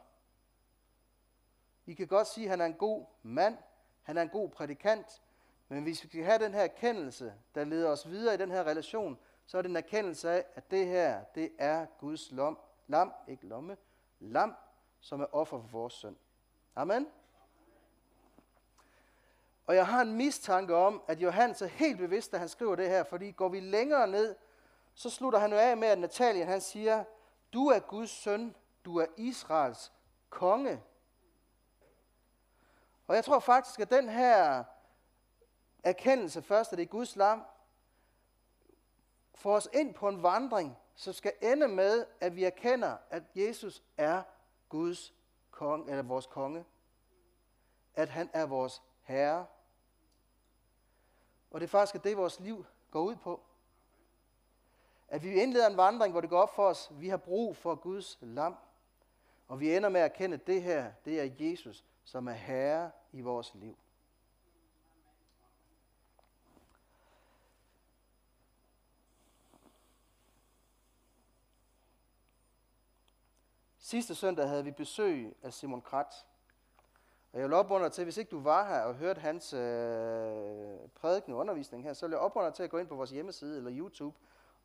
I 1.86 1.94
kan 1.94 2.06
godt 2.06 2.26
sige, 2.26 2.44
at 2.44 2.50
han 2.50 2.60
er 2.60 2.66
en 2.66 2.74
god 2.74 3.06
mand, 3.22 3.58
han 4.02 4.16
er 4.16 4.22
en 4.22 4.28
god 4.28 4.48
prædikant, 4.48 5.22
men 5.68 5.82
hvis 5.82 6.04
vi 6.04 6.08
skal 6.08 6.24
have 6.24 6.44
den 6.44 6.54
her 6.54 6.62
erkendelse, 6.62 7.34
der 7.54 7.64
leder 7.64 7.90
os 7.90 8.08
videre 8.08 8.34
i 8.34 8.38
den 8.38 8.50
her 8.50 8.64
relation, 8.64 9.18
så 9.46 9.58
er 9.58 9.62
det 9.62 9.68
en 9.68 9.76
erkendelse 9.76 10.30
af, 10.30 10.44
at 10.54 10.70
det 10.70 10.86
her, 10.86 11.24
det 11.24 11.52
er 11.58 11.86
Guds 11.98 12.32
lom, 12.32 12.58
lam, 12.86 13.12
ikke 13.28 13.46
lomme, 13.46 13.76
lam, 14.20 14.54
som 15.00 15.20
er 15.20 15.26
offer 15.34 15.60
for 15.60 15.68
vores 15.68 15.92
søn. 15.92 16.16
Amen. 16.76 17.06
Og 19.66 19.74
jeg 19.74 19.86
har 19.86 20.00
en 20.00 20.12
mistanke 20.12 20.76
om, 20.76 21.02
at 21.08 21.20
Johannes 21.20 21.62
er 21.62 21.66
helt 21.66 21.98
bevidst, 21.98 22.32
da 22.32 22.38
han 22.38 22.48
skriver 22.48 22.76
det 22.76 22.88
her, 22.88 23.04
fordi 23.04 23.30
går 23.30 23.48
vi 23.48 23.60
længere 23.60 24.06
ned, 24.06 24.36
så 24.94 25.10
slutter 25.10 25.38
han 25.38 25.52
jo 25.52 25.58
af 25.58 25.76
med, 25.76 25.88
at 25.88 25.98
Natalien 25.98 26.48
han 26.48 26.60
siger, 26.60 27.04
du 27.52 27.66
er 27.68 27.78
Guds 27.78 28.10
søn, 28.10 28.56
du 28.84 28.96
er 28.96 29.06
Israels 29.16 29.92
konge. 30.30 30.82
Og 33.06 33.14
jeg 33.14 33.24
tror 33.24 33.38
faktisk, 33.38 33.80
at 33.80 33.90
den 33.90 34.08
her 34.08 34.64
erkendelse 35.82 36.42
først, 36.42 36.72
at 36.72 36.78
det 36.78 36.84
er 36.84 36.88
Guds 36.88 37.16
lam, 37.16 37.44
får 39.34 39.56
os 39.56 39.68
ind 39.72 39.94
på 39.94 40.08
en 40.08 40.22
vandring, 40.22 40.76
som 40.94 41.12
skal 41.12 41.32
ende 41.42 41.68
med, 41.68 42.06
at 42.20 42.36
vi 42.36 42.44
erkender, 42.44 42.96
at 43.10 43.22
Jesus 43.34 43.82
er 43.96 44.22
Guds 44.68 45.14
konge, 45.50 45.90
eller 45.90 46.02
vores 46.02 46.26
konge. 46.26 46.64
At 47.94 48.08
han 48.08 48.30
er 48.32 48.46
vores 48.46 48.82
herre. 49.02 49.46
Og 51.54 51.60
det 51.60 51.66
er 51.66 51.70
faktisk 51.70 52.04
det, 52.04 52.16
vores 52.16 52.40
liv 52.40 52.66
går 52.90 53.00
ud 53.00 53.16
på. 53.16 53.40
At 55.08 55.22
vi 55.22 55.42
indleder 55.42 55.66
en 55.66 55.76
vandring, 55.76 56.12
hvor 56.12 56.20
det 56.20 56.30
går 56.30 56.40
op 56.40 56.54
for 56.54 56.66
os, 56.66 56.88
vi 56.92 57.08
har 57.08 57.16
brug 57.16 57.56
for 57.56 57.74
Guds 57.74 58.18
lam. 58.20 58.56
Og 59.48 59.60
vi 59.60 59.76
ender 59.76 59.88
med 59.88 60.00
at 60.00 60.12
erkende, 60.12 60.34
at 60.34 60.46
det 60.46 60.62
her, 60.62 60.92
det 61.04 61.20
er 61.20 61.30
Jesus, 61.38 61.84
som 62.04 62.28
er 62.28 62.32
herre 62.32 62.90
i 63.12 63.20
vores 63.20 63.54
liv. 63.54 63.76
Sidste 73.78 74.14
søndag 74.14 74.48
havde 74.48 74.64
vi 74.64 74.70
besøg 74.70 75.36
af 75.42 75.52
Simon 75.52 75.82
Kratz, 75.82 76.16
og 77.34 77.40
jeg 77.40 77.48
vil 77.48 77.54
opmuntre 77.54 77.90
til, 77.90 78.04
hvis 78.04 78.16
ikke 78.16 78.30
du 78.30 78.40
var 78.40 78.68
her 78.68 78.80
og 78.80 78.94
hørte 78.94 79.20
hans 79.20 79.52
øh, 79.52 80.78
prædiken 80.94 81.32
og 81.32 81.38
undervisning 81.38 81.84
her, 81.84 81.92
så 81.92 82.06
vil 82.06 82.12
jeg 82.12 82.20
opmuntre 82.20 82.50
til 82.50 82.62
at 82.62 82.70
gå 82.70 82.78
ind 82.78 82.88
på 82.88 82.94
vores 82.94 83.10
hjemmeside 83.10 83.56
eller 83.56 83.78
YouTube 83.78 84.18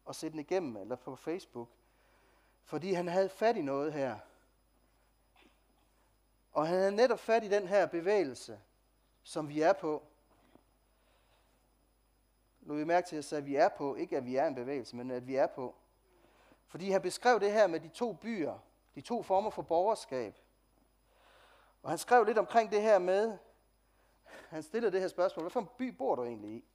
og 0.05 0.15
se 0.15 0.29
den 0.29 0.39
igennem, 0.39 0.77
eller 0.77 0.95
på 0.95 1.15
Facebook. 1.15 1.69
Fordi 2.63 2.93
han 2.93 3.07
havde 3.07 3.29
fat 3.29 3.57
i 3.57 3.61
noget 3.61 3.93
her. 3.93 4.17
Og 6.51 6.67
han 6.67 6.77
havde 6.77 6.95
netop 6.95 7.19
fat 7.19 7.43
i 7.43 7.47
den 7.47 7.67
her 7.67 7.85
bevægelse, 7.85 8.59
som 9.23 9.49
vi 9.49 9.61
er 9.61 9.73
på. 9.73 10.03
Nu 12.61 12.73
vi 12.73 12.83
mærke 12.83 13.07
til, 13.07 13.15
at 13.15 13.17
jeg 13.17 13.23
sagde, 13.23 13.41
at 13.41 13.45
vi 13.45 13.55
er 13.55 13.69
på. 13.69 13.95
Ikke 13.95 14.17
at 14.17 14.25
vi 14.25 14.35
er 14.35 14.47
en 14.47 14.55
bevægelse, 14.55 14.95
men 14.95 15.11
at 15.11 15.27
vi 15.27 15.35
er 15.35 15.47
på. 15.47 15.75
Fordi 16.67 16.89
han 16.89 17.01
beskrev 17.01 17.39
det 17.39 17.51
her 17.51 17.67
med 17.67 17.79
de 17.79 17.89
to 17.89 18.13
byer, 18.13 18.59
de 18.95 19.01
to 19.01 19.23
former 19.23 19.49
for 19.49 19.61
borgerskab. 19.61 20.35
Og 21.83 21.89
han 21.89 21.97
skrev 21.97 22.23
lidt 22.23 22.37
omkring 22.37 22.71
det 22.71 22.81
her 22.81 22.99
med, 22.99 23.37
han 24.49 24.63
stillede 24.63 24.91
det 24.91 25.01
her 25.01 25.07
spørgsmål, 25.07 25.43
hvad 25.43 25.51
for 25.51 25.59
en 25.59 25.69
by 25.77 25.87
bor 25.87 26.15
du 26.15 26.23
egentlig 26.23 26.51
i? 26.51 26.65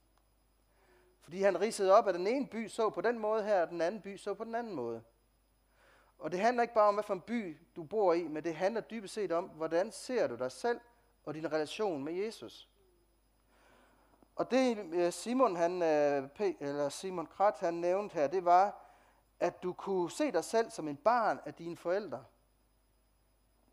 Fordi 1.21 1.41
han 1.41 1.61
ridsede 1.61 1.93
op, 1.93 2.07
at 2.07 2.15
den 2.15 2.27
ene 2.27 2.47
by 2.47 2.67
så 2.67 2.89
på 2.89 3.01
den 3.01 3.19
måde 3.19 3.43
her, 3.43 3.61
og 3.61 3.69
den 3.69 3.81
anden 3.81 4.01
by 4.01 4.17
så 4.17 4.33
på 4.33 4.43
den 4.43 4.55
anden 4.55 4.73
måde. 4.73 5.03
Og 6.19 6.31
det 6.31 6.39
handler 6.39 6.63
ikke 6.63 6.73
bare 6.73 6.87
om, 6.87 6.93
hvad 6.93 7.03
for 7.03 7.13
en 7.13 7.21
by 7.21 7.57
du 7.75 7.83
bor 7.83 8.13
i, 8.13 8.27
men 8.27 8.43
det 8.43 8.55
handler 8.55 8.81
dybest 8.81 9.13
set 9.13 9.31
om, 9.31 9.45
hvordan 9.45 9.91
ser 9.91 10.27
du 10.27 10.35
dig 10.35 10.51
selv 10.51 10.79
og 11.25 11.33
din 11.33 11.51
relation 11.51 12.03
med 12.03 12.13
Jesus. 12.13 12.69
Og 14.35 14.51
det 14.51 14.77
øh, 14.93 15.11
Simon, 15.11 15.55
han, 15.55 15.81
øh, 15.81 16.29
eller 16.59 16.89
Simon 16.89 17.25
Krat, 17.25 17.59
han 17.59 17.73
nævnte 17.73 18.13
her, 18.13 18.27
det 18.27 18.45
var, 18.45 18.81
at 19.39 19.63
du 19.63 19.73
kunne 19.73 20.11
se 20.11 20.31
dig 20.31 20.43
selv 20.43 20.71
som 20.71 20.87
en 20.87 20.97
barn 20.97 21.39
af 21.45 21.53
dine 21.53 21.77
forældre. 21.77 22.23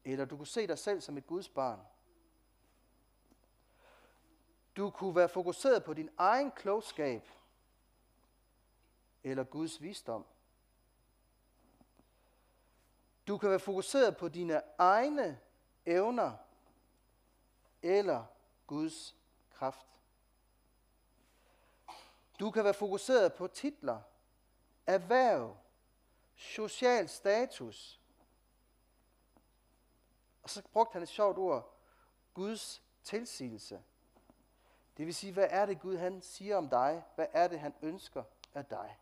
Eller 0.04 0.24
du 0.24 0.36
kunne 0.36 0.46
se 0.46 0.66
dig 0.66 0.78
selv 0.78 1.00
som 1.00 1.18
et 1.18 1.26
Guds 1.26 1.48
barn. 1.48 1.80
Du 4.76 4.90
kunne 4.90 5.16
være 5.16 5.28
fokuseret 5.28 5.84
på 5.84 5.94
din 5.94 6.10
egen 6.18 6.50
klogskab 6.50 7.28
eller 9.24 9.44
Guds 9.44 9.82
visdom. 9.82 10.26
Du 13.26 13.38
kan 13.38 13.50
være 13.50 13.60
fokuseret 13.60 14.16
på 14.16 14.28
dine 14.28 14.62
egne 14.78 15.40
evner 15.86 16.36
eller 17.82 18.24
Guds 18.66 19.16
kraft. 19.50 19.86
Du 22.40 22.50
kan 22.50 22.64
være 22.64 22.74
fokuseret 22.74 23.34
på 23.34 23.46
titler, 23.46 24.00
erhverv, 24.86 25.56
social 26.34 27.08
status. 27.08 28.01
Og 30.42 30.50
så 30.50 30.62
brugte 30.72 30.92
han 30.92 31.02
et 31.02 31.08
sjovt 31.08 31.38
ord, 31.38 31.76
Guds 32.34 32.82
tilsigelse. 33.04 33.82
Det 34.96 35.06
vil 35.06 35.14
sige, 35.14 35.32
hvad 35.32 35.46
er 35.50 35.66
det 35.66 35.80
Gud 35.80 35.96
han 35.96 36.22
siger 36.22 36.56
om 36.56 36.68
dig? 36.68 37.04
Hvad 37.14 37.26
er 37.32 37.48
det 37.48 37.60
han 37.60 37.74
ønsker 37.82 38.24
af 38.54 38.64
dig? 38.64 38.98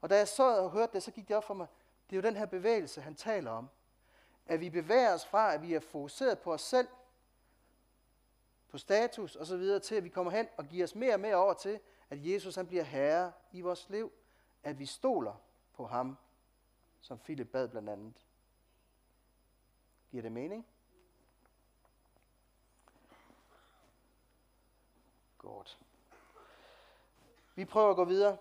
Og 0.00 0.10
da 0.10 0.16
jeg 0.16 0.28
så 0.28 0.56
og 0.56 0.70
hørte 0.70 0.92
det, 0.92 1.02
så 1.02 1.10
gik 1.10 1.28
det 1.28 1.36
op 1.36 1.44
for 1.44 1.54
mig, 1.54 1.66
det 2.10 2.16
er 2.16 2.22
jo 2.22 2.28
den 2.28 2.36
her 2.36 2.46
bevægelse, 2.46 3.00
han 3.00 3.14
taler 3.14 3.50
om. 3.50 3.68
At 4.46 4.60
vi 4.60 4.70
bevæger 4.70 5.14
os 5.14 5.26
fra, 5.26 5.54
at 5.54 5.62
vi 5.62 5.74
er 5.74 5.80
fokuseret 5.80 6.38
på 6.38 6.52
os 6.52 6.62
selv, 6.62 6.88
på 8.68 8.78
status 8.78 9.36
og 9.36 9.46
så 9.46 9.56
videre, 9.56 9.80
til 9.80 9.94
at 9.94 10.04
vi 10.04 10.08
kommer 10.08 10.32
hen 10.32 10.48
og 10.56 10.66
giver 10.66 10.84
os 10.84 10.94
mere 10.94 11.14
og 11.14 11.20
mere 11.20 11.36
over 11.36 11.54
til, 11.54 11.80
at 12.10 12.26
Jesus 12.26 12.54
han 12.54 12.66
bliver 12.66 12.82
herre 12.82 13.32
i 13.52 13.60
vores 13.60 13.88
liv. 13.88 14.12
At 14.62 14.78
vi 14.78 14.86
stoler 14.86 15.34
på 15.72 15.86
ham, 15.86 16.16
som 17.00 17.18
Philip 17.18 17.48
bad 17.48 17.68
blandt 17.68 17.88
andet. 17.88 18.23
Giver 20.14 20.22
det 20.22 20.32
mening? 20.32 20.66
Godt. 25.38 25.78
Vi 27.54 27.64
prøver 27.64 27.90
at 27.90 27.96
gå 27.96 28.04
videre. 28.04 28.38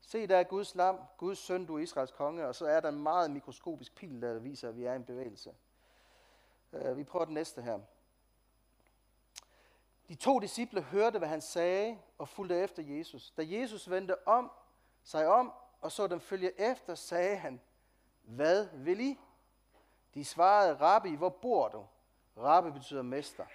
Se, 0.00 0.26
der 0.26 0.36
er 0.36 0.44
Guds 0.44 0.74
lam, 0.74 0.98
Guds 1.16 1.38
søn, 1.38 1.66
du 1.66 1.76
er 1.76 1.78
Israels 1.78 2.12
konge, 2.12 2.46
og 2.46 2.54
så 2.54 2.66
er 2.66 2.80
der 2.80 2.88
en 2.88 3.02
meget 3.02 3.30
mikroskopisk 3.30 3.94
pil, 3.94 4.22
der 4.22 4.38
viser, 4.38 4.68
at 4.68 4.76
vi 4.76 4.84
er 4.84 4.92
i 4.92 4.96
en 4.96 5.04
bevægelse. 5.04 5.54
Øh, 6.72 6.96
vi 6.96 7.04
prøver 7.04 7.24
den 7.24 7.34
næste 7.34 7.62
her. 7.62 7.80
De 10.08 10.14
to 10.14 10.38
disciple 10.38 10.82
hørte, 10.82 11.18
hvad 11.18 11.28
han 11.28 11.40
sagde, 11.40 11.98
og 12.18 12.28
fulgte 12.28 12.56
efter 12.56 12.82
Jesus. 12.82 13.30
Da 13.30 13.42
Jesus 13.46 13.90
vendte 13.90 14.28
om, 14.28 14.50
sig 15.04 15.26
om, 15.26 15.52
og 15.80 15.92
så 15.92 16.06
dem 16.06 16.20
følge 16.20 16.60
efter, 16.60 16.94
sagde 16.94 17.36
han, 17.36 17.60
hvad 18.22 18.68
vil 18.72 19.00
I? 19.00 19.18
De 20.14 20.24
svarede, 20.24 20.74
Rabbi, 20.80 21.14
hvor 21.14 21.28
bor 21.28 21.68
du? 21.68 21.86
Rabbi 22.36 22.70
betyder 22.70 23.02
mester. 23.02 23.46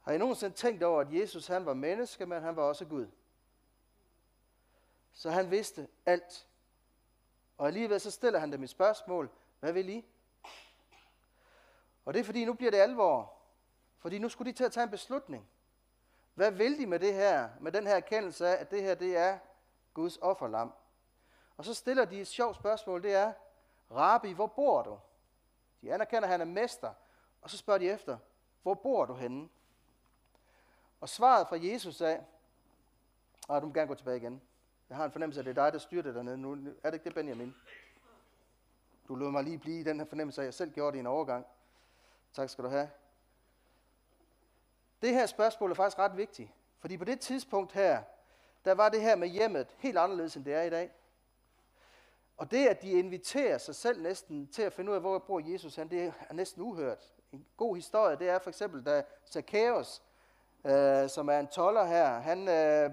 Har 0.00 0.12
I 0.12 0.18
nogensinde 0.18 0.54
tænkt 0.54 0.82
over, 0.82 1.00
at 1.00 1.12
Jesus 1.12 1.46
han 1.46 1.66
var 1.66 1.74
menneske, 1.74 2.26
men 2.26 2.42
han 2.42 2.56
var 2.56 2.62
også 2.62 2.84
Gud? 2.84 3.06
Så 5.12 5.30
han 5.30 5.50
vidste 5.50 5.88
alt. 6.06 6.46
Og 7.58 7.66
alligevel 7.66 8.00
så 8.00 8.10
stiller 8.10 8.38
han 8.38 8.52
dem 8.52 8.62
et 8.62 8.70
spørgsmål. 8.70 9.30
Hvad 9.60 9.72
vil 9.72 9.88
I? 9.88 10.04
Og 12.04 12.14
det 12.14 12.20
er 12.20 12.24
fordi, 12.24 12.44
nu 12.44 12.54
bliver 12.54 12.70
det 12.70 12.78
alvor. 12.78 13.37
Fordi 13.98 14.18
nu 14.18 14.28
skulle 14.28 14.52
de 14.52 14.56
til 14.56 14.64
at 14.64 14.72
tage 14.72 14.84
en 14.84 14.90
beslutning. 14.90 15.48
Hvad 16.34 16.50
vil 16.50 16.78
de 16.78 16.86
med 16.86 16.98
det 16.98 17.14
her? 17.14 17.48
Med 17.60 17.72
den 17.72 17.86
her 17.86 17.96
erkendelse 17.96 18.46
af, 18.46 18.60
at 18.60 18.70
det 18.70 18.82
her 18.82 18.94
det 18.94 19.16
er 19.16 19.38
Guds 19.94 20.16
offerlam. 20.16 20.72
Og 21.56 21.64
så 21.64 21.74
stiller 21.74 22.04
de 22.04 22.20
et 22.20 22.26
sjovt 22.26 22.56
spørgsmål. 22.56 23.02
Det 23.02 23.14
er, 23.14 23.32
Rabbi, 23.90 24.32
hvor 24.32 24.46
bor 24.46 24.82
du? 24.82 24.98
De 25.82 25.94
anerkender, 25.94 26.22
at 26.22 26.28
han 26.28 26.40
er 26.40 26.44
mester. 26.44 26.92
Og 27.42 27.50
så 27.50 27.56
spørger 27.56 27.78
de 27.78 27.90
efter, 27.90 28.18
hvor 28.62 28.74
bor 28.74 29.04
du 29.04 29.14
henne? 29.14 29.48
Og 31.00 31.08
svaret 31.08 31.48
fra 31.48 31.56
Jesus 31.60 32.00
er, 32.00 32.20
og 33.48 33.62
du 33.62 33.66
må 33.66 33.72
gerne 33.72 33.88
gå 33.88 33.94
tilbage 33.94 34.16
igen. 34.16 34.42
Jeg 34.88 34.96
har 34.96 35.04
en 35.04 35.12
fornemmelse 35.12 35.40
af, 35.40 35.42
at 35.42 35.46
det 35.46 35.58
er 35.58 35.64
dig, 35.64 35.72
der 35.72 35.78
styrer 35.78 36.02
det 36.02 36.14
dernede. 36.14 36.38
Nu 36.38 36.52
er 36.52 36.90
det 36.90 36.94
ikke 36.94 37.04
det, 37.04 37.14
Benjamin? 37.14 37.54
Du 39.08 39.14
lod 39.14 39.30
mig 39.30 39.44
lige 39.44 39.58
blive 39.58 39.80
i 39.80 39.82
den 39.82 39.98
her 39.98 40.06
fornemmelse 40.06 40.40
af, 40.40 40.44
at 40.44 40.46
jeg 40.46 40.54
selv 40.54 40.70
gjorde 40.70 40.92
det 40.92 40.98
i 40.98 41.00
en 41.00 41.06
overgang. 41.06 41.46
Tak 42.32 42.50
skal 42.50 42.64
du 42.64 42.68
have. 42.68 42.90
Det 45.02 45.14
her 45.14 45.26
spørgsmål 45.26 45.70
er 45.70 45.74
faktisk 45.74 45.98
ret 45.98 46.16
vigtigt. 46.16 46.50
Fordi 46.78 46.96
på 46.96 47.04
det 47.04 47.20
tidspunkt 47.20 47.72
her, 47.72 48.02
der 48.64 48.74
var 48.74 48.88
det 48.88 49.00
her 49.00 49.16
med 49.16 49.28
hjemmet 49.28 49.76
helt 49.78 49.98
anderledes, 49.98 50.36
end 50.36 50.44
det 50.44 50.54
er 50.54 50.62
i 50.62 50.70
dag. 50.70 50.90
Og 52.36 52.50
det, 52.50 52.66
at 52.66 52.82
de 52.82 52.90
inviterer 52.90 53.58
sig 53.58 53.74
selv 53.74 54.02
næsten 54.02 54.48
til 54.48 54.62
at 54.62 54.72
finde 54.72 54.90
ud 54.90 54.94
af, 54.94 55.00
hvor 55.00 55.18
bor 55.18 55.52
Jesus 55.52 55.76
han, 55.76 55.88
det 55.90 56.12
er 56.28 56.34
næsten 56.34 56.62
uhørt 56.62 57.12
en 57.32 57.46
god 57.56 57.76
historie, 57.76 58.16
det 58.16 58.28
er 58.28 58.38
for 58.38 58.50
eksempel, 58.50 58.86
da 58.86 59.02
Zacchaeus, 59.32 60.02
øh, 60.64 61.08
som 61.08 61.28
er 61.28 61.38
en 61.38 61.46
toller 61.46 61.84
her, 61.84 62.18
han, 62.18 62.48
øh, 62.48 62.90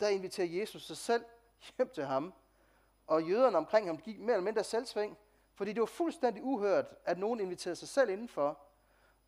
der 0.00 0.08
inviterer 0.08 0.46
Jesus 0.46 0.86
sig 0.86 0.96
selv 0.96 1.24
hjem 1.78 1.88
til 1.94 2.04
ham. 2.04 2.34
Og 3.06 3.22
jøderne 3.22 3.56
omkring 3.56 3.86
ham 3.86 3.98
gik 3.98 4.18
mere 4.18 4.32
eller 4.32 4.44
mindre 4.44 4.64
selvsving, 4.64 5.18
fordi 5.54 5.72
det 5.72 5.80
var 5.80 5.86
fuldstændig 5.86 6.42
uhørt, 6.42 6.86
at 7.04 7.18
nogen 7.18 7.40
inviterede 7.40 7.76
sig 7.76 7.88
selv 7.88 8.10
indenfor. 8.10 8.58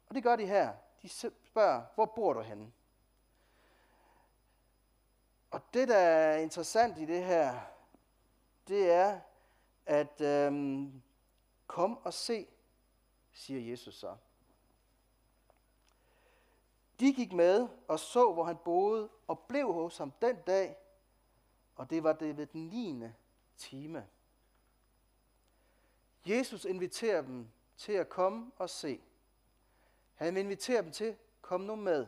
Og 0.08 0.14
det 0.14 0.22
gør 0.22 0.36
de 0.36 0.46
her. 0.46 0.72
De 1.02 1.08
spørger, 1.56 1.82
hvor 1.94 2.06
bor 2.06 2.32
du 2.32 2.40
henne? 2.40 2.72
Og 5.50 5.60
det, 5.74 5.88
der 5.88 5.96
er 5.96 6.36
interessant 6.36 6.98
i 6.98 7.04
det 7.04 7.24
her, 7.24 7.60
det 8.68 8.90
er, 8.90 9.20
at 9.86 10.20
øhm, 10.20 11.02
kom 11.66 11.96
og 11.96 12.14
se, 12.14 12.46
siger 13.32 13.70
Jesus 13.70 13.94
så. 13.94 14.16
De 17.00 17.12
gik 17.12 17.32
med 17.32 17.68
og 17.88 17.98
så, 17.98 18.32
hvor 18.32 18.44
han 18.44 18.56
boede, 18.64 19.08
og 19.26 19.38
blev 19.38 19.72
hos 19.72 19.98
ham 19.98 20.10
den 20.10 20.36
dag, 20.46 20.76
og 21.76 21.90
det 21.90 22.02
var 22.02 22.12
det 22.12 22.36
ved 22.36 22.46
den 22.46 22.66
9. 22.66 23.08
time. 23.56 24.08
Jesus 26.26 26.64
inviterer 26.64 27.22
dem 27.22 27.48
til 27.76 27.92
at 27.92 28.08
komme 28.08 28.52
og 28.56 28.70
se. 28.70 29.00
Han 30.14 30.36
inviterer 30.36 30.82
dem 30.82 30.92
til, 30.92 31.16
kom 31.46 31.60
nu 31.60 31.76
med. 31.76 32.06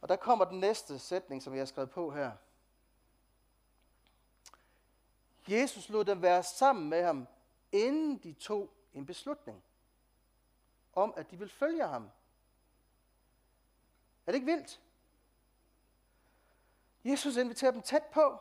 Og 0.00 0.08
der 0.08 0.16
kommer 0.16 0.44
den 0.44 0.60
næste 0.60 0.98
sætning, 0.98 1.42
som 1.42 1.52
jeg 1.52 1.60
har 1.60 1.66
skrevet 1.66 1.90
på 1.90 2.10
her. 2.10 2.32
Jesus 5.48 5.88
lod 5.88 6.04
dem 6.04 6.22
være 6.22 6.42
sammen 6.42 6.88
med 6.88 7.02
ham, 7.02 7.26
inden 7.72 8.18
de 8.18 8.32
tog 8.32 8.70
en 8.92 9.06
beslutning 9.06 9.62
om, 10.92 11.14
at 11.16 11.30
de 11.30 11.38
vil 11.38 11.48
følge 11.48 11.86
ham. 11.86 12.10
Er 14.26 14.32
det 14.32 14.34
ikke 14.34 14.52
vildt? 14.52 14.80
Jesus 17.04 17.36
inviterer 17.36 17.70
dem 17.70 17.82
tæt 17.82 18.04
på 18.12 18.40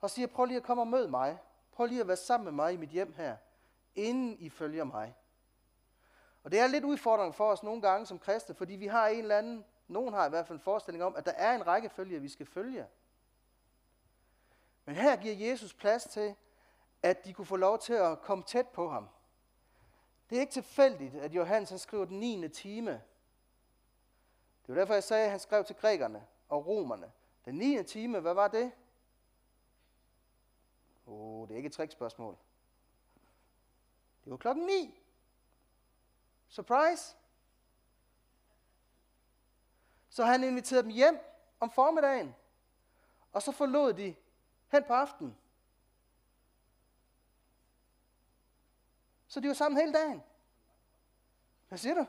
og 0.00 0.10
siger, 0.10 0.26
prøv 0.26 0.44
lige 0.44 0.56
at 0.56 0.62
komme 0.62 0.82
og 0.82 0.88
møde 0.88 1.08
mig. 1.08 1.38
Prøv 1.72 1.86
lige 1.86 2.00
at 2.00 2.08
være 2.08 2.16
sammen 2.16 2.44
med 2.44 2.52
mig 2.52 2.74
i 2.74 2.76
mit 2.76 2.90
hjem 2.90 3.12
her, 3.12 3.36
inden 3.94 4.38
I 4.38 4.50
følger 4.50 4.84
mig. 4.84 5.16
Og 6.44 6.52
det 6.52 6.60
er 6.60 6.66
lidt 6.66 6.84
udfordrende 6.84 7.32
for 7.32 7.50
os 7.52 7.62
nogle 7.62 7.82
gange 7.82 8.06
som 8.06 8.18
kristne, 8.18 8.54
fordi 8.54 8.72
vi 8.72 8.86
har 8.86 9.08
en 9.08 9.18
eller 9.18 9.38
anden, 9.38 9.64
nogen 9.88 10.14
har 10.14 10.26
i 10.26 10.28
hvert 10.28 10.46
fald 10.46 10.58
en 10.58 10.62
forestilling 10.62 11.04
om, 11.04 11.16
at 11.16 11.26
der 11.26 11.32
er 11.32 11.54
en 11.54 11.66
række 11.66 11.88
følger, 11.88 12.20
vi 12.20 12.28
skal 12.28 12.46
følge. 12.46 12.86
Men 14.84 14.94
her 14.94 15.16
giver 15.16 15.50
Jesus 15.50 15.74
plads 15.74 16.04
til, 16.04 16.34
at 17.02 17.24
de 17.24 17.32
kunne 17.32 17.46
få 17.46 17.56
lov 17.56 17.78
til 17.78 17.92
at 17.92 18.22
komme 18.22 18.44
tæt 18.44 18.68
på 18.68 18.88
ham. 18.88 19.08
Det 20.30 20.36
er 20.36 20.40
ikke 20.40 20.52
tilfældigt, 20.52 21.14
at 21.14 21.34
Johannes 21.34 21.70
han 21.70 21.78
skriver 21.78 22.04
den 22.04 22.20
9. 22.20 22.48
time. 22.48 22.90
Det 24.66 24.68
var 24.68 24.74
derfor, 24.74 24.94
jeg 24.94 25.04
sagde, 25.04 25.24
at 25.24 25.30
han 25.30 25.40
skrev 25.40 25.64
til 25.64 25.76
grækerne 25.76 26.26
og 26.48 26.66
romerne. 26.66 27.12
Den 27.44 27.54
9. 27.54 27.82
time, 27.82 28.20
hvad 28.20 28.34
var 28.34 28.48
det? 28.48 28.72
Åh, 31.06 31.40
oh, 31.40 31.48
det 31.48 31.54
er 31.54 31.56
ikke 31.56 31.66
et 31.66 31.72
trickspørgsmål. 31.72 32.36
Det 34.24 34.30
var 34.30 34.36
klokken 34.36 34.66
9. 34.66 35.01
Surprise! 36.52 37.16
Så 40.08 40.24
han 40.24 40.44
inviterede 40.44 40.82
dem 40.82 40.90
hjem 40.90 41.18
om 41.60 41.70
formiddagen. 41.70 42.34
Og 43.32 43.42
så 43.42 43.52
forlod 43.52 43.92
de 43.92 44.14
hen 44.68 44.84
på 44.84 44.92
aftenen. 44.92 45.38
Så 49.26 49.40
de 49.40 49.48
var 49.48 49.54
sammen 49.54 49.80
hele 49.80 49.92
dagen. 49.92 50.22
Hvad 51.68 51.78
siger 51.78 51.94
du? 51.94 52.06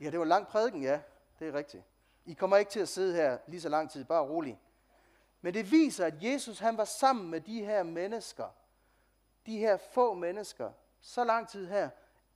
Ja, 0.00 0.10
det 0.10 0.18
var 0.18 0.24
lang 0.24 0.46
prædiken, 0.46 0.82
ja. 0.82 1.00
Det 1.38 1.48
er 1.48 1.52
rigtigt. 1.52 1.84
I 2.24 2.34
kommer 2.34 2.56
ikke 2.56 2.70
til 2.70 2.80
at 2.80 2.88
sidde 2.88 3.14
her 3.14 3.38
lige 3.46 3.60
så 3.60 3.68
lang 3.68 3.90
tid, 3.90 4.04
bare 4.04 4.22
rolig. 4.22 4.60
Men 5.40 5.54
det 5.54 5.70
viser, 5.70 6.06
at 6.06 6.22
Jesus 6.22 6.58
han 6.58 6.76
var 6.76 6.84
sammen 6.84 7.30
med 7.30 7.40
de 7.40 7.64
her 7.64 7.82
mennesker, 7.82 8.48
de 9.46 9.58
her 9.58 9.76
få 9.76 10.14
mennesker, 10.14 10.72
så 11.00 11.24
lang 11.24 11.48
tid 11.48 11.66
her, 11.66 11.90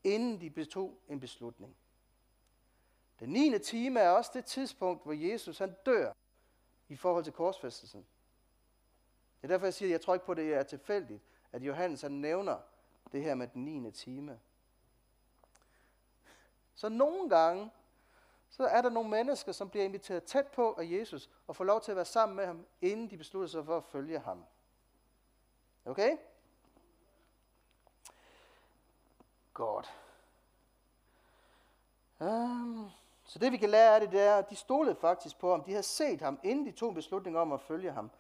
inden 0.07 0.41
de 0.41 0.51
betog 0.51 0.99
en 1.09 1.21
beslutning. 1.21 1.77
Den 3.21 3.29
9. 3.29 3.59
time 3.59 4.01
er 4.01 4.11
også 4.11 4.31
det 4.35 4.45
tidspunkt, 4.45 5.05
hvor 5.05 5.13
Jesus 5.13 5.59
han 5.59 5.77
dør 5.87 6.13
i 6.89 6.97
forhold 6.97 7.25
til 7.25 7.33
korsfæstelsen. 7.33 8.07
Det 9.37 9.45
er 9.45 9.49
derfor, 9.49 9.67
jeg 9.67 9.75
siger, 9.75 9.89
at 9.89 9.93
jeg 9.93 10.01
tror 10.01 10.15
ikke 10.15 10.27
på, 10.27 10.33
at 10.33 10.39
det 10.39 10.55
er 10.55 10.63
tilfældigt, 10.63 11.23
at 11.53 11.63
Johannes 11.63 12.03
han 12.03 12.13
nævner 12.13 12.59
det 13.13 13.23
her 13.23 13.35
med 13.35 13.49
den 13.49 13.65
9. 13.65 13.91
time. 13.91 14.41
Så 16.75 16.89
nogle 16.89 17.29
gange, 17.29 17.71
så 18.49 18.65
er 18.65 18.83
der 18.83 18.91
nogle 18.91 19.11
mennesker, 19.11 19.53
som 19.53 19.71
bliver 19.71 19.85
inviteret 19.85 20.25
tæt 20.25 20.47
på 20.47 20.73
af 20.73 20.91
Jesus, 20.91 21.31
og 21.47 21.57
får 21.57 21.65
lov 21.65 21.81
til 21.81 21.93
at 21.93 21.97
være 21.97 22.05
sammen 22.05 22.37
med 22.37 22.47
ham, 22.47 22.67
inden 22.81 23.11
de 23.11 23.17
beslutter 23.17 23.49
sig 23.49 23.65
for 23.65 23.77
at 23.77 23.85
følge 23.85 24.19
ham. 24.19 24.45
Okay? 25.85 26.17
Godt. 29.57 29.95
Um, 32.21 32.91
så 33.25 33.39
det 33.39 33.53
vi 33.53 33.57
kan 33.57 33.71
lære 33.71 33.95
af 33.95 34.01
det, 34.01 34.13
det 34.13 34.23
er, 34.23 34.37
at 34.37 34.51
de 34.51 34.57
stolede 34.57 34.97
faktisk 34.97 35.39
på 35.39 35.51
ham. 35.51 35.63
De 35.63 35.71
havde 35.71 35.83
set 35.83 36.21
ham, 36.21 36.41
inden 36.43 36.67
de 36.67 36.71
tog 36.71 36.89
en 36.89 36.95
beslutning 36.95 37.39
om 37.39 37.53
at 37.53 37.61
følge 37.61 37.93
ham. 37.93 38.11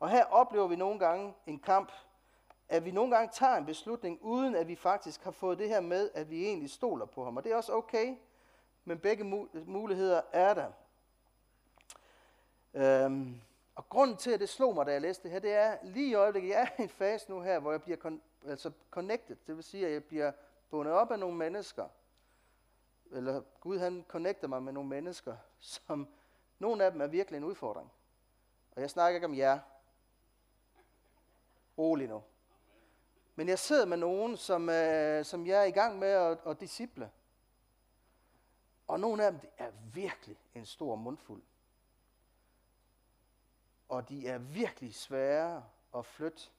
Og 0.00 0.10
her 0.10 0.24
oplever 0.24 0.66
vi 0.66 0.76
nogle 0.76 0.98
gange 0.98 1.34
en 1.46 1.58
kamp, 1.58 1.92
at 2.68 2.84
vi 2.84 2.90
nogle 2.90 3.16
gange 3.16 3.30
tager 3.32 3.56
en 3.56 3.66
beslutning, 3.66 4.18
uden 4.22 4.54
at 4.54 4.68
vi 4.68 4.76
faktisk 4.76 5.24
har 5.24 5.30
fået 5.30 5.58
det 5.58 5.68
her 5.68 5.80
med, 5.80 6.10
at 6.14 6.30
vi 6.30 6.44
egentlig 6.44 6.70
stoler 6.70 7.06
på 7.06 7.24
ham. 7.24 7.36
Og 7.36 7.44
det 7.44 7.52
er 7.52 7.56
også 7.56 7.72
okay, 7.72 8.16
men 8.84 8.98
begge 8.98 9.48
muligheder 9.52 10.20
er 10.32 10.54
der. 10.54 10.70
Øhm, 12.74 13.40
og 13.74 13.88
grunden 13.88 14.16
til, 14.16 14.30
at 14.30 14.40
det 14.40 14.48
slog 14.48 14.74
mig, 14.74 14.86
da 14.86 14.92
jeg 14.92 15.00
læste 15.00 15.22
det 15.22 15.30
her, 15.30 15.38
det 15.38 15.54
er 15.54 15.76
lige 15.82 16.10
i 16.10 16.14
øjeblikket, 16.14 16.50
jeg 16.50 16.62
er 16.62 16.80
i 16.80 16.82
en 16.82 16.88
fase 16.88 17.30
nu 17.30 17.40
her, 17.40 17.58
hvor 17.58 17.70
jeg 17.70 17.82
bliver 17.82 17.98
kon- 17.98 18.48
altså 18.50 18.70
connected. 18.90 19.36
Det 19.46 19.56
vil 19.56 19.64
sige, 19.64 19.86
at 19.86 19.92
jeg 19.92 20.04
bliver 20.04 20.32
bundet 20.70 20.94
op 20.94 21.10
af 21.10 21.18
nogle 21.18 21.36
mennesker. 21.36 21.88
Eller 23.10 23.42
Gud 23.60 23.78
han 23.78 24.04
connecter 24.08 24.48
mig 24.48 24.62
med 24.62 24.72
nogle 24.72 24.88
mennesker, 24.88 25.36
som 25.60 26.08
nogle 26.58 26.84
af 26.84 26.92
dem 26.92 27.00
er 27.00 27.06
virkelig 27.06 27.38
en 27.38 27.44
udfordring. 27.44 27.92
Og 28.76 28.80
jeg 28.80 28.90
snakker 28.90 29.14
ikke 29.14 29.26
om 29.26 29.34
jer. 29.34 29.60
Rolig 31.78 32.08
nu. 32.08 32.22
Men 33.34 33.48
jeg 33.48 33.58
sidder 33.58 33.86
med 33.86 33.96
nogen, 33.96 34.36
som, 34.36 34.68
øh, 34.68 35.24
som 35.24 35.46
jeg 35.46 35.60
er 35.60 35.64
i 35.64 35.70
gang 35.70 35.98
med 35.98 36.08
at, 36.08 36.38
at 36.46 36.60
disciple. 36.60 37.10
Og 38.86 39.00
nogle 39.00 39.24
af 39.24 39.32
dem 39.32 39.40
det 39.40 39.50
er 39.58 39.70
virkelig 39.92 40.36
en 40.54 40.66
stor 40.66 40.96
mundfuld. 40.96 41.42
Og 43.88 44.08
de 44.08 44.28
er 44.28 44.38
virkelig 44.38 44.94
svære 44.94 45.64
at 45.96 46.06
flytte. 46.06 46.50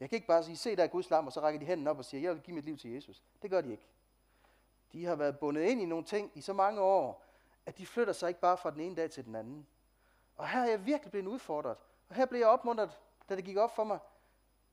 Jeg 0.00 0.08
kan 0.08 0.16
ikke 0.16 0.26
bare 0.26 0.44
sige, 0.44 0.56
se 0.56 0.76
der 0.76 0.82
er 0.82 0.88
Guds 0.88 1.10
lam, 1.10 1.26
og 1.26 1.32
så 1.32 1.40
rækker 1.40 1.60
de 1.60 1.66
hænden 1.66 1.86
op 1.86 1.98
og 1.98 2.04
siger, 2.04 2.20
jeg 2.20 2.34
vil 2.34 2.42
give 2.42 2.54
mit 2.54 2.64
liv 2.64 2.76
til 2.76 2.90
Jesus. 2.90 3.22
Det 3.42 3.50
gør 3.50 3.60
de 3.60 3.70
ikke. 3.70 3.86
De 4.92 5.04
har 5.04 5.14
været 5.14 5.38
bundet 5.38 5.62
ind 5.62 5.80
i 5.80 5.84
nogle 5.84 6.04
ting 6.04 6.30
i 6.34 6.40
så 6.40 6.52
mange 6.52 6.80
år, 6.80 7.24
at 7.66 7.78
de 7.78 7.86
flytter 7.86 8.12
sig 8.12 8.28
ikke 8.28 8.40
bare 8.40 8.56
fra 8.56 8.70
den 8.70 8.80
ene 8.80 8.96
dag 8.96 9.10
til 9.10 9.24
den 9.24 9.34
anden. 9.34 9.66
Og 10.36 10.48
her 10.48 10.60
er 10.60 10.70
jeg 10.70 10.86
virkelig 10.86 11.10
blevet 11.10 11.26
udfordret. 11.26 11.76
Og 12.08 12.14
her 12.14 12.26
blev 12.26 12.40
jeg 12.40 12.48
opmuntret, 12.48 13.00
da 13.28 13.36
det 13.36 13.44
gik 13.44 13.56
op 13.56 13.74
for 13.74 13.84
mig. 13.84 13.98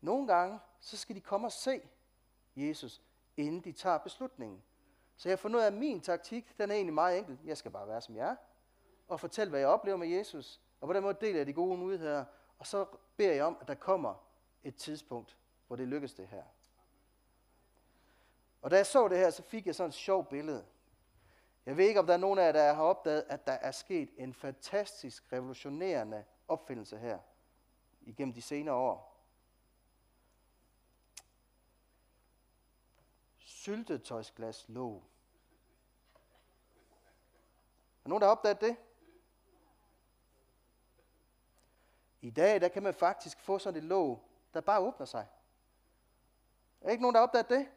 Nogle 0.01 0.27
gange, 0.27 0.59
så 0.79 0.97
skal 0.97 1.15
de 1.15 1.21
komme 1.21 1.47
og 1.47 1.51
se 1.51 1.81
Jesus, 2.55 3.01
inden 3.37 3.61
de 3.61 3.71
tager 3.71 3.97
beslutningen. 3.97 4.63
Så 5.17 5.29
jeg 5.29 5.31
har 5.31 5.37
fundet 5.37 5.57
ud 5.57 5.63
af, 5.63 5.67
at 5.67 5.73
min 5.73 6.01
taktik, 6.01 6.57
den 6.57 6.71
er 6.71 6.75
egentlig 6.75 6.93
meget 6.93 7.17
enkel. 7.17 7.39
Jeg 7.45 7.57
skal 7.57 7.71
bare 7.71 7.87
være 7.87 8.01
som 8.01 8.15
jeg 8.15 8.29
er, 8.29 8.35
og 9.07 9.19
fortælle, 9.19 9.49
hvad 9.49 9.59
jeg 9.59 9.69
oplever 9.69 9.97
med 9.97 10.07
Jesus. 10.07 10.61
Og 10.81 10.87
på 10.87 10.93
den 10.93 11.03
måde 11.03 11.17
deler 11.21 11.39
jeg 11.39 11.47
de 11.47 11.53
gode 11.53 11.77
nyheder, 11.77 12.25
og 12.59 12.67
så 12.67 12.85
beder 13.17 13.33
jeg 13.33 13.43
om, 13.43 13.57
at 13.61 13.67
der 13.67 13.75
kommer 13.75 14.26
et 14.67 14.75
tidspunkt, 14.75 15.37
hvor 15.67 15.75
det 15.75 15.87
lykkedes 15.87 16.13
det 16.13 16.27
her. 16.27 16.43
Og 18.61 18.71
da 18.71 18.75
jeg 18.75 18.85
så 18.85 19.07
det 19.07 19.17
her, 19.17 19.29
så 19.29 19.43
fik 19.43 19.65
jeg 19.65 19.75
sådan 19.75 19.89
et 19.89 19.95
sjovt 19.95 20.29
billede. 20.29 20.65
Jeg 21.65 21.77
ved 21.77 21.85
ikke, 21.85 21.99
om 21.99 22.07
der 22.07 22.13
er 22.13 22.17
nogen 22.17 22.39
af 22.39 22.45
jer, 22.45 22.51
der 22.51 22.73
har 22.73 22.83
opdaget, 22.83 23.25
at 23.29 23.47
der 23.47 23.53
er 23.53 23.71
sket 23.71 24.09
en 24.17 24.33
fantastisk 24.33 25.33
revolutionerende 25.33 26.25
opfindelse 26.47 26.97
her 26.97 27.19
igennem 28.01 28.33
de 28.33 28.41
senere 28.41 28.75
år. 28.75 29.17
syltetøjsglas 33.67 34.69
låg. 34.69 35.03
Er 38.05 38.09
nogen, 38.09 38.21
der 38.21 38.27
har 38.27 38.31
opdaget 38.31 38.61
det? 38.61 38.77
I 42.21 42.29
dag, 42.29 42.61
der 42.61 42.67
kan 42.67 42.83
man 42.83 42.93
faktisk 42.93 43.39
få 43.39 43.59
sådan 43.59 43.77
et 43.77 43.83
låg, 43.83 44.23
der 44.57 44.61
bare 44.61 44.79
åbner 44.79 45.05
sig. 45.05 45.27
Er 46.81 46.89
ikke 46.89 47.01
nogen, 47.01 47.13
der 47.13 47.19
har 47.19 47.27
opdaget 47.27 47.49
det? 47.49 47.67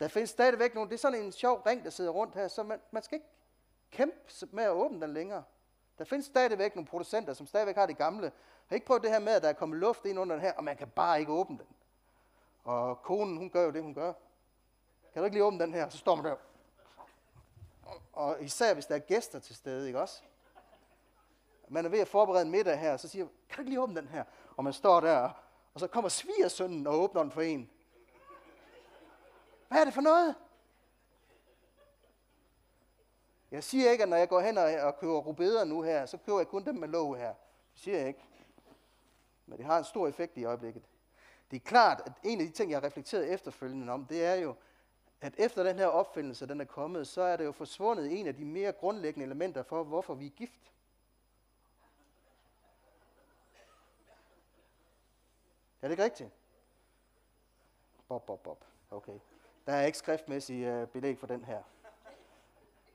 Der 0.00 0.08
findes 0.08 0.30
stadigvæk 0.30 0.74
nogle, 0.74 0.90
det 0.90 0.94
er 0.94 0.98
sådan 0.98 1.22
en 1.22 1.32
sjov 1.32 1.62
ring, 1.66 1.84
der 1.84 1.90
sidder 1.90 2.10
rundt 2.10 2.34
her, 2.34 2.48
så 2.48 2.62
man, 2.62 2.80
man 2.90 3.02
skal 3.02 3.16
ikke 3.16 3.28
kæmpe 3.90 4.16
med 4.50 4.64
at 4.64 4.70
åbne 4.70 5.00
den 5.00 5.14
længere. 5.14 5.44
Der 5.98 6.04
findes 6.04 6.26
stadigvæk 6.26 6.74
nogle 6.74 6.86
producenter, 6.86 7.32
som 7.32 7.46
stadigvæk 7.46 7.76
har 7.76 7.86
det 7.86 7.96
gamle. 7.96 8.32
Har 8.66 8.74
ikke 8.74 8.86
prøvet 8.86 9.02
det 9.02 9.10
her 9.10 9.18
med, 9.18 9.32
at 9.32 9.42
der 9.42 9.48
er 9.48 9.52
kommet 9.52 9.78
luft 9.78 10.04
ind 10.04 10.18
under 10.18 10.36
den 10.36 10.44
her, 10.44 10.52
og 10.52 10.64
man 10.64 10.76
kan 10.76 10.88
bare 10.88 11.20
ikke 11.20 11.32
åbne 11.32 11.58
den. 11.58 11.66
Og 12.64 13.02
konen, 13.02 13.36
hun 13.36 13.50
gør 13.50 13.64
jo 13.64 13.70
det, 13.70 13.82
hun 13.82 13.94
gør. 13.94 14.12
kan 15.12 15.22
du 15.22 15.24
ikke 15.24 15.34
lige 15.34 15.44
åbne 15.44 15.60
den 15.60 15.74
her? 15.74 15.88
Så 15.88 15.98
står 15.98 16.14
man 16.14 16.24
der. 16.24 16.36
Og 18.12 18.42
især 18.42 18.74
hvis 18.74 18.86
der 18.86 18.94
er 18.94 18.98
gæster 18.98 19.38
til 19.38 19.56
stede, 19.56 19.86
ikke 19.86 20.00
også? 20.00 20.22
Man 21.68 21.84
er 21.84 21.88
ved 21.88 21.98
at 21.98 22.08
forberede 22.08 22.42
en 22.42 22.50
middag 22.50 22.78
her, 22.78 22.96
så 22.96 23.08
siger 23.08 23.24
jeg, 23.24 23.30
kan 23.48 23.56
du 23.56 23.60
ikke 23.60 23.70
lige 23.70 23.80
åbne 23.80 24.00
den 24.00 24.08
her? 24.08 24.24
Og 24.56 24.64
man 24.64 24.72
står 24.72 25.00
der, 25.00 25.30
og 25.74 25.80
så 25.80 25.86
kommer 25.86 26.08
svigersønnen 26.08 26.86
og 26.86 26.94
åbner 27.00 27.22
den 27.22 27.32
for 27.32 27.40
en. 27.40 27.70
Hvad 29.68 29.80
er 29.80 29.84
det 29.84 29.94
for 29.94 30.00
noget? 30.00 30.34
Jeg 33.50 33.64
siger 33.64 33.90
ikke, 33.90 34.02
at 34.02 34.08
når 34.08 34.16
jeg 34.16 34.28
går 34.28 34.40
hen 34.40 34.58
og 34.58 34.98
køber 34.98 35.18
rubeder 35.18 35.64
nu 35.64 35.82
her, 35.82 36.06
så 36.06 36.16
køber 36.16 36.38
jeg 36.38 36.48
kun 36.48 36.64
dem 36.64 36.74
med 36.74 36.88
låg 36.88 37.16
her. 37.16 37.34
Det 37.72 37.82
siger 37.82 37.98
jeg 37.98 38.08
ikke. 38.08 38.24
Men 39.46 39.58
det 39.58 39.66
har 39.66 39.78
en 39.78 39.84
stor 39.84 40.08
effekt 40.08 40.36
i 40.36 40.44
øjeblikket. 40.44 40.82
Det 41.50 41.56
er 41.56 41.60
klart, 41.60 42.02
at 42.06 42.12
en 42.22 42.40
af 42.40 42.46
de 42.46 42.52
ting, 42.52 42.70
jeg 42.70 42.76
har 42.76 42.86
reflekteret 42.86 43.32
efterfølgende 43.32 43.92
om, 43.92 44.04
det 44.04 44.24
er 44.24 44.34
jo, 44.34 44.54
at 45.20 45.34
efter 45.38 45.62
den 45.62 45.78
her 45.78 45.86
opfindelse, 45.86 46.46
den 46.46 46.60
er 46.60 46.64
kommet, 46.64 47.06
så 47.06 47.22
er 47.22 47.36
det 47.36 47.44
jo 47.44 47.52
forsvundet 47.52 48.20
en 48.20 48.26
af 48.26 48.34
de 48.34 48.44
mere 48.44 48.72
grundlæggende 48.72 49.26
elementer 49.26 49.62
for, 49.62 49.84
hvorfor 49.84 50.14
vi 50.14 50.26
er 50.26 50.30
gift. 50.30 50.72
Er 55.82 55.88
det 55.88 55.90
ikke 55.90 56.04
rigtigt? 56.04 56.30
Bob, 58.08 58.26
bob, 58.26 58.42
bob. 58.42 58.64
Okay. 58.90 59.18
Der 59.66 59.72
er 59.72 59.86
ikke 59.86 59.98
skriftmæssig 59.98 60.64
øh, 60.64 60.88
belæg 60.88 61.18
for 61.18 61.26
den 61.26 61.44
her. 61.44 61.62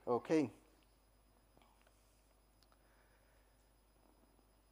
Okay. 0.05 0.49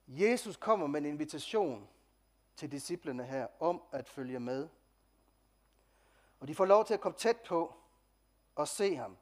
Jesus 0.08 0.58
kommer 0.58 0.88
med 0.88 1.02
en 1.02 1.06
invitation 1.06 1.88
til 2.56 2.72
disciplene 2.72 3.24
her 3.24 3.48
om 3.60 3.82
at 3.92 4.10
følge 4.10 4.40
med. 4.40 4.70
Og 6.40 6.48
de 6.48 6.56
får 6.56 6.66
lov 6.66 6.86
til 6.86 6.94
at 6.94 7.02
komme 7.02 7.18
tæt 7.18 7.38
på 7.38 7.74
og 8.56 8.68
se 8.68 8.96
ham. 8.96 9.18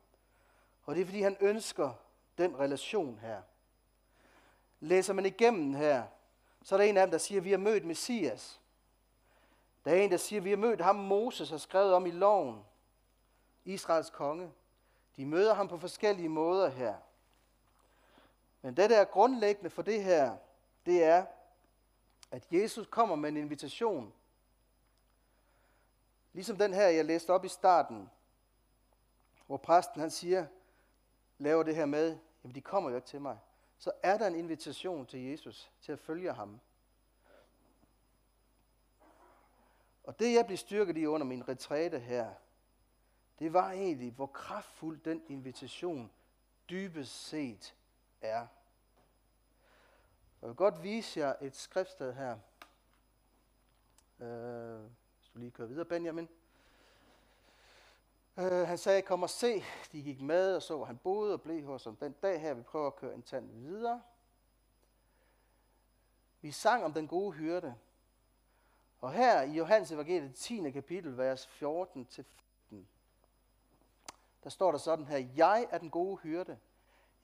Og 0.84 0.96
det 0.96 1.02
er 1.02 1.06
fordi 1.06 1.22
han 1.22 1.38
ønsker 1.40 1.94
den 2.38 2.60
relation 2.60 3.20
her. 3.20 3.42
Læser 4.80 5.14
man 5.14 5.26
igennem 5.26 5.74
her, 5.74 6.04
så 6.64 6.76
er 6.76 6.78
der 6.80 6.86
en 6.86 6.98
af 6.98 7.08
dem, 7.08 7.12
der 7.12 7.18
siger, 7.18 7.40
at 7.42 7.46
vi 7.46 7.52
har 7.52 7.58
mødt 7.58 7.86
Messias. 7.86 8.62
Der 9.86 9.92
er 9.92 9.96
en, 9.96 10.12
der 10.12 10.18
siger, 10.18 10.42
vi 10.42 10.50
har 10.50 10.58
mødt 10.58 10.82
ham, 10.82 10.96
Moses 10.96 11.50
har 11.50 11.58
skrevet 11.58 11.94
om 11.94 12.06
i 12.06 12.12
loven. 12.12 12.66
Israels 13.66 14.10
konge. 14.10 14.52
De 15.16 15.26
møder 15.26 15.54
ham 15.54 15.68
på 15.68 15.78
forskellige 15.78 16.30
måder 16.30 16.70
her. 16.70 16.96
Men 18.62 18.78
det, 18.78 18.90
der 18.90 18.98
er 18.98 19.06
grundlæggende 19.06 19.70
for 19.70 19.82
det 19.82 20.04
her, 20.04 20.38
det 20.86 21.04
er, 21.04 21.26
at 22.32 22.48
Jesus 22.52 22.88
kommer 22.88 23.16
med 23.16 23.30
en 23.30 23.38
invitation. 23.38 24.14
Ligesom 26.34 26.58
den 26.58 26.74
her, 26.74 26.88
jeg 26.88 27.06
læste 27.06 27.34
op 27.34 27.46
i 27.46 27.48
starten, 27.48 28.10
hvor 29.48 29.58
præsten 29.58 30.02
han 30.02 30.12
siger, 30.12 30.46
laver 31.38 31.64
det 31.64 31.76
her 31.76 31.86
med, 31.86 32.18
jamen 32.44 32.56
de 32.56 32.62
kommer 32.62 32.90
jo 32.90 32.96
ikke 32.96 33.08
til 33.08 33.22
mig. 33.22 33.40
Så 33.78 33.92
er 34.04 34.18
der 34.18 34.28
en 34.28 34.36
invitation 34.36 35.06
til 35.06 35.20
Jesus 35.20 35.72
til 35.82 35.92
at 35.92 36.00
følge 36.00 36.34
ham. 36.34 36.60
Og 40.10 40.20
det 40.20 40.34
jeg 40.34 40.46
blev 40.46 40.58
styrket 40.58 40.98
i 40.98 41.06
under 41.06 41.28
min 41.28 41.48
retræte 41.50 42.00
her, 42.00 42.34
det 43.40 43.54
var 43.54 43.72
egentlig, 43.72 44.12
hvor 44.12 44.26
kraftfuld 44.26 45.00
den 45.00 45.24
invitation 45.28 46.12
dybest 46.70 47.28
set 47.28 47.76
er. 48.22 48.48
Jeg 50.42 50.50
vil 50.50 50.56
godt 50.56 50.84
vise 50.84 51.20
jer 51.20 51.36
et 51.42 51.56
skriftsted 51.56 52.14
her. 52.14 52.38
Øh, 54.20 54.82
hvis 55.20 55.30
du 55.34 55.40
lige 55.40 55.52
kører 55.52 55.68
videre, 55.68 55.86
Benjamin. 55.86 56.30
Øh, 58.38 58.68
han 58.68 58.78
sagde, 58.78 59.02
kom 59.02 59.24
og 59.24 59.30
se. 59.30 59.64
De 59.92 60.02
gik 60.04 60.22
med 60.22 60.56
og 60.56 60.62
så, 60.62 60.76
hvor 60.76 60.86
han 60.86 60.98
boede 60.98 61.34
og 61.34 61.42
blev 61.42 61.66
hos 61.66 61.84
ham. 61.84 61.96
Den 61.96 62.12
dag 62.12 62.42
her, 62.42 62.54
vi 62.54 62.62
prøver 62.62 62.88
at 62.88 62.96
køre 62.96 63.14
en 63.14 63.24
tand 63.24 63.52
videre. 63.52 64.02
Vi 66.42 66.52
sang 66.52 66.84
om 66.84 66.94
den 66.94 67.08
gode 67.08 67.32
hyrde. 67.32 67.76
Og 69.02 69.14
her 69.14 69.42
i 69.42 69.52
Johannes 69.52 69.92
evangeliet 69.92 70.36
10. 70.36 70.72
kapitel, 70.72 71.18
vers 71.18 71.48
14 71.48 72.06
til 72.06 72.24
15, 72.24 72.88
der 74.44 74.50
står 74.50 74.72
der 74.72 74.80
sådan 74.80 75.06
her, 75.06 75.18
Jeg 75.36 75.68
er 75.72 75.78
den 75.78 75.90
gode 75.90 76.18
hyrde. 76.18 76.60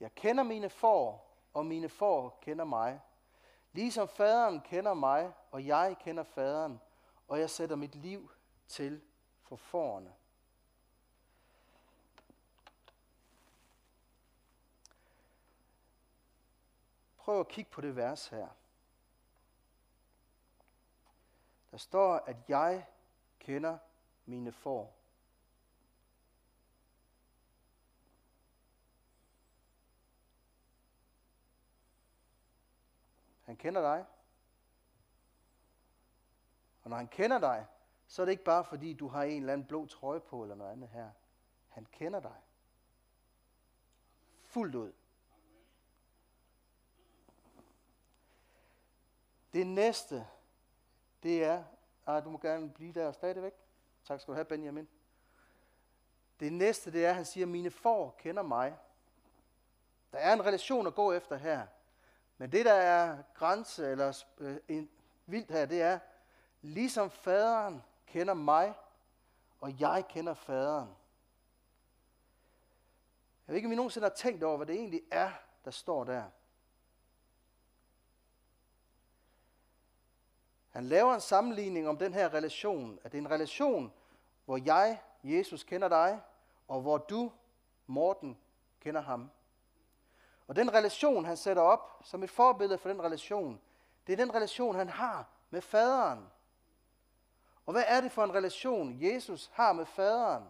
Jeg 0.00 0.14
kender 0.14 0.42
mine 0.42 0.70
får, 0.70 1.36
og 1.54 1.66
mine 1.66 1.88
får 1.88 2.38
kender 2.42 2.64
mig. 2.64 3.00
Ligesom 3.72 4.08
faderen 4.08 4.60
kender 4.60 4.94
mig, 4.94 5.32
og 5.50 5.66
jeg 5.66 5.96
kender 6.00 6.22
faderen, 6.22 6.80
og 7.28 7.40
jeg 7.40 7.50
sætter 7.50 7.76
mit 7.76 7.94
liv 7.94 8.30
til 8.68 9.02
for 9.42 9.56
forerne. 9.56 10.14
Prøv 17.16 17.40
at 17.40 17.48
kigge 17.48 17.70
på 17.70 17.80
det 17.80 17.96
vers 17.96 18.28
her. 18.28 18.48
Der 21.76 21.80
står, 21.80 22.14
at 22.14 22.36
jeg 22.48 22.86
kender 23.38 23.78
mine 24.26 24.52
får. 24.52 24.96
Han 33.42 33.56
kender 33.56 33.80
dig. 33.80 34.06
Og 36.82 36.90
når 36.90 36.96
han 36.96 37.08
kender 37.08 37.38
dig, 37.38 37.66
så 38.06 38.22
er 38.22 38.26
det 38.26 38.32
ikke 38.32 38.44
bare 38.44 38.64
fordi, 38.64 38.94
du 38.94 39.08
har 39.08 39.22
en 39.22 39.40
eller 39.40 39.52
anden 39.52 39.66
blå 39.66 39.86
trøje 39.86 40.20
på 40.20 40.42
eller 40.42 40.54
noget 40.54 40.72
andet 40.72 40.88
her. 40.88 41.10
Han 41.68 41.84
kender 41.84 42.20
dig. 42.20 42.42
Fuldt 44.42 44.74
ud. 44.74 44.92
Det 49.52 49.66
næste, 49.66 50.26
det 51.26 51.44
er, 51.44 51.64
at 52.06 52.24
du 52.24 52.30
må 52.30 52.38
gerne 52.38 52.70
blive 52.70 52.92
der 52.92 53.12
stadigvæk. 53.12 53.52
Tak 54.04 54.20
skal 54.20 54.32
du 54.32 54.34
have, 54.34 54.44
Benjamin. 54.44 54.88
Det 56.40 56.52
næste, 56.52 56.92
det 56.92 57.04
er, 57.04 57.08
at 57.08 57.14
han 57.14 57.24
siger, 57.24 57.46
mine 57.46 57.70
får 57.70 58.14
kender 58.18 58.42
mig. 58.42 58.78
Der 60.12 60.18
er 60.18 60.32
en 60.32 60.46
relation 60.46 60.86
at 60.86 60.94
gå 60.94 61.12
efter 61.12 61.36
her. 61.36 61.66
Men 62.38 62.52
det, 62.52 62.64
der 62.64 62.72
er 62.72 63.22
grænse 63.34 63.90
eller 63.90 64.24
øh, 64.38 64.56
en, 64.68 64.90
vildt 65.26 65.50
her, 65.50 65.66
det 65.66 65.82
er, 65.82 65.98
ligesom 66.62 67.10
faderen 67.10 67.82
kender 68.06 68.34
mig, 68.34 68.74
og 69.60 69.80
jeg 69.80 70.04
kender 70.08 70.34
faderen. 70.34 70.88
Jeg 73.46 73.52
ved 73.52 73.56
ikke, 73.56 73.66
om 73.66 73.72
I 73.72 73.76
nogensinde 73.76 74.08
har 74.08 74.14
tænkt 74.14 74.42
over, 74.42 74.56
hvad 74.56 74.66
det 74.66 74.74
egentlig 74.74 75.02
er, 75.10 75.30
der 75.64 75.70
står 75.70 76.04
der. 76.04 76.24
Han 80.76 80.84
laver 80.84 81.14
en 81.14 81.20
sammenligning 81.20 81.88
om 81.88 81.98
den 81.98 82.14
her 82.14 82.34
relation, 82.34 82.98
at 83.04 83.12
det 83.12 83.18
er 83.18 83.22
en 83.22 83.30
relation, 83.30 83.92
hvor 84.44 84.60
jeg, 84.64 85.02
Jesus, 85.24 85.64
kender 85.64 85.88
dig, 85.88 86.20
og 86.68 86.80
hvor 86.80 86.98
du, 86.98 87.32
Morten, 87.86 88.38
kender 88.80 89.00
ham. 89.00 89.30
Og 90.46 90.56
den 90.56 90.74
relation, 90.74 91.24
han 91.24 91.36
sætter 91.36 91.62
op 91.62 92.00
som 92.04 92.22
et 92.22 92.30
forbillede 92.30 92.78
for 92.78 92.88
den 92.88 93.02
relation, 93.02 93.60
det 94.06 94.12
er 94.12 94.16
den 94.16 94.34
relation, 94.34 94.76
han 94.76 94.88
har 94.88 95.28
med 95.50 95.60
faderen. 95.60 96.26
Og 97.66 97.72
hvad 97.72 97.84
er 97.86 98.00
det 98.00 98.12
for 98.12 98.24
en 98.24 98.34
relation, 98.34 99.02
Jesus 99.02 99.50
har 99.52 99.72
med 99.72 99.86
faderen? 99.86 100.44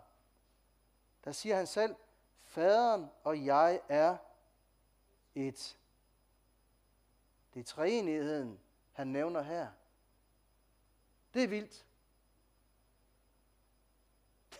Der 1.25 1.33
siger 1.33 1.57
han 1.57 1.67
selv, 1.67 1.95
faderen 2.45 3.11
og 3.25 3.45
jeg 3.45 3.81
er 3.89 4.17
et. 5.35 5.79
Det 7.55 7.61
er 7.61 7.65
træenigheden, 7.65 8.61
han 8.93 9.07
nævner 9.07 9.43
her. 9.43 9.69
Det 11.37 11.45
er 11.45 11.49
vildt. 11.49 11.87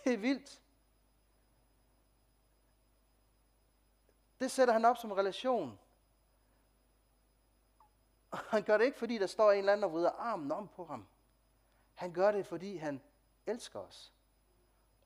Det 0.03 0.13
er 0.13 0.17
vildt. 0.17 0.61
Det 4.39 4.51
sætter 4.51 4.73
han 4.73 4.85
op 4.85 4.97
som 4.97 5.11
relation. 5.11 5.79
Og 8.31 8.37
han 8.37 8.63
gør 8.63 8.77
det 8.77 8.85
ikke, 8.85 8.97
fordi 8.97 9.17
der 9.17 9.27
står 9.27 9.51
en 9.51 9.57
eller 9.57 9.73
anden 9.73 9.83
og 9.83 9.91
vrider 9.91 10.11
armen 10.11 10.51
om 10.51 10.67
på 10.67 10.85
ham. 10.85 11.07
Han 11.93 12.13
gør 12.13 12.31
det, 12.31 12.45
fordi 12.45 12.77
han 12.77 13.01
elsker 13.45 13.79
os 13.79 14.13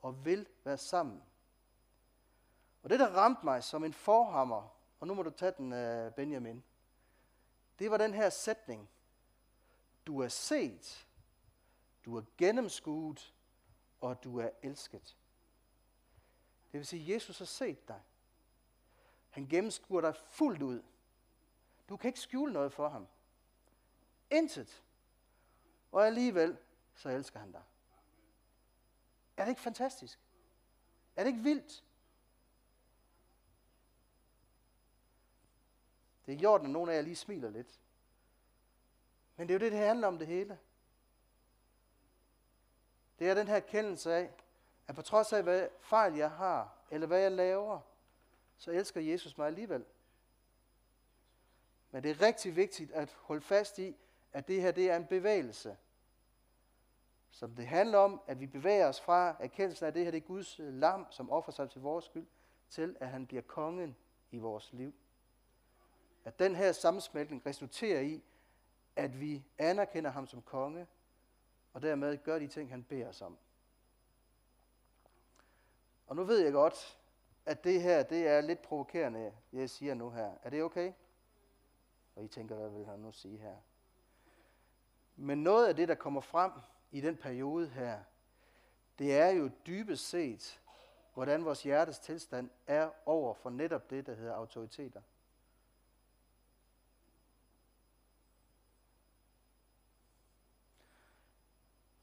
og 0.02 0.24
vil 0.24 0.48
være 0.64 0.78
sammen. 0.78 1.22
Og 2.82 2.90
det, 2.90 3.00
der 3.00 3.08
ramte 3.08 3.44
mig 3.44 3.64
som 3.64 3.84
en 3.84 3.92
forhammer, 3.92 4.76
og 5.00 5.06
nu 5.06 5.14
må 5.14 5.22
du 5.22 5.30
tage 5.30 5.54
den, 5.58 5.72
øh, 5.72 6.12
Benjamin, 6.12 6.64
det 7.78 7.90
var 7.90 7.96
den 7.96 8.14
her 8.14 8.30
sætning. 8.30 8.90
Du 10.06 10.20
er 10.20 10.28
set, 10.28 11.06
du 12.04 12.16
er 12.16 12.22
gennemskuet, 12.38 13.34
og 14.00 14.24
du 14.24 14.38
er 14.38 14.50
elsket. 14.62 15.16
Det 16.72 16.78
vil 16.78 16.86
sige, 16.86 17.02
at 17.02 17.14
Jesus 17.14 17.38
har 17.38 17.44
set 17.44 17.88
dig. 17.88 18.02
Han 19.30 19.46
gennemskuer 19.46 20.00
dig 20.00 20.16
fuldt 20.16 20.62
ud. 20.62 20.82
Du 21.88 21.96
kan 21.96 22.08
ikke 22.08 22.20
skjule 22.20 22.52
noget 22.52 22.72
for 22.72 22.88
ham. 22.88 23.06
Intet. 24.30 24.82
Og 25.92 26.06
alligevel, 26.06 26.58
så 26.94 27.08
elsker 27.08 27.38
han 27.38 27.52
dig. 27.52 27.62
Er 29.36 29.44
det 29.44 29.50
ikke 29.50 29.60
fantastisk? 29.60 30.18
Er 31.16 31.24
det 31.24 31.30
ikke 31.30 31.42
vildt? 31.42 31.84
Det 36.26 36.34
er 36.34 36.38
i 36.38 36.44
orden, 36.44 36.66
at 36.66 36.72
nogle 36.72 36.92
af 36.92 36.96
jer 36.96 37.02
lige 37.02 37.16
smiler 37.16 37.50
lidt. 37.50 37.80
Men 39.36 39.48
det 39.48 39.54
er 39.54 39.58
jo 39.58 39.64
det, 39.64 39.72
det 39.72 39.80
handler 39.80 40.08
om 40.08 40.18
det 40.18 40.26
hele. 40.26 40.58
Det 43.22 43.30
er 43.30 43.34
den 43.34 43.48
her 43.48 43.60
kendelse 43.60 44.14
af, 44.14 44.30
at 44.88 44.94
på 44.94 45.02
trods 45.02 45.32
af, 45.32 45.42
hvad 45.42 45.68
fejl 45.80 46.14
jeg 46.14 46.30
har, 46.30 46.74
eller 46.90 47.06
hvad 47.06 47.20
jeg 47.20 47.32
laver, 47.32 47.80
så 48.56 48.70
elsker 48.70 49.00
Jesus 49.00 49.38
mig 49.38 49.46
alligevel. 49.46 49.84
Men 51.90 52.02
det 52.02 52.10
er 52.10 52.22
rigtig 52.22 52.56
vigtigt 52.56 52.92
at 52.92 53.16
holde 53.20 53.42
fast 53.42 53.78
i, 53.78 53.96
at 54.32 54.48
det 54.48 54.62
her 54.62 54.70
det 54.70 54.90
er 54.90 54.96
en 54.96 55.06
bevægelse. 55.06 55.76
Som 57.30 57.54
det 57.54 57.66
handler 57.66 57.98
om, 57.98 58.20
at 58.26 58.40
vi 58.40 58.46
bevæger 58.46 58.88
os 58.88 59.00
fra 59.00 59.36
erkendelsen 59.40 59.84
af, 59.84 59.88
at 59.88 59.94
det 59.94 60.04
her 60.04 60.10
det 60.10 60.22
er 60.22 60.26
Guds 60.26 60.60
øh, 60.60 60.74
lam, 60.74 61.06
som 61.10 61.30
offer 61.30 61.52
sig 61.52 61.70
til 61.70 61.80
vores 61.80 62.04
skyld, 62.04 62.26
til 62.68 62.96
at 63.00 63.08
han 63.08 63.26
bliver 63.26 63.42
kongen 63.42 63.96
i 64.30 64.38
vores 64.38 64.72
liv. 64.72 64.94
At 66.24 66.38
den 66.38 66.56
her 66.56 66.72
sammensmeltning 66.72 67.46
resulterer 67.46 68.00
i, 68.00 68.22
at 68.96 69.20
vi 69.20 69.44
anerkender 69.58 70.10
ham 70.10 70.26
som 70.26 70.42
konge, 70.42 70.86
og 71.72 71.82
dermed 71.82 72.18
gør 72.24 72.38
de 72.38 72.48
ting, 72.48 72.70
han 72.70 72.82
beder 72.82 73.08
os 73.08 73.22
om. 73.22 73.38
Og 76.06 76.16
nu 76.16 76.24
ved 76.24 76.38
jeg 76.38 76.52
godt, 76.52 76.98
at 77.46 77.64
det 77.64 77.82
her, 77.82 78.02
det 78.02 78.28
er 78.28 78.40
lidt 78.40 78.62
provokerende, 78.62 79.32
jeg 79.52 79.70
siger 79.70 79.94
nu 79.94 80.10
her. 80.10 80.34
Er 80.42 80.50
det 80.50 80.62
okay? 80.62 80.92
Og 82.16 82.24
I 82.24 82.28
tænker, 82.28 82.54
hvad 82.54 82.70
vil 82.70 82.86
han 82.86 82.98
nu 82.98 83.12
sige 83.12 83.38
her? 83.38 83.56
Men 85.16 85.42
noget 85.42 85.68
af 85.68 85.76
det, 85.76 85.88
der 85.88 85.94
kommer 85.94 86.20
frem 86.20 86.52
i 86.90 87.00
den 87.00 87.16
periode 87.16 87.68
her, 87.68 88.02
det 88.98 89.16
er 89.18 89.28
jo 89.28 89.50
dybest 89.66 90.08
set, 90.08 90.60
hvordan 91.14 91.44
vores 91.44 91.62
hjertes 91.62 91.98
tilstand 91.98 92.50
er 92.66 92.90
over 93.06 93.34
for 93.34 93.50
netop 93.50 93.90
det, 93.90 94.06
der 94.06 94.14
hedder 94.14 94.34
autoriteter. 94.34 95.02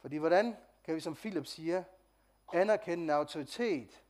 Fordi 0.10 0.18
hvordan 0.18 0.58
kan 0.84 0.96
vi, 0.96 1.00
som 1.00 1.16
Philip 1.16 1.46
siger, 1.46 1.84
anerkende 2.54 3.04
en 3.04 3.10
autoritet, 3.10 4.04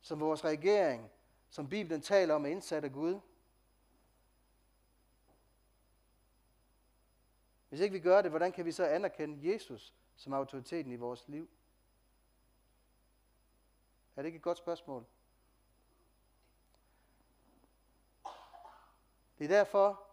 som 0.00 0.20
vores 0.20 0.44
regering, 0.44 1.10
som 1.50 1.68
Bibelen 1.68 2.00
taler 2.00 2.34
om, 2.34 2.44
er 2.44 2.50
indsat 2.50 2.84
af 2.84 2.92
Gud? 2.92 3.20
Hvis 7.68 7.80
ikke 7.80 7.92
vi 7.92 8.00
gør 8.00 8.22
det, 8.22 8.30
hvordan 8.30 8.52
kan 8.52 8.64
vi 8.64 8.72
så 8.72 8.84
anerkende 8.86 9.52
Jesus 9.52 9.94
som 10.16 10.32
autoriteten 10.32 10.92
i 10.92 10.96
vores 10.96 11.28
liv? 11.28 11.50
Er 14.16 14.22
det 14.22 14.26
ikke 14.26 14.36
et 14.36 14.42
godt 14.42 14.58
spørgsmål? 14.58 15.04
Det 19.38 19.44
er 19.44 19.48
derfor, 19.48 20.06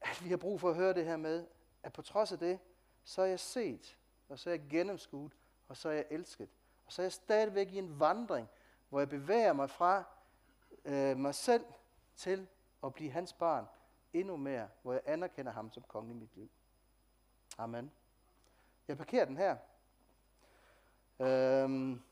at 0.00 0.24
vi 0.24 0.28
har 0.28 0.36
brug 0.36 0.60
for 0.60 0.70
at 0.70 0.76
høre 0.76 0.94
det 0.94 1.04
her 1.04 1.16
med, 1.16 1.46
at 1.82 1.92
på 1.92 2.02
trods 2.02 2.32
af 2.32 2.38
det, 2.38 2.58
så 3.04 3.22
er 3.22 3.26
jeg 3.26 3.40
set, 3.40 3.98
og 4.28 4.38
så 4.38 4.50
er 4.50 4.54
jeg 4.54 4.68
gennemskuet, 4.70 5.32
og 5.68 5.76
så 5.76 5.88
er 5.88 5.92
jeg 5.92 6.06
elsket. 6.10 6.48
Og 6.86 6.92
så 6.92 7.02
er 7.02 7.04
jeg 7.04 7.12
stadigvæk 7.12 7.72
i 7.72 7.78
en 7.78 8.00
vandring, 8.00 8.48
hvor 8.88 8.98
jeg 8.98 9.08
bevæger 9.08 9.52
mig 9.52 9.70
fra 9.70 10.04
øh, 10.84 11.16
mig 11.16 11.34
selv 11.34 11.64
til 12.16 12.46
at 12.84 12.94
blive 12.94 13.10
hans 13.10 13.32
barn 13.32 13.66
endnu 14.12 14.36
mere, 14.36 14.68
hvor 14.82 14.92
jeg 14.92 15.02
anerkender 15.06 15.52
ham 15.52 15.72
som 15.72 15.82
konge 15.82 16.10
i 16.10 16.14
mit 16.14 16.36
liv. 16.36 16.50
Amen. 17.58 17.92
Jeg 18.88 18.96
parkerer 18.96 19.24
den 19.24 19.36
her. 19.36 19.56
Øhm, 21.20 22.02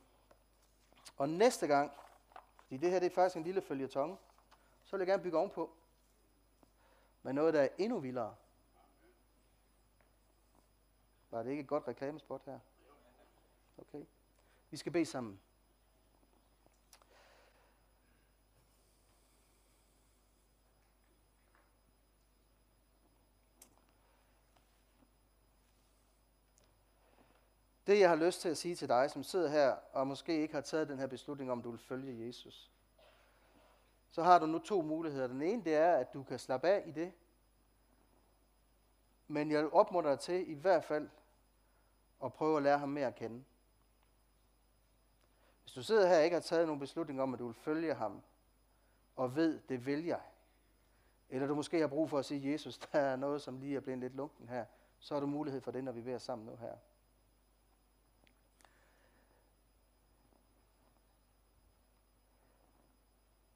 og 1.16 1.28
næste 1.28 1.66
gang, 1.66 1.92
fordi 2.62 2.76
det 2.76 2.90
her 2.90 2.98
det 2.98 3.06
er 3.06 3.14
faktisk 3.14 3.36
en 3.36 3.42
lille 3.42 3.62
følgetong, 3.62 4.18
så 4.84 4.96
vil 4.96 5.00
jeg 5.00 5.06
gerne 5.06 5.22
bygge 5.22 5.38
ovenpå 5.38 5.70
med 7.22 7.32
noget, 7.32 7.54
der 7.54 7.60
er 7.60 7.68
endnu 7.78 7.98
vildere. 7.98 8.34
Var 11.36 11.42
det 11.42 11.50
ikke 11.50 11.60
et 11.60 11.66
godt 11.68 11.88
reklamespot 11.88 12.44
her? 12.46 12.58
Okay. 13.78 14.04
Vi 14.70 14.76
skal 14.76 14.92
bede 14.92 15.06
sammen. 15.06 15.40
Det, 27.86 28.00
jeg 28.00 28.08
har 28.08 28.16
lyst 28.16 28.40
til 28.40 28.48
at 28.48 28.56
sige 28.56 28.74
til 28.74 28.88
dig, 28.88 29.10
som 29.10 29.22
sidder 29.22 29.48
her 29.48 29.76
og 29.92 30.06
måske 30.06 30.40
ikke 30.42 30.54
har 30.54 30.60
taget 30.60 30.88
den 30.88 30.98
her 30.98 31.06
beslutning 31.06 31.50
om, 31.50 31.62
du 31.62 31.70
vil 31.70 31.80
følge 31.80 32.26
Jesus, 32.26 32.70
så 34.10 34.22
har 34.22 34.38
du 34.38 34.46
nu 34.46 34.58
to 34.58 34.82
muligheder. 34.82 35.26
Den 35.26 35.42
ene, 35.42 35.64
det 35.64 35.74
er, 35.74 35.96
at 35.96 36.14
du 36.14 36.22
kan 36.22 36.38
slappe 36.38 36.68
af 36.68 36.82
i 36.86 36.90
det. 36.90 37.12
Men 39.28 39.50
jeg 39.50 39.72
opmuntrer 39.72 40.10
dig 40.10 40.20
til 40.20 40.50
i 40.50 40.54
hvert 40.54 40.84
fald 40.84 41.08
og 42.18 42.32
prøve 42.32 42.56
at 42.56 42.62
lære 42.62 42.78
ham 42.78 42.88
mere 42.88 43.06
at 43.06 43.14
kende. 43.14 43.44
Hvis 45.62 45.72
du 45.72 45.82
sidder 45.82 46.08
her 46.08 46.18
og 46.18 46.24
ikke 46.24 46.34
har 46.34 46.40
taget 46.40 46.66
nogen 46.66 46.80
beslutning 46.80 47.22
om, 47.22 47.32
at 47.32 47.38
du 47.38 47.46
vil 47.46 47.54
følge 47.54 47.94
ham, 47.94 48.22
og 49.16 49.36
ved, 49.36 49.60
det 49.68 49.86
vil 49.86 50.04
jeg, 50.04 50.20
eller 51.28 51.46
du 51.46 51.54
måske 51.54 51.80
har 51.80 51.86
brug 51.86 52.10
for 52.10 52.18
at 52.18 52.24
sige, 52.24 52.52
Jesus, 52.52 52.78
der 52.78 52.98
er 52.98 53.16
noget, 53.16 53.42
som 53.42 53.58
lige 53.58 53.76
er 53.76 53.80
blevet 53.80 54.00
lidt 54.00 54.14
lunken 54.14 54.48
her, 54.48 54.64
så 54.98 55.14
har 55.14 55.20
du 55.20 55.26
mulighed 55.26 55.60
for 55.60 55.70
det, 55.70 55.84
når 55.84 55.92
vi 55.92 56.10
er 56.10 56.18
sammen 56.18 56.46
nu 56.46 56.56
her. 56.56 56.76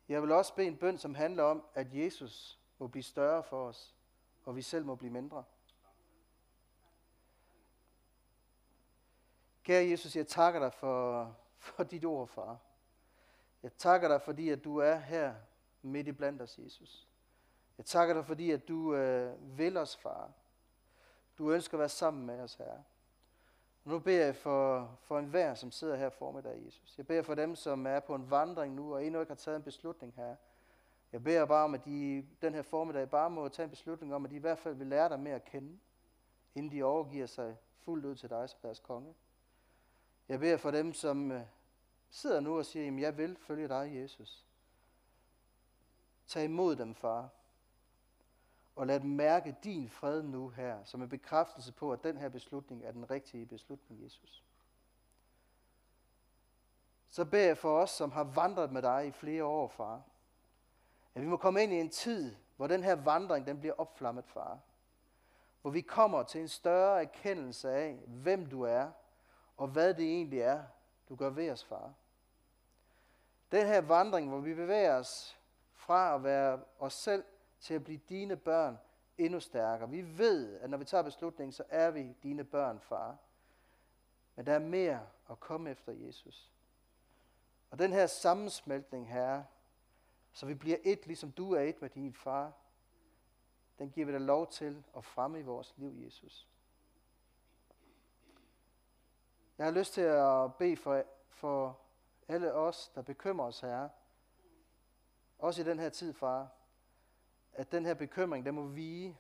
Jeg 0.09 0.23
vil 0.23 0.33
også 0.33 0.55
bede 0.55 0.67
en 0.67 0.77
bøn, 0.77 0.99
som 0.99 1.15
handler 1.15 1.43
om, 1.43 1.65
at 1.75 1.95
Jesus 1.95 2.61
må 2.79 2.87
blive 2.87 3.03
større 3.03 3.43
for 3.43 3.69
os, 3.69 3.97
og 4.45 4.57
vi 4.57 4.63
selv 4.63 4.85
må 4.85 4.95
blive 4.95 5.13
mindre. 5.13 5.45
Kære 9.63 9.91
Jesus, 9.91 10.17
jeg 10.17 10.27
takker 10.27 10.61
dig 10.61 10.73
for, 10.73 11.37
for 11.59 11.83
dit 11.83 12.05
ord, 12.05 12.29
far. 12.29 12.59
Jeg 13.63 13.73
takker 13.73 14.09
dig, 14.09 14.23
fordi 14.23 14.49
at 14.49 14.65
du 14.65 14.77
er 14.77 14.97
her 14.97 15.35
midt 15.83 16.09
i 16.09 16.13
blandt 16.13 16.43
os, 16.43 16.59
Jesus. 16.59 17.09
Jeg 17.79 17.87
takker 17.87 18.15
dig, 18.15 18.27
fordi 18.27 18.51
at 18.51 18.69
du 18.69 18.95
øh, 18.95 19.59
vil 19.59 19.77
os, 19.77 19.97
far. 19.97 20.33
Du 21.39 21.53
ønsker 21.53 21.75
at 21.75 21.79
være 21.79 21.89
sammen 21.89 22.27
med 22.27 22.41
os, 22.41 22.55
her. 22.55 22.83
Nu 23.85 23.99
beder 23.99 24.25
jeg 24.25 24.37
for, 24.37 24.91
for 25.01 25.19
enhver, 25.19 25.55
som 25.55 25.71
sidder 25.71 25.97
her 25.97 26.09
for 26.09 26.41
dig, 26.41 26.63
Jesus. 26.67 26.99
Jeg 26.99 27.07
beder 27.07 27.23
for 27.23 27.35
dem, 27.35 27.55
som 27.55 27.87
er 27.87 28.01
på 28.01 28.15
en 28.15 28.31
vandring 28.31 28.75
nu, 28.75 28.95
og 28.95 29.05
endnu 29.05 29.21
ikke 29.21 29.31
har 29.31 29.37
taget 29.37 29.57
en 29.57 29.63
beslutning 29.63 30.15
her. 30.17 30.37
Jeg 31.13 31.25
beder 31.25 31.45
bare 31.45 31.65
om, 31.65 31.75
at 31.75 31.85
de 31.85 32.27
den 32.43 32.55
her 32.55 32.63
formiddag 32.63 33.11
bare 33.11 33.31
må 33.31 33.49
tage 33.49 33.65
en 33.65 33.71
beslutning 33.71 34.15
om, 34.15 34.25
at 34.25 34.31
de 34.31 34.37
i 34.37 34.39
hvert 34.39 34.59
fald 34.59 34.75
vil 34.75 34.87
lære 34.87 35.09
dig 35.09 35.21
mere 35.21 35.35
at 35.35 35.45
kende, 35.45 35.79
inden 36.55 36.73
de 36.73 36.83
overgiver 36.83 37.27
sig 37.27 37.57
fuldt 37.79 38.05
ud 38.05 38.17
til 38.17 38.31
dig 38.31 38.49
som 38.49 38.59
deres 38.63 38.81
konge. 38.81 39.15
Jeg 40.31 40.41
beder 40.41 40.57
for 40.57 40.71
dem, 40.71 40.93
som 40.93 41.33
øh, 41.33 41.43
sidder 42.11 42.41
nu 42.41 42.59
og 42.59 42.67
siger, 42.67 42.93
at 42.93 43.01
jeg 43.01 43.17
vil 43.17 43.37
følge 43.37 43.69
dig, 43.69 43.91
Jesus. 43.95 44.45
Tag 46.27 46.45
imod 46.45 46.77
dem, 46.77 46.95
far. 46.95 47.29
Og 48.77 48.87
lad 48.87 49.01
dem 49.01 49.11
mærke 49.11 49.57
din 49.65 49.89
fred 49.89 50.23
nu 50.23 50.49
her, 50.49 50.85
som 50.85 51.03
en 51.03 51.09
bekræftelse 51.09 51.73
på, 51.73 51.93
at 51.93 52.05
den 52.05 52.17
her 52.17 52.29
beslutning 52.29 52.85
er 52.85 52.93
den 52.93 53.11
rigtige 53.11 53.47
beslutning, 53.47 54.05
Jesus. 54.05 54.45
Så 57.09 57.25
beder 57.25 57.47
jeg 57.47 57.59
for 57.59 57.79
os, 57.79 57.91
som 57.91 58.11
har 58.11 58.25
vandret 58.25 58.73
med 58.73 58.83
dig 58.83 59.07
i 59.07 59.13
flere 59.13 59.45
år, 59.45 59.69
far, 59.69 60.03
at 61.15 61.23
vi 61.23 61.27
må 61.27 61.37
komme 61.37 61.63
ind 61.63 61.73
i 61.73 61.81
en 61.81 61.91
tid, 61.91 62.37
hvor 62.57 62.67
den 62.67 62.83
her 62.83 62.95
vandring, 62.95 63.47
den 63.47 63.61
bliver 63.61 63.75
opflammet, 63.79 64.25
far. 64.27 64.59
Hvor 65.63 65.71
vi 65.71 65.81
kommer 65.81 66.23
til 66.23 66.41
en 66.41 66.49
større 66.49 67.01
erkendelse 67.01 67.71
af, 67.71 67.99
hvem 68.07 68.47
du 68.47 68.63
er, 68.63 68.91
og 69.61 69.69
hvad 69.69 69.95
det 69.95 70.05
egentlig 70.05 70.41
er, 70.41 70.63
du 71.09 71.17
gør 71.17 71.31
ved 71.31 71.51
os, 71.51 71.65
far. 71.65 71.95
Den 73.53 73.67
her 73.67 73.81
vandring, 73.81 74.29
hvor 74.29 74.41
vi 74.41 74.55
bevæger 74.55 74.95
os 74.95 75.39
fra 75.73 76.15
at 76.15 76.25
være 76.25 76.61
os 76.79 76.95
selv 76.95 77.25
til 77.61 77.75
at 77.75 77.85
blive 77.85 78.01
dine 78.09 78.37
børn 78.37 78.79
endnu 79.19 79.41
stærkere. 79.41 79.91
Vi 79.91 80.19
ved, 80.19 80.61
at 80.61 80.71
når 80.71 80.79
vi 80.79 80.85
tager 80.85 81.03
beslutningen, 81.03 81.53
så 81.53 81.65
er 81.69 81.91
vi 81.91 82.17
dine 82.23 82.45
børn, 82.45 82.81
far. 82.81 83.17
Men 84.37 84.47
der 84.47 84.53
er 84.53 84.59
mere 84.59 85.07
at 85.31 85.41
komme 85.41 85.71
efter 85.71 85.93
Jesus. 85.93 86.53
Og 87.71 87.79
den 87.79 87.93
her 87.93 88.07
sammensmeltning, 88.07 89.09
herre, 89.09 89.47
så 90.33 90.47
vi 90.47 90.55
bliver 90.55 90.79
et, 90.85 91.07
ligesom 91.07 91.33
du 91.33 91.53
er 91.53 91.61
et 91.61 91.83
med 91.83 91.91
din 91.91 92.15
far, 92.15 92.53
den 93.79 93.91
giver 93.91 94.07
vi 94.07 94.13
dig 94.13 94.21
lov 94.21 94.51
til 94.51 94.85
at 94.97 95.05
fremme 95.05 95.39
i 95.39 95.43
vores 95.43 95.75
liv, 95.77 95.95
Jesus. 96.05 96.50
Jeg 99.61 99.67
har 99.67 99.73
lyst 99.73 99.93
til 99.95 100.01
at 100.01 100.55
bede 100.55 100.77
for, 100.77 101.05
for 101.29 101.81
alle 102.29 102.53
os, 102.53 102.89
der 102.95 103.03
bekymrer 103.03 103.47
os, 103.47 103.61
Herre. 103.61 103.91
Også 105.39 105.61
i 105.61 105.65
den 105.65 105.79
her 105.79 105.89
tid, 105.89 106.13
far. 106.13 106.49
At 107.53 107.73
den 107.73 107.87
her 107.87 107.95
bekymring, 107.95 108.47
den 108.47 108.55
må 108.55 108.67
vige 108.67 109.19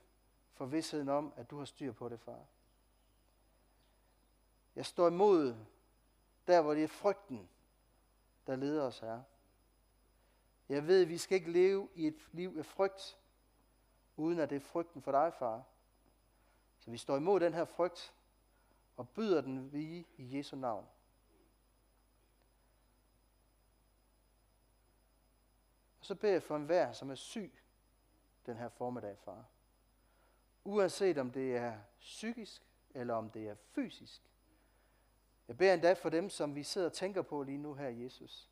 for 0.53 0.67
vidsheden 0.67 1.09
om, 1.09 1.33
at 1.37 1.51
du 1.51 1.59
har 1.59 1.65
styr 1.65 1.93
på 1.93 2.09
det, 2.09 2.21
far. 2.21 2.45
Jeg 4.77 4.87
står 4.87 5.09
imod 5.09 5.57
der, 6.47 6.63
hvor 6.63 6.75
det 6.75 6.85
er 6.85 6.89
frygten, 6.89 7.49
der 8.47 8.57
leder 8.57 8.83
os, 8.83 8.99
Herre. 8.99 9.25
Jeg 10.69 10.87
ved, 10.87 11.03
at 11.03 11.09
vi 11.09 11.19
skal 11.19 11.35
ikke 11.37 11.53
leve 11.53 11.89
i 11.95 12.07
et 12.07 12.29
liv 12.33 12.55
af 12.59 12.67
frygt, 12.67 13.19
uden 14.17 14.39
at 14.39 14.51
det 14.51 14.57
er 14.57 14.61
frygten 14.61 15.03
for 15.03 15.13
dig, 15.13 15.33
far. 15.35 15.63
Så 16.79 16.91
vi 16.91 16.99
står 16.99 17.17
imod 17.17 17.41
den 17.41 17.55
her 17.55 17.65
frygt, 17.65 18.15
og 19.01 19.09
byder 19.09 19.41
den 19.41 19.73
vige 19.73 20.07
i 20.17 20.37
Jesu 20.37 20.57
navn. 20.57 20.87
Og 26.01 26.07
så 26.07 26.15
beder 26.15 26.33
jeg 26.33 26.43
for 26.43 26.57
enhver, 26.57 26.93
som 26.93 27.11
er 27.11 27.15
syg 27.15 27.53
den 28.47 28.57
her 28.57 28.69
formiddag, 28.69 29.19
far. 29.19 29.45
Uanset 30.65 31.19
om 31.19 31.31
det 31.31 31.57
er 31.57 31.81
psykisk, 32.01 32.63
eller 32.95 33.15
om 33.15 33.31
det 33.31 33.49
er 33.49 33.55
fysisk. 33.55 34.23
Jeg 35.49 35.59
beder 35.59 35.75
endda 35.75 35.93
for 35.93 36.09
dem, 36.09 36.31
som 36.31 36.55
vi 36.55 36.63
sidder 36.63 36.87
og 36.87 36.93
tænker 36.93 37.23
på 37.23 37.43
lige 37.43 37.59
nu 37.59 37.75
her, 37.75 37.89
Jesus. 37.89 38.51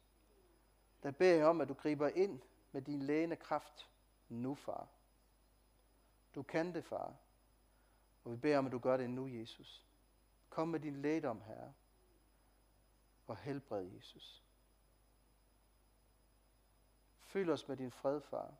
Der 1.02 1.10
beder 1.10 1.34
jeg 1.34 1.46
om, 1.46 1.60
at 1.60 1.68
du 1.68 1.74
griber 1.74 2.08
ind 2.08 2.40
med 2.72 2.82
din 2.82 3.02
lægende 3.02 3.36
kraft 3.36 3.90
nu, 4.28 4.54
far. 4.54 4.88
Du 6.34 6.42
kan 6.42 6.74
det, 6.74 6.84
far. 6.84 7.16
Og 8.24 8.32
vi 8.32 8.36
beder 8.36 8.58
om, 8.58 8.66
at 8.66 8.72
du 8.72 8.78
gør 8.78 8.96
det 8.96 9.10
nu, 9.10 9.26
Jesus. 9.26 9.87
Kom 10.50 10.68
med 10.68 10.80
din 10.80 11.02
lægdom, 11.02 11.40
Herre. 11.40 11.72
Og 13.26 13.36
helbred, 13.36 13.82
Jesus. 13.82 14.44
Fyld 17.20 17.50
os 17.50 17.68
med 17.68 17.76
din 17.76 17.90
fred, 17.90 18.20
far. 18.20 18.54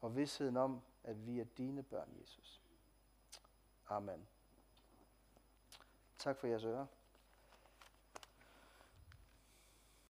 Og 0.00 0.16
vidsheden 0.16 0.56
om, 0.56 0.82
at 1.02 1.26
vi 1.26 1.40
er 1.40 1.44
dine 1.44 1.82
børn, 1.82 2.16
Jesus. 2.20 2.62
Amen. 3.88 4.28
Tak 6.18 6.36
for 6.36 6.46
jeres 6.46 6.64
ører. 6.64 6.86